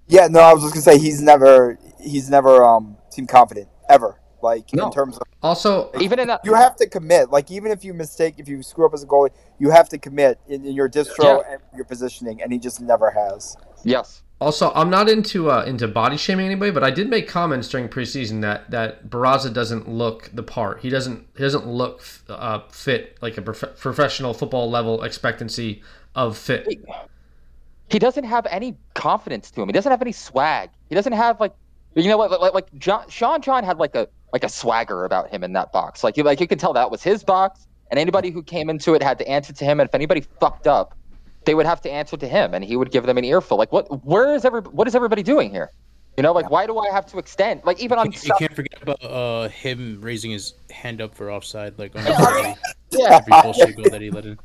[0.08, 0.26] yeah.
[0.28, 4.20] No, I was just gonna say he's never he's never um seemed confident ever.
[4.42, 4.86] Like No.
[4.86, 7.30] in terms of Also, Even in that, you have to commit.
[7.30, 9.98] Like even if you mistake, if you screw up as a goalie, you have to
[9.98, 13.56] commit in, in your distro and your positioning, and he just never has.
[13.84, 14.22] yes.
[14.40, 17.90] Also, I'm not into uh, into body shaming anybody, but I did make comments during
[17.90, 20.80] preseason that that Barraza doesn't look the part.
[20.80, 25.82] He doesn't he doesn't look uh, fit like a prof- professional football level expectancy
[26.14, 26.66] of fit.
[27.90, 29.68] He doesn't have any confidence to him.
[29.68, 30.70] He doesn't have any swag.
[30.88, 31.52] He doesn't have like,
[31.94, 35.28] you know, what like, like John, Sean John had like a like a swagger about
[35.28, 36.02] him in that box.
[36.02, 38.94] Like you like you could tell that was his box, and anybody who came into
[38.94, 39.80] it had to answer to him.
[39.80, 40.96] And if anybody fucked up,
[41.44, 43.56] they would have to answer to him, and he would give them an earful.
[43.56, 44.04] Like what?
[44.04, 44.60] Where is every?
[44.62, 45.70] What is everybody doing here?
[46.16, 47.62] You know, like why do I have to extend?
[47.64, 51.78] Like even on You can't forget about uh him raising his hand up for offside,
[51.78, 52.54] like on every,
[52.90, 54.38] yeah, every bullshit goal that he let in.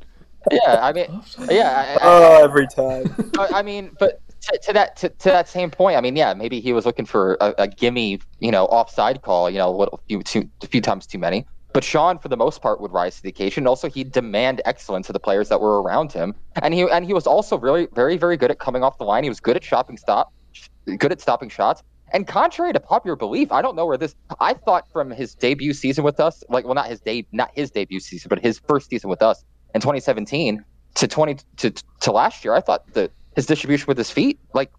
[0.50, 0.78] yeah.
[0.80, 1.98] I mean, yeah.
[2.00, 3.14] I, I, Oh, every time.
[3.32, 6.32] But, I mean, but to, to that to, to that same point, I mean, yeah,
[6.34, 9.96] maybe he was looking for a, a gimme, you know, offside call, you know, a
[10.08, 11.46] few too, a few times too many.
[11.76, 13.66] But Sean, for the most part, would rise to the occasion.
[13.66, 17.12] Also, he'd demand excellence of the players that were around him, and he and he
[17.12, 19.24] was also really very very good at coming off the line.
[19.24, 20.32] He was good at shopping stop,
[20.86, 21.82] good at stopping shots.
[22.14, 24.14] And contrary to popular belief, I don't know where this.
[24.40, 27.70] I thought from his debut season with us, like well, not his day, not his
[27.70, 29.44] debut season, but his first season with us
[29.74, 34.10] in 2017 to 20 to to last year, I thought that his distribution with his
[34.10, 34.72] feet like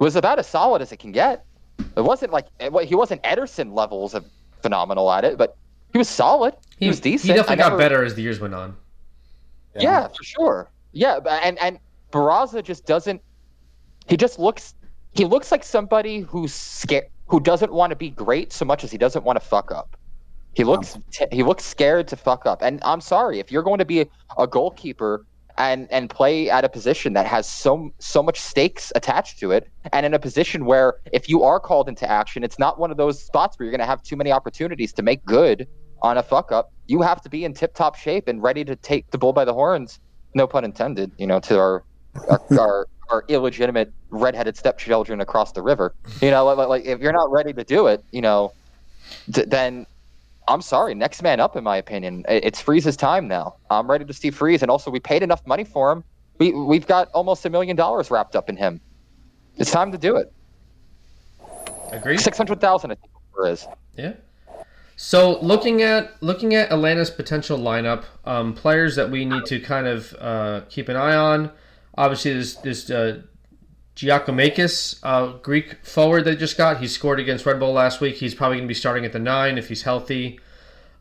[0.00, 1.44] was about as solid as it can get.
[1.96, 4.24] It wasn't like he wasn't Ederson levels of
[4.60, 5.56] phenomenal at it, but
[5.92, 6.54] he was solid.
[6.78, 7.30] He, was decent.
[7.30, 8.76] He definitely I got never- better as the years went on.
[9.78, 10.08] Yeah.
[10.08, 10.70] for sure.
[10.92, 11.78] Yeah, and and
[12.10, 13.22] Barraza just doesn't.
[14.06, 14.74] He just looks.
[15.12, 18.90] He looks like somebody who's scared, who doesn't want to be great so much as
[18.90, 19.96] he doesn't want to fuck up.
[20.54, 20.98] He looks.
[21.10, 22.60] T- he looks scared to fuck up.
[22.60, 24.06] And I'm sorry if you're going to be
[24.36, 25.24] a goalkeeper
[25.56, 29.68] and and play at a position that has so so much stakes attached to it,
[29.94, 32.98] and in a position where if you are called into action, it's not one of
[32.98, 35.66] those spots where you're going to have too many opportunities to make good
[36.02, 36.72] on a fuck up.
[36.86, 39.44] You have to be in tip top shape and ready to take the bull by
[39.44, 39.98] the horns.
[40.34, 41.12] No pun intended.
[41.16, 41.84] You know, to our
[42.28, 45.94] our our, our illegitimate redheaded stepchildren across the river.
[46.20, 48.52] You know, like, like if you're not ready to do it, you know,
[49.32, 49.86] th- then
[50.48, 50.94] I'm sorry.
[50.94, 52.24] Next man up, in my opinion.
[52.28, 53.56] It's Freese's time now.
[53.70, 56.04] I'm ready to see Freeze, and also we paid enough money for him.
[56.38, 58.80] We we've got almost a million dollars wrapped up in him.
[59.56, 60.32] It's time to do it.
[61.92, 62.20] Agreed.
[62.20, 63.12] Six hundred thousand, I think
[63.44, 63.66] is.
[63.96, 64.12] Yeah.
[65.04, 69.88] So looking at looking at Atlanta's potential lineup, um, players that we need to kind
[69.88, 71.50] of uh, keep an eye on.
[71.98, 73.22] Obviously, this this uh,
[73.96, 76.78] Giakoumakis, uh, Greek forward they just got.
[76.78, 78.14] He scored against Red Bull last week.
[78.14, 80.38] He's probably going to be starting at the nine if he's healthy.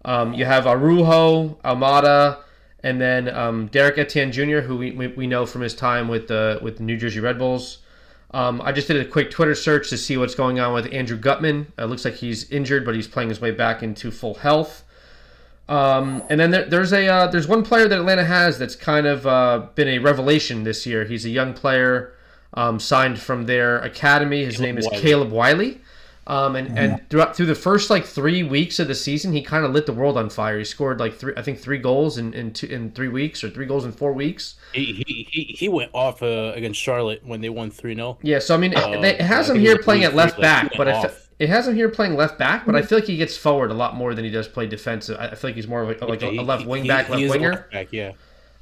[0.03, 2.39] Um, you have Araujo, Almada,
[2.81, 6.27] and then um, Derek Etienne Jr., who we, we, we know from his time with
[6.27, 7.80] the with the New Jersey Red Bulls.
[8.33, 11.17] Um, I just did a quick Twitter search to see what's going on with Andrew
[11.17, 11.73] Gutman.
[11.77, 14.83] It looks like he's injured, but he's playing his way back into full health.
[15.67, 19.05] Um, and then there, there's a uh, there's one player that Atlanta has that's kind
[19.05, 21.05] of uh, been a revelation this year.
[21.05, 22.13] He's a young player
[22.53, 24.43] um, signed from their academy.
[24.43, 25.01] His Caleb name is Wiley.
[25.01, 25.80] Caleb Wiley.
[26.27, 29.65] Um, and, and throughout through the first like three weeks of the season, he kind
[29.65, 30.59] of lit the world on fire.
[30.59, 33.49] He scored like three, I think three goals in in, two, in three weeks or
[33.49, 34.55] three goals in four weeks.
[34.73, 38.19] He he, he, he went off uh, against Charlotte when they won 3 0.
[38.21, 40.71] Yeah, so I mean, Uh, it, it has I him here playing at left back,
[40.77, 42.67] but I went fe- it has him here playing left back.
[42.67, 45.17] But I feel like he gets forward a lot more than he does play defensive.
[45.19, 47.29] I I feel like he's more of a, like a, a left wing back, left
[47.29, 47.67] winger.
[47.71, 48.11] Back, yeah.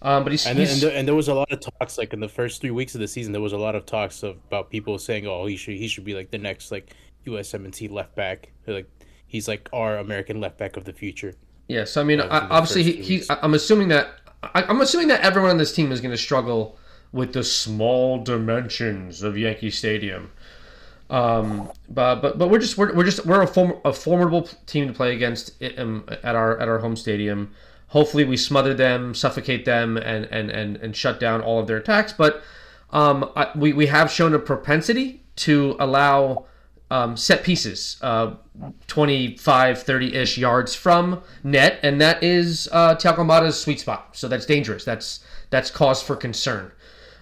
[0.02, 2.14] Um, but he's, And, he's and, there, and there was a lot of talks like
[2.14, 3.34] in the first three weeks of the season.
[3.34, 6.06] There was a lot of talks of, about people saying, "Oh, he should he should
[6.06, 6.96] be like the next like
[7.26, 8.52] USMNT left back.
[8.68, 8.90] Like
[9.26, 11.36] he's like our American left back of the future."
[11.70, 11.86] yeah.
[11.86, 13.24] So I mean, I, obviously, he, he.
[13.30, 14.10] I'm assuming that
[14.44, 16.78] I, I'm assuming that everyone on this team is going to struggle
[17.12, 20.32] with the small dimensions of Yankee Stadium.
[21.10, 24.88] Um, but but but we're just we're, we're just we're a, form, a formidable team
[24.88, 27.54] to play against um, at our at our home stadium.
[27.88, 31.78] Hopefully, we smother them, suffocate them, and and and, and shut down all of their
[31.78, 32.14] attacks.
[32.14, 32.44] But
[32.92, 36.46] um, I, we we have shown a propensity to allow
[36.92, 38.36] um, set pieces, uh,
[38.88, 44.16] 25, 30 ish yards from net, and that is uh, Thiago sweet spot.
[44.16, 44.84] So that's dangerous.
[44.84, 46.72] That's that's cause for concern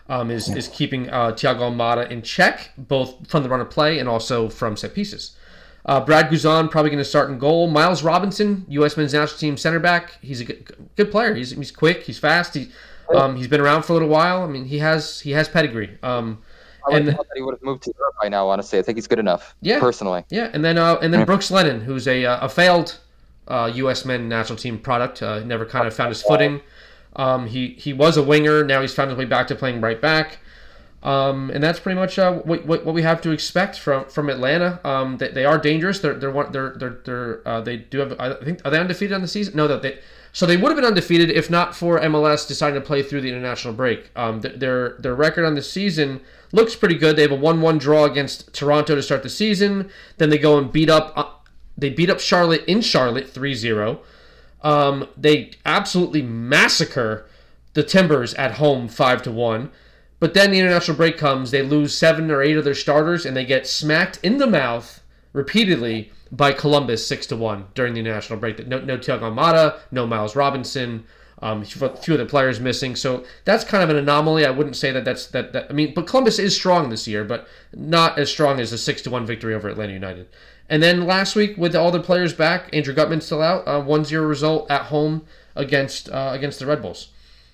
[0.09, 4.07] um, is, is keeping uh, Thiago in check, both from the run of play and
[4.07, 5.35] also from set pieces.
[5.85, 7.69] Uh, Brad Guzan probably going to start in goal.
[7.69, 8.97] Miles Robinson, U.S.
[8.97, 10.17] men's national team center back.
[10.21, 11.33] He's a good, good player.
[11.33, 12.03] He's, he's quick.
[12.03, 12.55] He's fast.
[12.55, 12.69] He,
[13.15, 14.43] um, he's been around for a little while.
[14.43, 15.97] I mean, he has he has pedigree.
[16.03, 16.39] Um,
[16.95, 18.47] and- have thought that he would have moved to Europe by now.
[18.47, 19.55] Honestly, I think he's good enough.
[19.61, 19.79] Yeah.
[19.79, 20.23] personally.
[20.29, 22.99] Yeah, and then uh, and then Brooks Lennon, who's a, uh, a failed
[23.47, 24.05] uh, U.S.
[24.05, 26.61] men national team product, uh, never kind of found his footing.
[27.15, 28.63] Um, he he was a winger.
[28.63, 30.39] Now he's found his way back to playing right back.
[31.03, 34.29] Um, and that's pretty much uh, what, what, what we have to expect from from
[34.29, 34.79] Atlanta.
[34.83, 35.99] Um, they, they are dangerous.
[35.99, 38.19] They're they're they're they're, they're uh, they do have.
[38.19, 39.55] I think are they undefeated on the season?
[39.55, 39.99] No, that they.
[40.33, 43.29] So they would have been undefeated if not for MLS deciding to play through the
[43.29, 44.11] international break.
[44.15, 46.21] Um, th- their their record on the season
[46.51, 47.15] looks pretty good.
[47.15, 49.89] They have a one-one draw against Toronto to start the season.
[50.17, 51.13] Then they go and beat up.
[51.15, 51.29] Uh,
[51.77, 53.99] they beat up Charlotte in Charlotte 3-0.
[54.61, 57.27] Um, they absolutely massacre
[57.73, 59.69] the Timbers at home five to one.
[60.19, 63.37] But then the international break comes, they lose seven or eight of their starters, and
[63.37, 68.39] they get smacked in the mouth repeatedly by Columbus six to one during the international
[68.39, 68.65] break.
[68.67, 71.05] No, no Thiago Almada, no Miles Robinson,
[71.39, 72.95] um, a few other players missing.
[72.95, 74.45] So that's kind of an anomaly.
[74.45, 75.53] I wouldn't say that that's that.
[75.53, 78.77] that I mean, but Columbus is strong this year, but not as strong as a
[78.77, 80.27] six to one victory over Atlanta United.
[80.69, 84.27] And then last week, with all the players back, Andrew Gutman still out, uh, 1-0
[84.27, 87.09] result at home against uh, against the Red Bulls.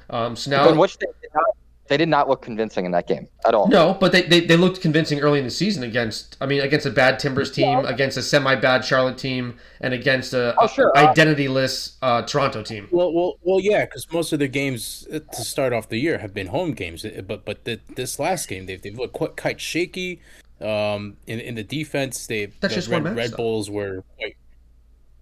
[0.10, 1.55] Um, so now which they did, not,
[1.89, 3.68] they did not look convincing in that game at all.
[3.68, 6.85] no, but they, they, they looked convincing early in the season against I mean against
[6.85, 10.91] a bad Timbers team, against a semi bad Charlotte team, and against a, Oh, sure.
[10.95, 12.88] identityless uh, Toronto team.
[12.91, 16.19] Well, well, well, yeah, because most of their games uh, to start off the year
[16.19, 19.35] have been home games, Uh, but but the, this last game they've they've looked quite,
[19.38, 20.22] quite shaky.
[20.61, 23.35] Um, in in the defense, they That's the just Red, one match, Red.
[23.38, 24.35] Bulls were quite.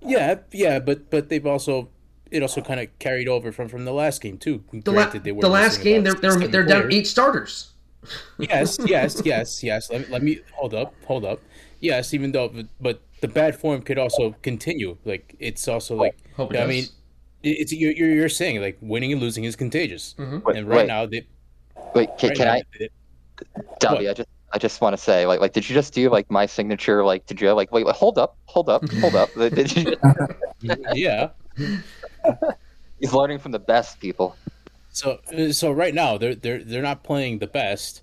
[0.01, 1.89] Yeah, yeah, but but they've also
[2.31, 4.63] it also kind of carried over from from the last game too.
[4.71, 7.71] The, la- Granted, they were the last game, they're they're, they're down eight starters.
[8.39, 9.91] yes, yes, yes, yes.
[9.91, 11.39] Let, let me hold up, hold up.
[11.81, 14.97] Yes, even though, but, but the bad form could also continue.
[15.05, 16.85] Like it's also like Hope it I mean,
[17.43, 20.39] it's you're you're you're saying like winning and losing is contagious, mm-hmm.
[20.45, 21.27] Wait, and right wait, now they.
[21.93, 22.89] wait, can, Right can now, I, they-
[23.79, 24.09] Dobby?
[24.09, 26.45] I just, I just want to say, like, like, did you just do like my
[26.45, 27.03] signature?
[27.03, 29.33] Like, did you like, wait, wait hold up, hold up, hold up?
[29.35, 29.95] Did you,
[30.93, 31.29] yeah.
[32.99, 34.35] he's learning from the best people.
[34.89, 35.19] So
[35.51, 38.01] so right now they're they're they're not playing the best.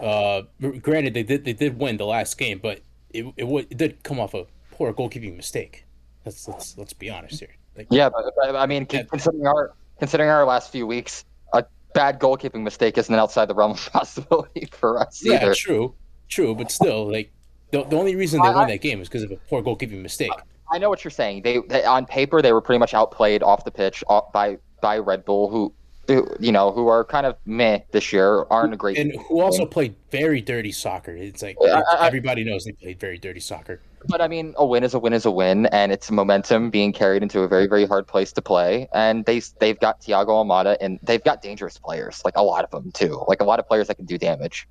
[0.00, 0.42] Uh,
[0.82, 2.80] granted they did they did win the last game, but
[3.10, 5.84] it it, would, it did come off a poor goalkeeping mistake.
[6.24, 7.54] Let's let's let's be honest here.
[7.76, 11.64] Like, Yeah, but, but I mean, con- considering our considering our last few weeks, a
[11.94, 15.54] bad goalkeeping mistake isn't outside the realm of possibility for us yeah, either.
[15.54, 15.94] true,
[16.28, 17.32] true, but still, like
[17.72, 20.02] the, the only reason they I- won that game is because of a poor goalkeeping
[20.02, 20.30] mistake.
[20.70, 21.42] I know what you're saying.
[21.42, 24.98] They, they on paper they were pretty much outplayed off the pitch off, by by
[24.98, 25.72] Red Bull, who,
[26.08, 28.98] who you know who are kind of meh this year, aren't a great.
[28.98, 31.12] And who also played very dirty soccer.
[31.16, 33.80] It's like I- I- everybody knows they played very dirty soccer.
[34.08, 36.92] But I mean, a win is a win is a win, and it's momentum being
[36.92, 38.88] carried into a very very hard place to play.
[38.92, 42.70] And they they've got Thiago Almada, and they've got dangerous players, like a lot of
[42.70, 44.68] them too, like a lot of players that can do damage.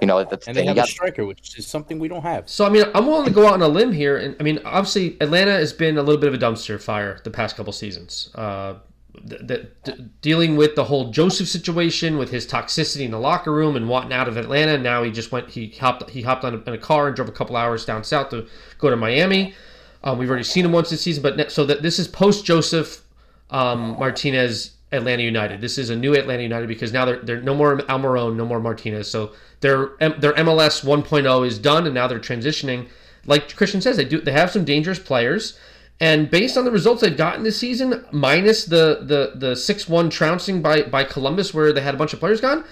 [0.00, 0.62] You know, that's the And they.
[0.62, 2.48] You have got- a striker, which is something we don't have.
[2.48, 4.60] So I mean, I'm willing to go out on a limb here, and I mean,
[4.64, 8.30] obviously, Atlanta has been a little bit of a dumpster fire the past couple seasons.
[8.34, 8.74] Uh,
[9.28, 9.92] th- th- d-
[10.22, 14.12] dealing with the whole Josef situation, with his toxicity in the locker room and wanting
[14.12, 14.78] out of Atlanta.
[14.78, 17.28] Now he just went, he hopped, he hopped on a, in a car and drove
[17.28, 18.46] a couple hours down south to
[18.78, 19.54] go to Miami.
[20.04, 22.44] Um, we've already seen him once this season, but ne- so that this is post
[22.44, 23.02] Josef
[23.50, 25.60] um, Martinez Atlanta United.
[25.60, 28.60] This is a new Atlanta United because now they're, they're no more Almiron, no more
[28.60, 29.10] Martinez.
[29.10, 32.88] So their their MLS 1.0 is done, and now they're transitioning.
[33.26, 35.58] Like Christian says, they do they have some dangerous players,
[36.00, 40.08] and based on the results they've gotten this season, minus the the the six one
[40.08, 42.64] trouncing by by Columbus, where they had a bunch of players gone.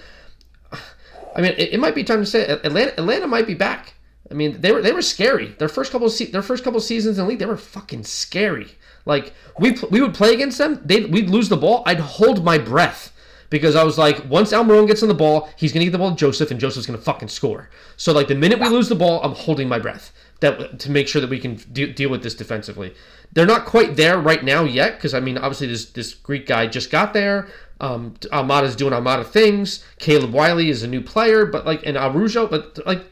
[1.36, 3.94] I mean, it, it might be time to say Atlanta Atlanta might be back.
[4.30, 5.48] I mean, they were they were scary.
[5.59, 8.05] Their first couple of se- their first couple seasons in the league, they were fucking
[8.05, 8.76] scary.
[9.06, 11.82] Like we we would play against them, they we'd lose the ball.
[11.86, 13.12] I'd hold my breath
[13.48, 16.10] because I was like, once Almiron gets on the ball, he's gonna get the ball
[16.10, 17.70] to Josef, and Josef's gonna fucking score.
[17.96, 21.08] So like the minute we lose the ball, I'm holding my breath that to make
[21.08, 22.94] sure that we can de- deal with this defensively.
[23.32, 26.66] They're not quite there right now yet because I mean, obviously this this Greek guy
[26.66, 27.48] just got there.
[27.80, 29.84] Um, Almada's doing Almada things.
[29.98, 33.04] Caleb Wiley is a new player, but like and Araujo, but like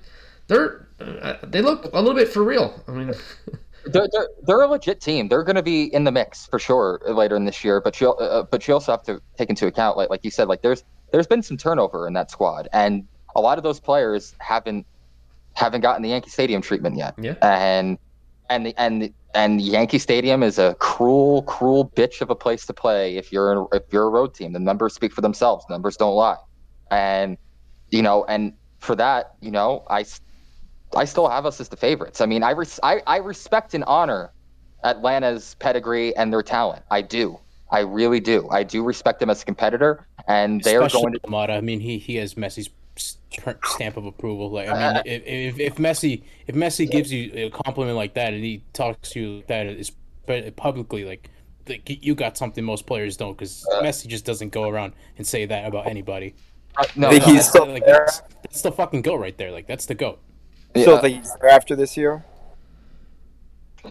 [0.48, 2.82] they're uh, they look a little bit for real.
[2.88, 3.14] I mean.
[3.86, 5.28] they're, they're, they're a legit team.
[5.28, 7.80] They're going to be in the mix for sure later in this year.
[7.80, 10.48] But you uh, but you also have to take into account, like like you said,
[10.48, 13.06] like there's there's been some turnover in that squad, and
[13.36, 14.86] a lot of those players haven't
[15.54, 17.14] haven't gotten the Yankee Stadium treatment yet.
[17.18, 17.34] Yeah.
[17.42, 17.98] And
[18.50, 22.66] and the, and the, and Yankee Stadium is a cruel cruel bitch of a place
[22.66, 24.52] to play if you're if you're a road team.
[24.52, 25.64] The numbers speak for themselves.
[25.68, 26.36] The numbers don't lie.
[26.90, 27.36] And
[27.90, 30.04] you know, and for that, you know, I
[30.94, 32.20] I still have us as the favorites.
[32.20, 34.32] I mean, I, res- I, I respect and honor
[34.82, 36.82] Atlanta's pedigree and their talent.
[36.90, 37.38] I do.
[37.70, 38.48] I really do.
[38.50, 41.20] I do respect them as a competitor, and they're going to.
[41.20, 41.56] Almada.
[41.56, 44.50] I mean, he he has Messi's stamp of approval.
[44.50, 48.34] Like, I mean, if, if, if Messi if Messi gives you a compliment like that
[48.34, 49.92] and he talks to you like that is
[50.56, 51.30] publicly like.
[51.66, 55.46] Like you got something most players don't, because Messi just doesn't go around and say
[55.46, 56.34] that about anybody.
[56.76, 58.04] Uh, no, no, he's still like there?
[58.04, 59.50] that's, that's the fucking goat right there.
[59.50, 60.20] Like that's the goat.
[60.76, 62.24] Still yeah, think he's there after this year.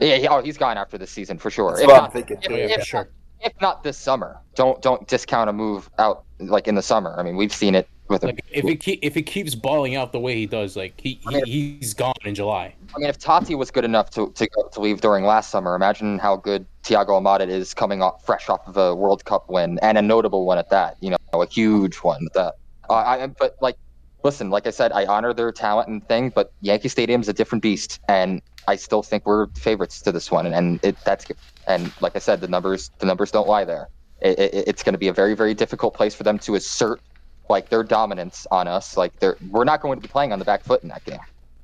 [0.01, 1.71] yeah, yeah, oh, he's gone after this season for sure.
[1.71, 2.37] That's If what not, thinking.
[2.41, 3.09] if, yeah, if for sure.
[3.41, 7.15] if not this summer, don't don't discount a move out like in the summer.
[7.17, 8.31] I mean, we've seen it with him.
[8.31, 11.19] Like if it keep, if it keeps balling out the way he does, like he,
[11.29, 12.75] he he's gone in July.
[12.95, 16.19] I mean, if Taty was good enough to to, to leave during last summer, imagine
[16.19, 19.97] how good Thiago Almada is coming off fresh off of a World Cup win and
[19.97, 20.97] a notable one at that.
[20.99, 22.55] You know, a huge one at that.
[22.89, 23.77] Uh, I, but like,
[24.23, 27.61] listen, like I said, I honor their talent and thing, but Yankee Stadium's a different
[27.61, 31.25] beast, and I still think we're favorites to this one, and, and it, that's
[31.67, 33.89] and like I said, the numbers the numbers don't lie there.
[34.21, 37.01] It, it, it's going to be a very very difficult place for them to assert
[37.49, 38.97] like their dominance on us.
[38.97, 41.19] Like they're we're not going to be playing on the back foot in that game.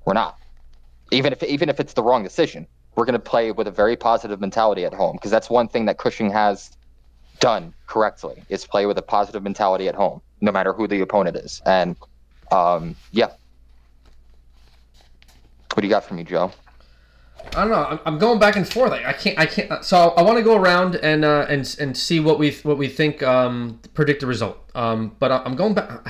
[0.06, 0.38] We're not.
[1.11, 3.95] Even if even if it's the wrong decision, we're going to play with a very
[3.95, 6.72] positive mentality at home because that's one thing that Cushing has
[7.40, 11.38] done correctly is play with a positive mentality at home, no matter who the opponent
[11.38, 11.61] is.
[11.65, 11.95] And
[12.52, 13.32] um, yeah,
[15.74, 16.52] what do you got for me, Joe?
[17.56, 18.00] I don't know.
[18.06, 18.92] I'm, going back and forth.
[18.92, 19.40] I, can't.
[19.40, 19.84] I can't.
[19.84, 22.88] So I want to go around and uh, and and see what we what we
[22.88, 23.24] think.
[23.24, 24.58] Um, predict the result.
[24.76, 26.08] Um, but I, I'm going back.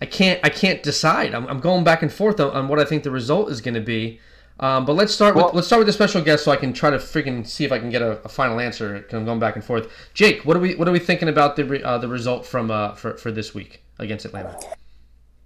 [0.00, 0.40] I can't.
[0.42, 1.34] I can't decide.
[1.34, 3.74] I'm, I'm going back and forth on, on what I think the result is going
[3.74, 4.20] to be.
[4.60, 6.90] Um, but let's start with let's start with the special guest, so I can try
[6.90, 9.06] to freaking see if I can get a, a final answer.
[9.12, 9.90] I'm going back and forth.
[10.14, 12.94] Jake, what are we what are we thinking about the uh, the result from uh,
[12.94, 14.56] for for this week against Atlanta?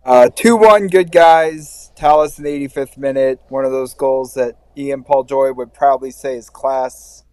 [0.04, 1.90] Uh, 2 1, good guys.
[1.96, 3.40] Talles in the 85th minute.
[3.48, 7.24] One of those goals that Ian Paul Joy would proudly say is class.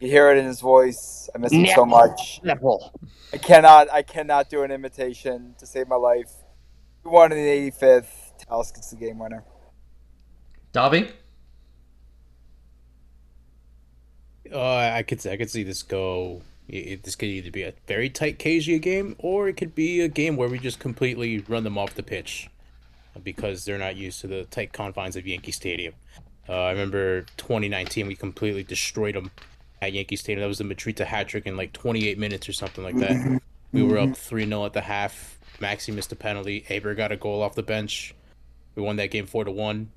[0.00, 1.30] You hear it in his voice.
[1.34, 2.40] I miss him so much.
[2.42, 2.92] Neville.
[3.32, 6.30] I cannot I cannot do an imitation to save my life.
[7.04, 8.06] 2 1 in the 85th.
[8.46, 9.44] Talles gets the game winner.
[10.72, 11.10] Davi,
[14.52, 16.42] Uh, I could I could see this go.
[16.70, 20.08] It, this could either be a very tight KG game, or it could be a
[20.08, 22.48] game where we just completely run them off the pitch,
[23.22, 25.94] because they're not used to the tight confines of Yankee Stadium.
[26.48, 29.30] Uh, I remember 2019, we completely destroyed them
[29.82, 30.42] at Yankee Stadium.
[30.42, 33.40] That was the Mitrita hat trick in like 28 minutes or something like that.
[33.72, 35.38] We were up 3 0 at the half.
[35.60, 36.64] Maxi missed a penalty.
[36.66, 38.14] Heber got a goal off the bench.
[38.74, 39.90] We won that game 4 to 1.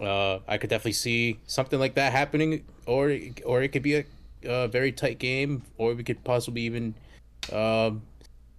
[0.00, 3.16] Uh, I could definitely see something like that happening, or
[3.46, 4.04] or it could be a,
[4.44, 6.94] a very tight game, or we could possibly even
[7.52, 8.02] um,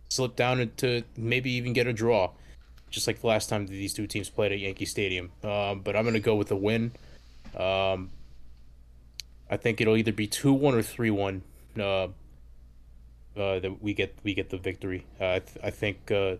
[0.09, 2.31] slip down into maybe even get a draw,
[2.89, 5.31] just like the last time these two teams played at Yankee Stadium.
[5.43, 6.91] Um, but I'm gonna go with a win.
[7.55, 8.11] Um,
[9.49, 11.43] I think it'll either be two one or three one.
[11.79, 12.07] Uh,
[13.37, 15.05] uh, that we get we get the victory.
[15.21, 16.35] Uh, I, th- I think uh,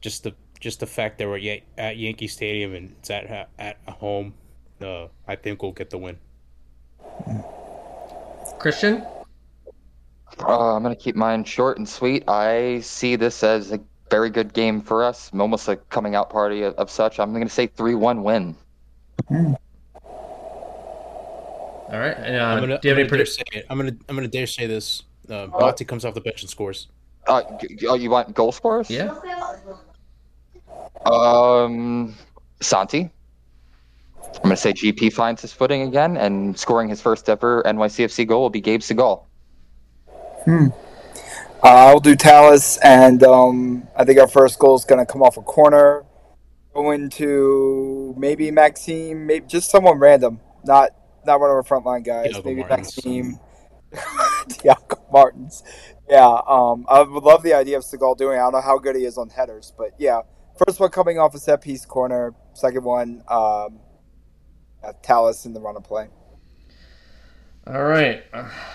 [0.00, 3.76] just the just the fact that we're ya- at Yankee Stadium and it's at at
[3.86, 4.34] home,
[4.80, 6.18] uh, I think we'll get the win.
[8.64, 9.04] Christian.
[10.40, 12.24] Uh, I'm gonna keep mine short and sweet.
[12.26, 13.80] I see this as a
[14.10, 17.20] very good game for us, almost a coming out party of, of such.
[17.20, 18.56] I'm gonna say three-one win.
[19.30, 19.58] All
[21.90, 22.16] right.
[22.16, 23.64] And, uh, I'm gonna, do you have I'm any gonna dare predict- say.
[23.68, 25.02] I'm gonna I'm gonna dare say this.
[25.28, 26.88] Uh, Mati comes off the bench and scores.
[27.26, 27.42] Uh,
[27.86, 28.88] oh, you want goal scorers?
[28.88, 29.14] Yeah.
[31.04, 32.14] Um,
[32.62, 33.10] Santi.
[34.36, 38.42] I'm gonna say GP finds his footing again, and scoring his first ever NYCFC goal
[38.42, 39.24] will be Gabe Segal.
[40.46, 40.70] Uh,
[41.62, 45.38] I'll do Talles, and um, I think our first goal is going to come off
[45.38, 46.04] a corner,
[46.74, 50.90] going to maybe Maxime, maybe just someone random, not
[51.24, 52.32] not one of our frontline guys.
[52.32, 52.96] Thiago maybe Martins.
[52.96, 53.40] Maxime,
[53.92, 55.62] Thiago Martins.
[56.10, 58.36] Yeah, um, I would love the idea of Segal doing.
[58.36, 58.40] it.
[58.40, 60.20] I don't know how good he is on headers, but yeah,
[60.66, 63.80] first one coming off a set piece corner, second one, um,
[64.84, 66.08] uh, Talles in the run of play.
[67.66, 68.22] All right.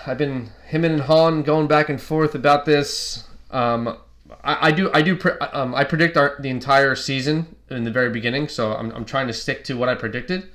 [0.08, 3.28] I've been him and Han going back and forth about this.
[3.52, 3.98] Um,
[4.44, 4.92] I, I do.
[4.94, 5.16] I do.
[5.16, 9.06] Pre- um, I predict our, the entire season in the very beginning, so I'm, I'm
[9.06, 10.50] trying to stick to what I predicted.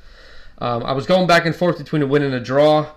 [0.59, 2.90] Um, I was going back and forth between a win and a draw.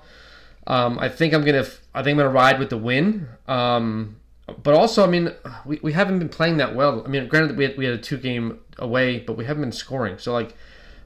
[0.65, 1.65] Um, I think I'm gonna.
[1.93, 3.27] I think I'm gonna ride with the win.
[3.47, 4.17] Um,
[4.63, 5.33] but also, I mean,
[5.65, 7.03] we, we haven't been playing that well.
[7.05, 9.71] I mean, granted, we had, we had a two game away, but we haven't been
[9.71, 10.17] scoring.
[10.17, 10.55] So like,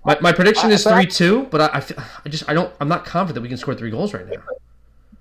[0.06, 1.44] my, my prediction uh, I- is three two.
[1.46, 3.92] But I, I, I just I don't I'm not confident that we can score three
[3.92, 4.42] goals right now.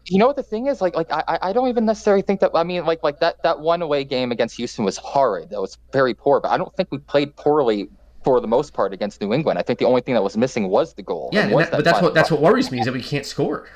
[0.06, 0.80] You know what the thing is?
[0.80, 2.50] Like, like I, I don't even necessarily think that.
[2.54, 5.50] I mean, like, like that that one away game against Houston was horrid.
[5.50, 6.40] That was very poor.
[6.40, 7.88] But I don't think we played poorly
[8.24, 9.58] for the most part against New England.
[9.58, 11.30] I think the only thing that was missing was the goal.
[11.32, 13.68] Yeah, and that, but that's what that's what worries me is that we can't score.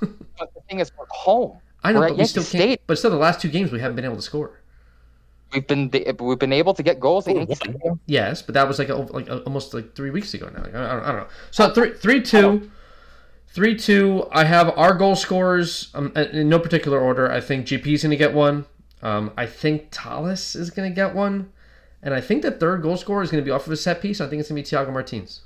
[0.00, 1.58] But the thing is, we're home.
[1.82, 2.80] I know, We're but we still can't.
[2.86, 4.59] But still, the last two games we haven't been able to score.
[5.52, 5.90] We've been
[6.20, 7.26] we've been able to get goals.
[7.26, 10.34] at Oh, Yankee Yes, but that was like a, like a, almost like three weeks
[10.34, 10.62] ago now.
[10.62, 11.28] Like, I, don't, I don't know.
[11.50, 12.70] So three three two,
[13.48, 14.26] three two.
[14.30, 17.30] I have our goal scorers um, in no particular order.
[17.30, 18.66] I think GP's going to get one.
[19.02, 21.52] Um, I think Talles is going to get one,
[22.02, 24.00] and I think the third goal scorer is going to be off of a set
[24.00, 24.20] piece.
[24.20, 25.40] I think it's going to be Thiago Martins.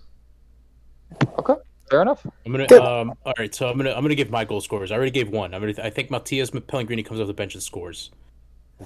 [1.39, 1.55] Okay,
[1.90, 2.26] fair enough.
[2.44, 2.81] I'm gonna Good.
[2.82, 4.90] um all right, so I'm gonna I'm gonna give my goal scorers.
[4.90, 5.55] I already gave one.
[5.55, 8.10] I'm gonna I think Matías Pellegrini comes off the bench and scores.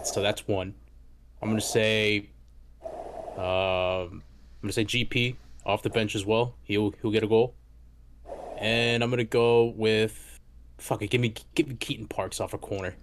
[0.04, 0.74] So that's one.
[1.40, 2.30] I'm gonna say
[3.36, 4.22] um
[4.60, 6.54] I'm gonna say GP off the bench as well.
[6.62, 7.54] He'll he'll get a goal.
[8.58, 10.40] And I'm gonna go with
[10.78, 12.94] fuck it, give me give me Keaton Parks off a corner.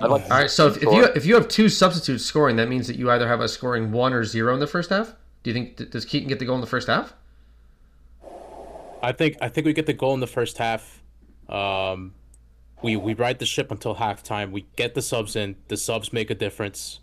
[0.00, 0.50] Like All right.
[0.50, 3.28] So if, if you if you have two substitutes scoring, that means that you either
[3.28, 5.14] have us scoring one or zero in the first half.
[5.42, 7.12] Do you think does Keaton get the goal in the first half?
[9.02, 11.02] I think I think we get the goal in the first half.
[11.48, 12.14] Um,
[12.82, 14.50] we we ride the ship until halftime.
[14.50, 15.56] We get the subs in.
[15.68, 17.00] The subs make a difference.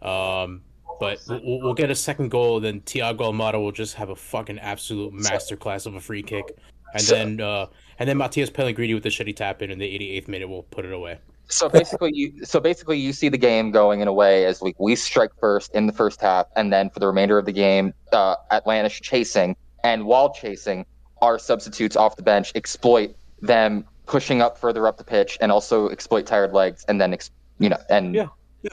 [0.00, 0.62] Um,
[1.00, 2.60] but we'll, we'll get a second goal.
[2.60, 6.56] Then Thiago Almada will just have a fucking absolute masterclass of a free kick,
[6.94, 7.66] and then uh,
[7.98, 10.84] and then Matías Pellegrini with the shitty tap in in the 88th minute will put
[10.84, 11.18] it away.
[11.48, 14.74] So basically, you so basically you see the game going in a way as we
[14.78, 17.92] we strike first in the first half, and then for the remainder of the game,
[18.12, 20.86] uh, Atlanta's chasing, and while chasing,
[21.20, 25.88] our substitutes off the bench exploit them pushing up further up the pitch, and also
[25.88, 28.28] exploit tired legs, and then ex- you know and Yeah.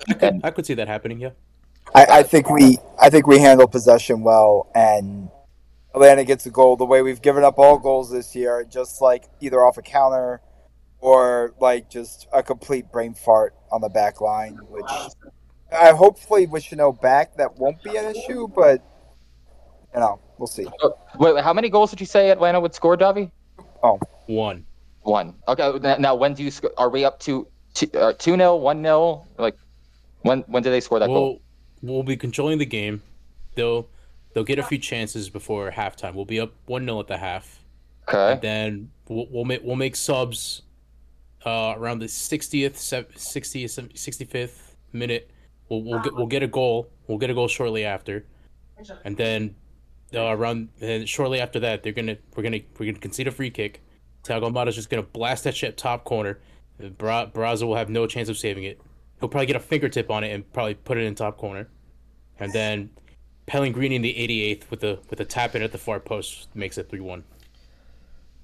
[0.07, 1.19] I could I could see that happening.
[1.19, 1.31] Yeah.
[1.95, 5.29] I, I think we I think we handle possession well, and
[5.95, 9.25] Atlanta gets a goal the way we've given up all goals this year, just like
[9.39, 10.41] either off a counter
[10.99, 14.85] or like just a complete brain fart on the back line, which
[15.71, 18.83] I hopefully with Chanot back that won't be an issue, but
[19.93, 20.67] you know we'll see.
[20.83, 23.31] Uh, wait, wait, how many goals did you say Atlanta would score, Davi?
[23.81, 23.99] Oh.
[24.27, 24.65] One.
[25.09, 25.33] One.
[25.47, 25.97] Okay.
[25.97, 29.25] Now, when do you sc- are we up to two uh, two nil, one nil?
[29.37, 29.57] Like
[30.21, 31.41] when when do they score that goal?
[31.81, 33.01] We'll we'll be controlling the game.
[33.55, 33.89] They'll
[34.33, 36.13] they'll get a few chances before halftime.
[36.13, 37.59] We'll be up one 0 at the half.
[38.07, 38.33] Okay.
[38.33, 40.61] And then we'll, we'll make we'll make subs
[41.45, 45.31] uh, around the 60th, 60th, 65th minute.
[45.69, 46.89] We'll we'll get, we'll get a goal.
[47.07, 48.25] We'll get a goal shortly after,
[49.03, 49.55] and then
[50.13, 53.49] uh, around and shortly after that, they're gonna we're gonna we're gonna concede a free
[53.49, 53.81] kick.
[54.23, 56.39] Thiago Almada's just gonna blast that shit top corner.
[56.97, 58.79] Bra- Brazza will have no chance of saving it.
[59.19, 61.67] He'll probably get a fingertip on it and probably put it in top corner,
[62.39, 62.89] and then
[63.47, 66.77] Pellegrini in the 88th with the with a tap in at the far post makes
[66.77, 67.23] it three one.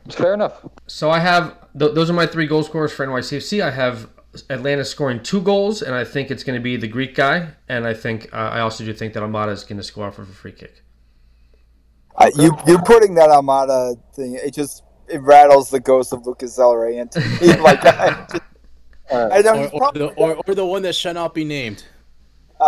[0.05, 0.65] It's Fair enough.
[0.87, 3.61] So I have th- those are my three goal scorers for NYCFC.
[3.61, 4.09] I have
[4.49, 7.49] Atlanta scoring two goals, and I think it's going to be the Greek guy.
[7.69, 10.19] And I think uh, I also do think that Almada is going to score off
[10.19, 10.83] of a free kick.
[12.15, 16.57] Uh, you you putting that Armada thing, it just it rattles the ghost of Lucas
[16.57, 17.55] Zelleray into me.
[17.61, 18.43] Like I, just,
[19.11, 21.83] I know Or, or, the, or, or the one that shall not be named.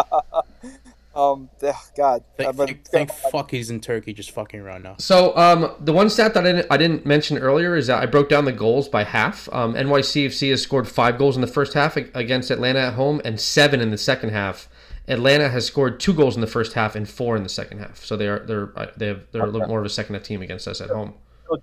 [1.16, 2.24] um ugh, God.
[2.38, 4.96] Thank, I'm gonna- thank, thank fuck he's in Turkey just fucking around now.
[5.00, 8.06] So um, the one stat that I didn't, I didn't mention earlier is that I
[8.06, 9.50] broke down the goals by half.
[9.52, 13.40] Um, NYCFC has scored five goals in the first half against Atlanta at home and
[13.40, 14.70] seven in the second half.
[15.08, 18.04] Atlanta has scored two goals in the first half and four in the second half.
[18.04, 20.24] So they are they're uh, they have, they're a little more of a second half
[20.24, 21.14] team against us at home.
[21.50, 21.58] So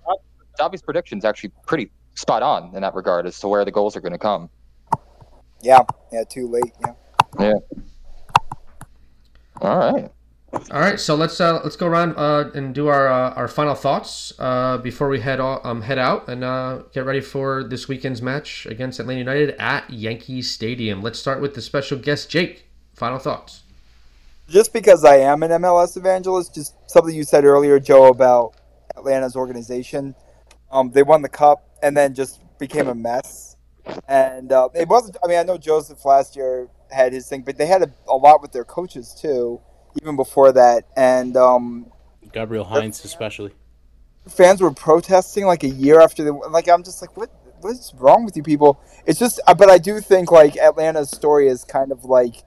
[0.57, 3.95] that, Dobby's prediction's actually pretty spot on in that regard as to where the goals
[3.95, 4.49] are going to come.
[5.61, 6.73] Yeah, yeah, too late.
[6.81, 6.93] Yeah.
[7.39, 7.53] Yeah.
[9.61, 10.11] All right.
[10.71, 13.75] All right, so let's uh, let's go around uh, and do our uh, our final
[13.75, 17.89] thoughts uh, before we head o- um, head out and uh, get ready for this
[17.89, 21.01] weekend's match against Atlanta United at Yankee Stadium.
[21.01, 22.69] Let's start with the special guest, Jake.
[22.93, 23.63] Final thoughts.
[24.47, 28.53] Just because I am an MLS evangelist, just something you said earlier, Joe, about
[28.95, 30.15] Atlanta's organization.
[30.75, 33.55] Um, they won the cup and then just became a mess.
[34.07, 35.17] And uh, it wasn't.
[35.23, 38.15] I mean, I know Josef last year had his thing, but they had a, a
[38.15, 39.61] lot with their coaches too,
[40.01, 40.85] even before that.
[40.97, 41.91] And um,
[42.33, 43.51] Gabriel Heinze, especially.
[44.27, 47.29] fans were protesting like a year after they like I'm just like what
[47.61, 51.47] what's wrong with you people it's just uh, but I do think like Atlanta's story
[51.47, 52.43] is kind of like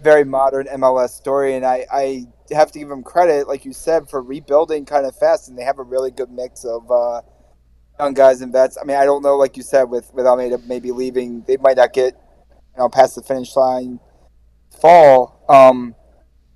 [0.00, 4.08] very modern MLS story and I I have to give them credit like you said
[4.08, 7.20] for rebuilding kind of fast and they have a really good mix of uh
[8.00, 10.64] young guys and vets I mean I don't know like you said with with Almada
[10.66, 12.14] maybe leaving they might not get
[12.74, 14.00] you know past the finish line
[14.80, 15.94] fall um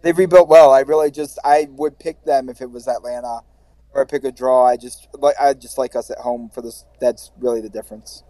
[0.02, 3.40] they've rebuilt well I really just I would pick them if it was Atlanta
[3.94, 4.66] or I pick a draw.
[4.66, 6.84] I just like I just like us at home for this.
[7.00, 8.24] That's really the difference.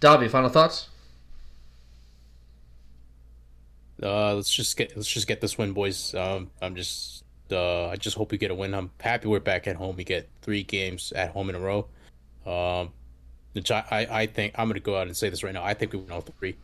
[0.00, 0.88] Dobby, final thoughts.
[4.02, 6.14] Uh, let's just get let's just get this win, boys.
[6.14, 8.74] Um, I'm just uh, I just hope we get a win.
[8.74, 9.96] I'm happy we're back at home.
[9.96, 11.86] We get three games at home in a row.
[12.46, 12.92] Um,
[13.70, 15.64] I, I, I think I'm gonna go out and say this right now.
[15.64, 16.56] I think we win all three.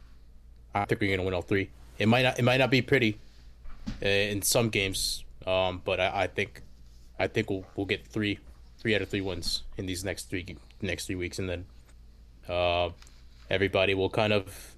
[0.75, 1.71] I think we're gonna win all three.
[1.99, 3.19] It might not it might not be pretty
[4.03, 6.63] uh, in some games, um, but I, I think
[7.19, 8.39] I think we'll we'll get three
[8.79, 11.67] three out of three wins in these next three next three weeks, and then
[12.49, 12.91] uh,
[13.51, 14.77] everybody will kind of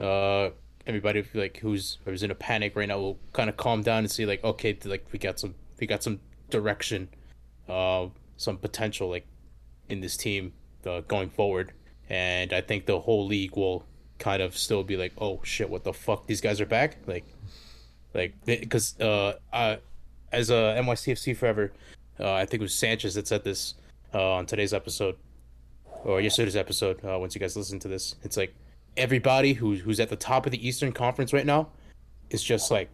[0.00, 0.50] uh,
[0.86, 4.10] everybody like who's who's in a panic right now will kind of calm down and
[4.10, 7.08] see like okay like we got some we got some direction
[7.68, 8.06] uh
[8.36, 9.26] some potential like
[9.88, 10.52] in this team
[10.86, 11.72] uh, going forward.
[12.08, 13.84] And i think the whole league will
[14.18, 16.98] kind of still be like oh shit what the fuck these guys are back?
[17.06, 17.24] Like
[18.14, 19.76] like because uh uh
[20.32, 21.72] as a nycfc forever
[22.18, 23.74] uh i think it was sanchez that said this
[24.14, 25.16] uh on today's episode
[26.06, 28.14] or yesterday's episode uh, once you guys listen to this.
[28.22, 28.54] It's like
[28.96, 31.68] everybody who's who's at the top of the Eastern Conference right now
[32.30, 32.88] is just like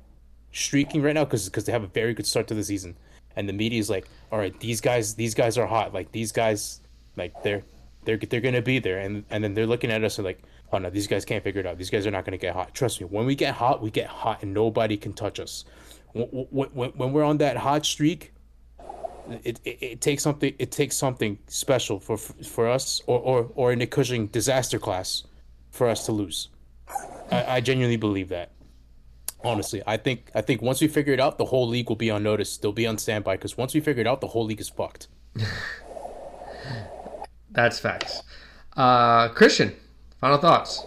[0.52, 2.96] streaking right now because because they have a very good start to the season,
[3.36, 6.32] and the media is like, all right, these guys these guys are hot, like these
[6.32, 6.80] guys,
[7.16, 7.62] like they're
[8.04, 10.42] they're they're gonna be there, and and then they're looking at us and like,
[10.72, 11.78] oh no, these guys can't figure it out.
[11.78, 12.74] These guys are not gonna get hot.
[12.74, 15.64] Trust me, when we get hot, we get hot, and nobody can touch us.
[16.12, 18.32] When when, when we're on that hot streak.
[19.44, 23.72] It, it, it takes something it takes something special for for us or, or, or
[23.72, 25.22] in a Cushing disaster class
[25.72, 26.48] for us to lose.
[27.30, 28.52] I, I genuinely believe that.
[29.44, 32.12] Honestly, I think I think once we figure it out, the whole league will be
[32.12, 32.58] on notice.
[32.58, 35.08] They'll be on standby because once we figure it out, the whole league is fucked.
[37.50, 38.22] That's facts.
[38.76, 39.74] Uh, Christian,
[40.20, 40.86] final thoughts.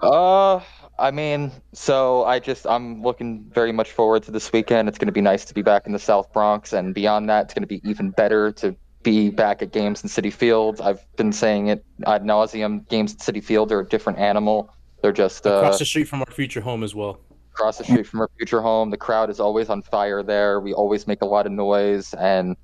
[0.00, 0.60] Uh,
[0.98, 4.88] I mean, so I just I'm looking very much forward to this weekend.
[4.88, 7.46] It's going to be nice to be back in the South Bronx, and beyond that,
[7.46, 10.80] it's going to be even better to be back at games in Citi Field.
[10.80, 12.88] I've been saying it ad nauseum.
[12.88, 14.74] Games at Citi Field are a different animal.
[15.02, 17.20] They're just uh, Across the street from our future home as well.
[17.54, 18.90] across the street from our future home.
[18.90, 20.60] The crowd is always on fire there.
[20.60, 22.56] We always make a lot of noise, and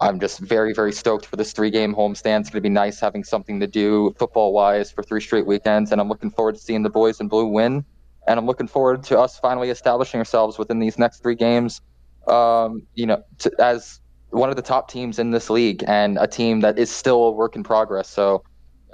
[0.00, 2.40] I'm just very, very stoked for this three-game homestand.
[2.40, 6.00] It's going to be nice having something to do football-wise for three straight weekends, and
[6.00, 7.84] I'm looking forward to seeing the boys in blue win.
[8.26, 11.80] And I'm looking forward to us finally establishing ourselves within these next three games.
[12.26, 14.00] Um, you know, to, as
[14.34, 17.30] one of the top teams in this league and a team that is still a
[17.30, 18.08] work in progress.
[18.08, 18.42] So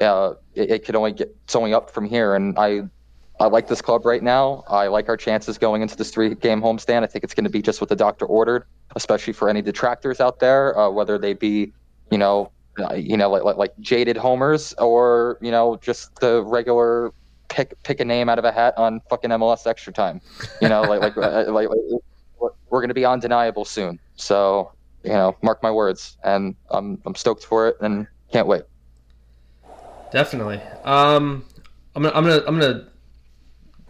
[0.01, 2.35] uh, it, it could only get only up from here.
[2.35, 2.83] And I
[3.41, 4.65] I like this club right now.
[4.69, 7.03] I like our chances going into this three game homestand.
[7.03, 8.65] I think it's going to be just what the doctor ordered,
[8.97, 11.73] especially for any detractors out there, uh, whether they be,
[12.11, 16.45] you know, uh, you know, like, like like jaded homers or you know just the
[16.45, 17.12] regular
[17.49, 20.21] pick pick a name out of a hat on fucking MLS Extra Time.
[20.61, 22.03] You know, like like, uh, like, like
[22.41, 23.99] we're going to be undeniable soon.
[24.17, 24.73] So
[25.05, 28.63] you know, mark my words, and I'm I'm stoked for it and can't wait.
[30.13, 30.61] Definitely.
[30.85, 31.45] Um,
[31.95, 32.87] I'm gonna, I'm gonna, I'm gonna.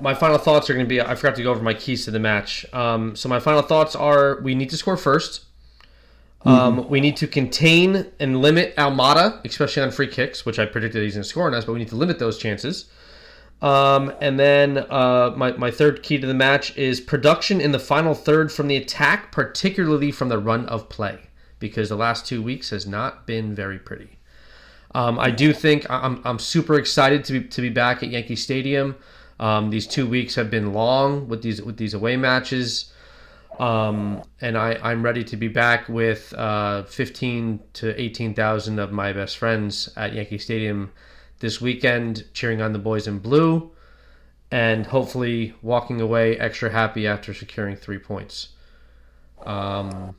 [0.01, 1.01] My final thoughts are gonna be.
[1.01, 2.66] I forgot to go over my keys to the match.
[2.73, 5.47] Um, so my final thoughts are: we need to score first.
[6.43, 11.03] Um, we need to contain and limit Almada, especially on free kicks, which I predicted
[11.03, 12.87] he's going to score on us, but we need to limit those chances.
[13.62, 17.78] Um, and then uh, my, my third key to the match is production in the
[17.78, 21.19] final third from the attack, particularly from the run of play,
[21.59, 24.19] because the last two weeks has not been very pretty.
[24.95, 28.37] Um, I do think I'm, I'm super excited to be, to be back at Yankee
[28.37, 28.97] Stadium.
[29.39, 32.93] Um, these two weeks have been long with these with these away matches.
[33.59, 39.12] Um, and I, I'm ready to be back with uh, 15 to 18,000 of my
[39.12, 40.93] best friends at Yankee Stadium
[41.40, 43.72] this weekend, cheering on the boys in blue,
[44.50, 48.50] and hopefully walking away extra happy after securing three points.
[49.44, 50.14] Um,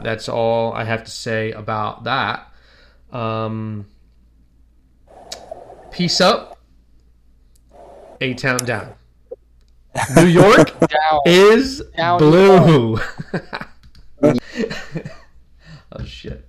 [0.00, 2.52] that's all I have to say about that.
[3.12, 3.86] Um,
[5.90, 6.58] peace up.
[8.20, 8.94] A town down.
[10.16, 11.20] New York Down.
[11.26, 12.18] is Down.
[12.18, 12.98] blue.
[14.22, 16.48] oh shit.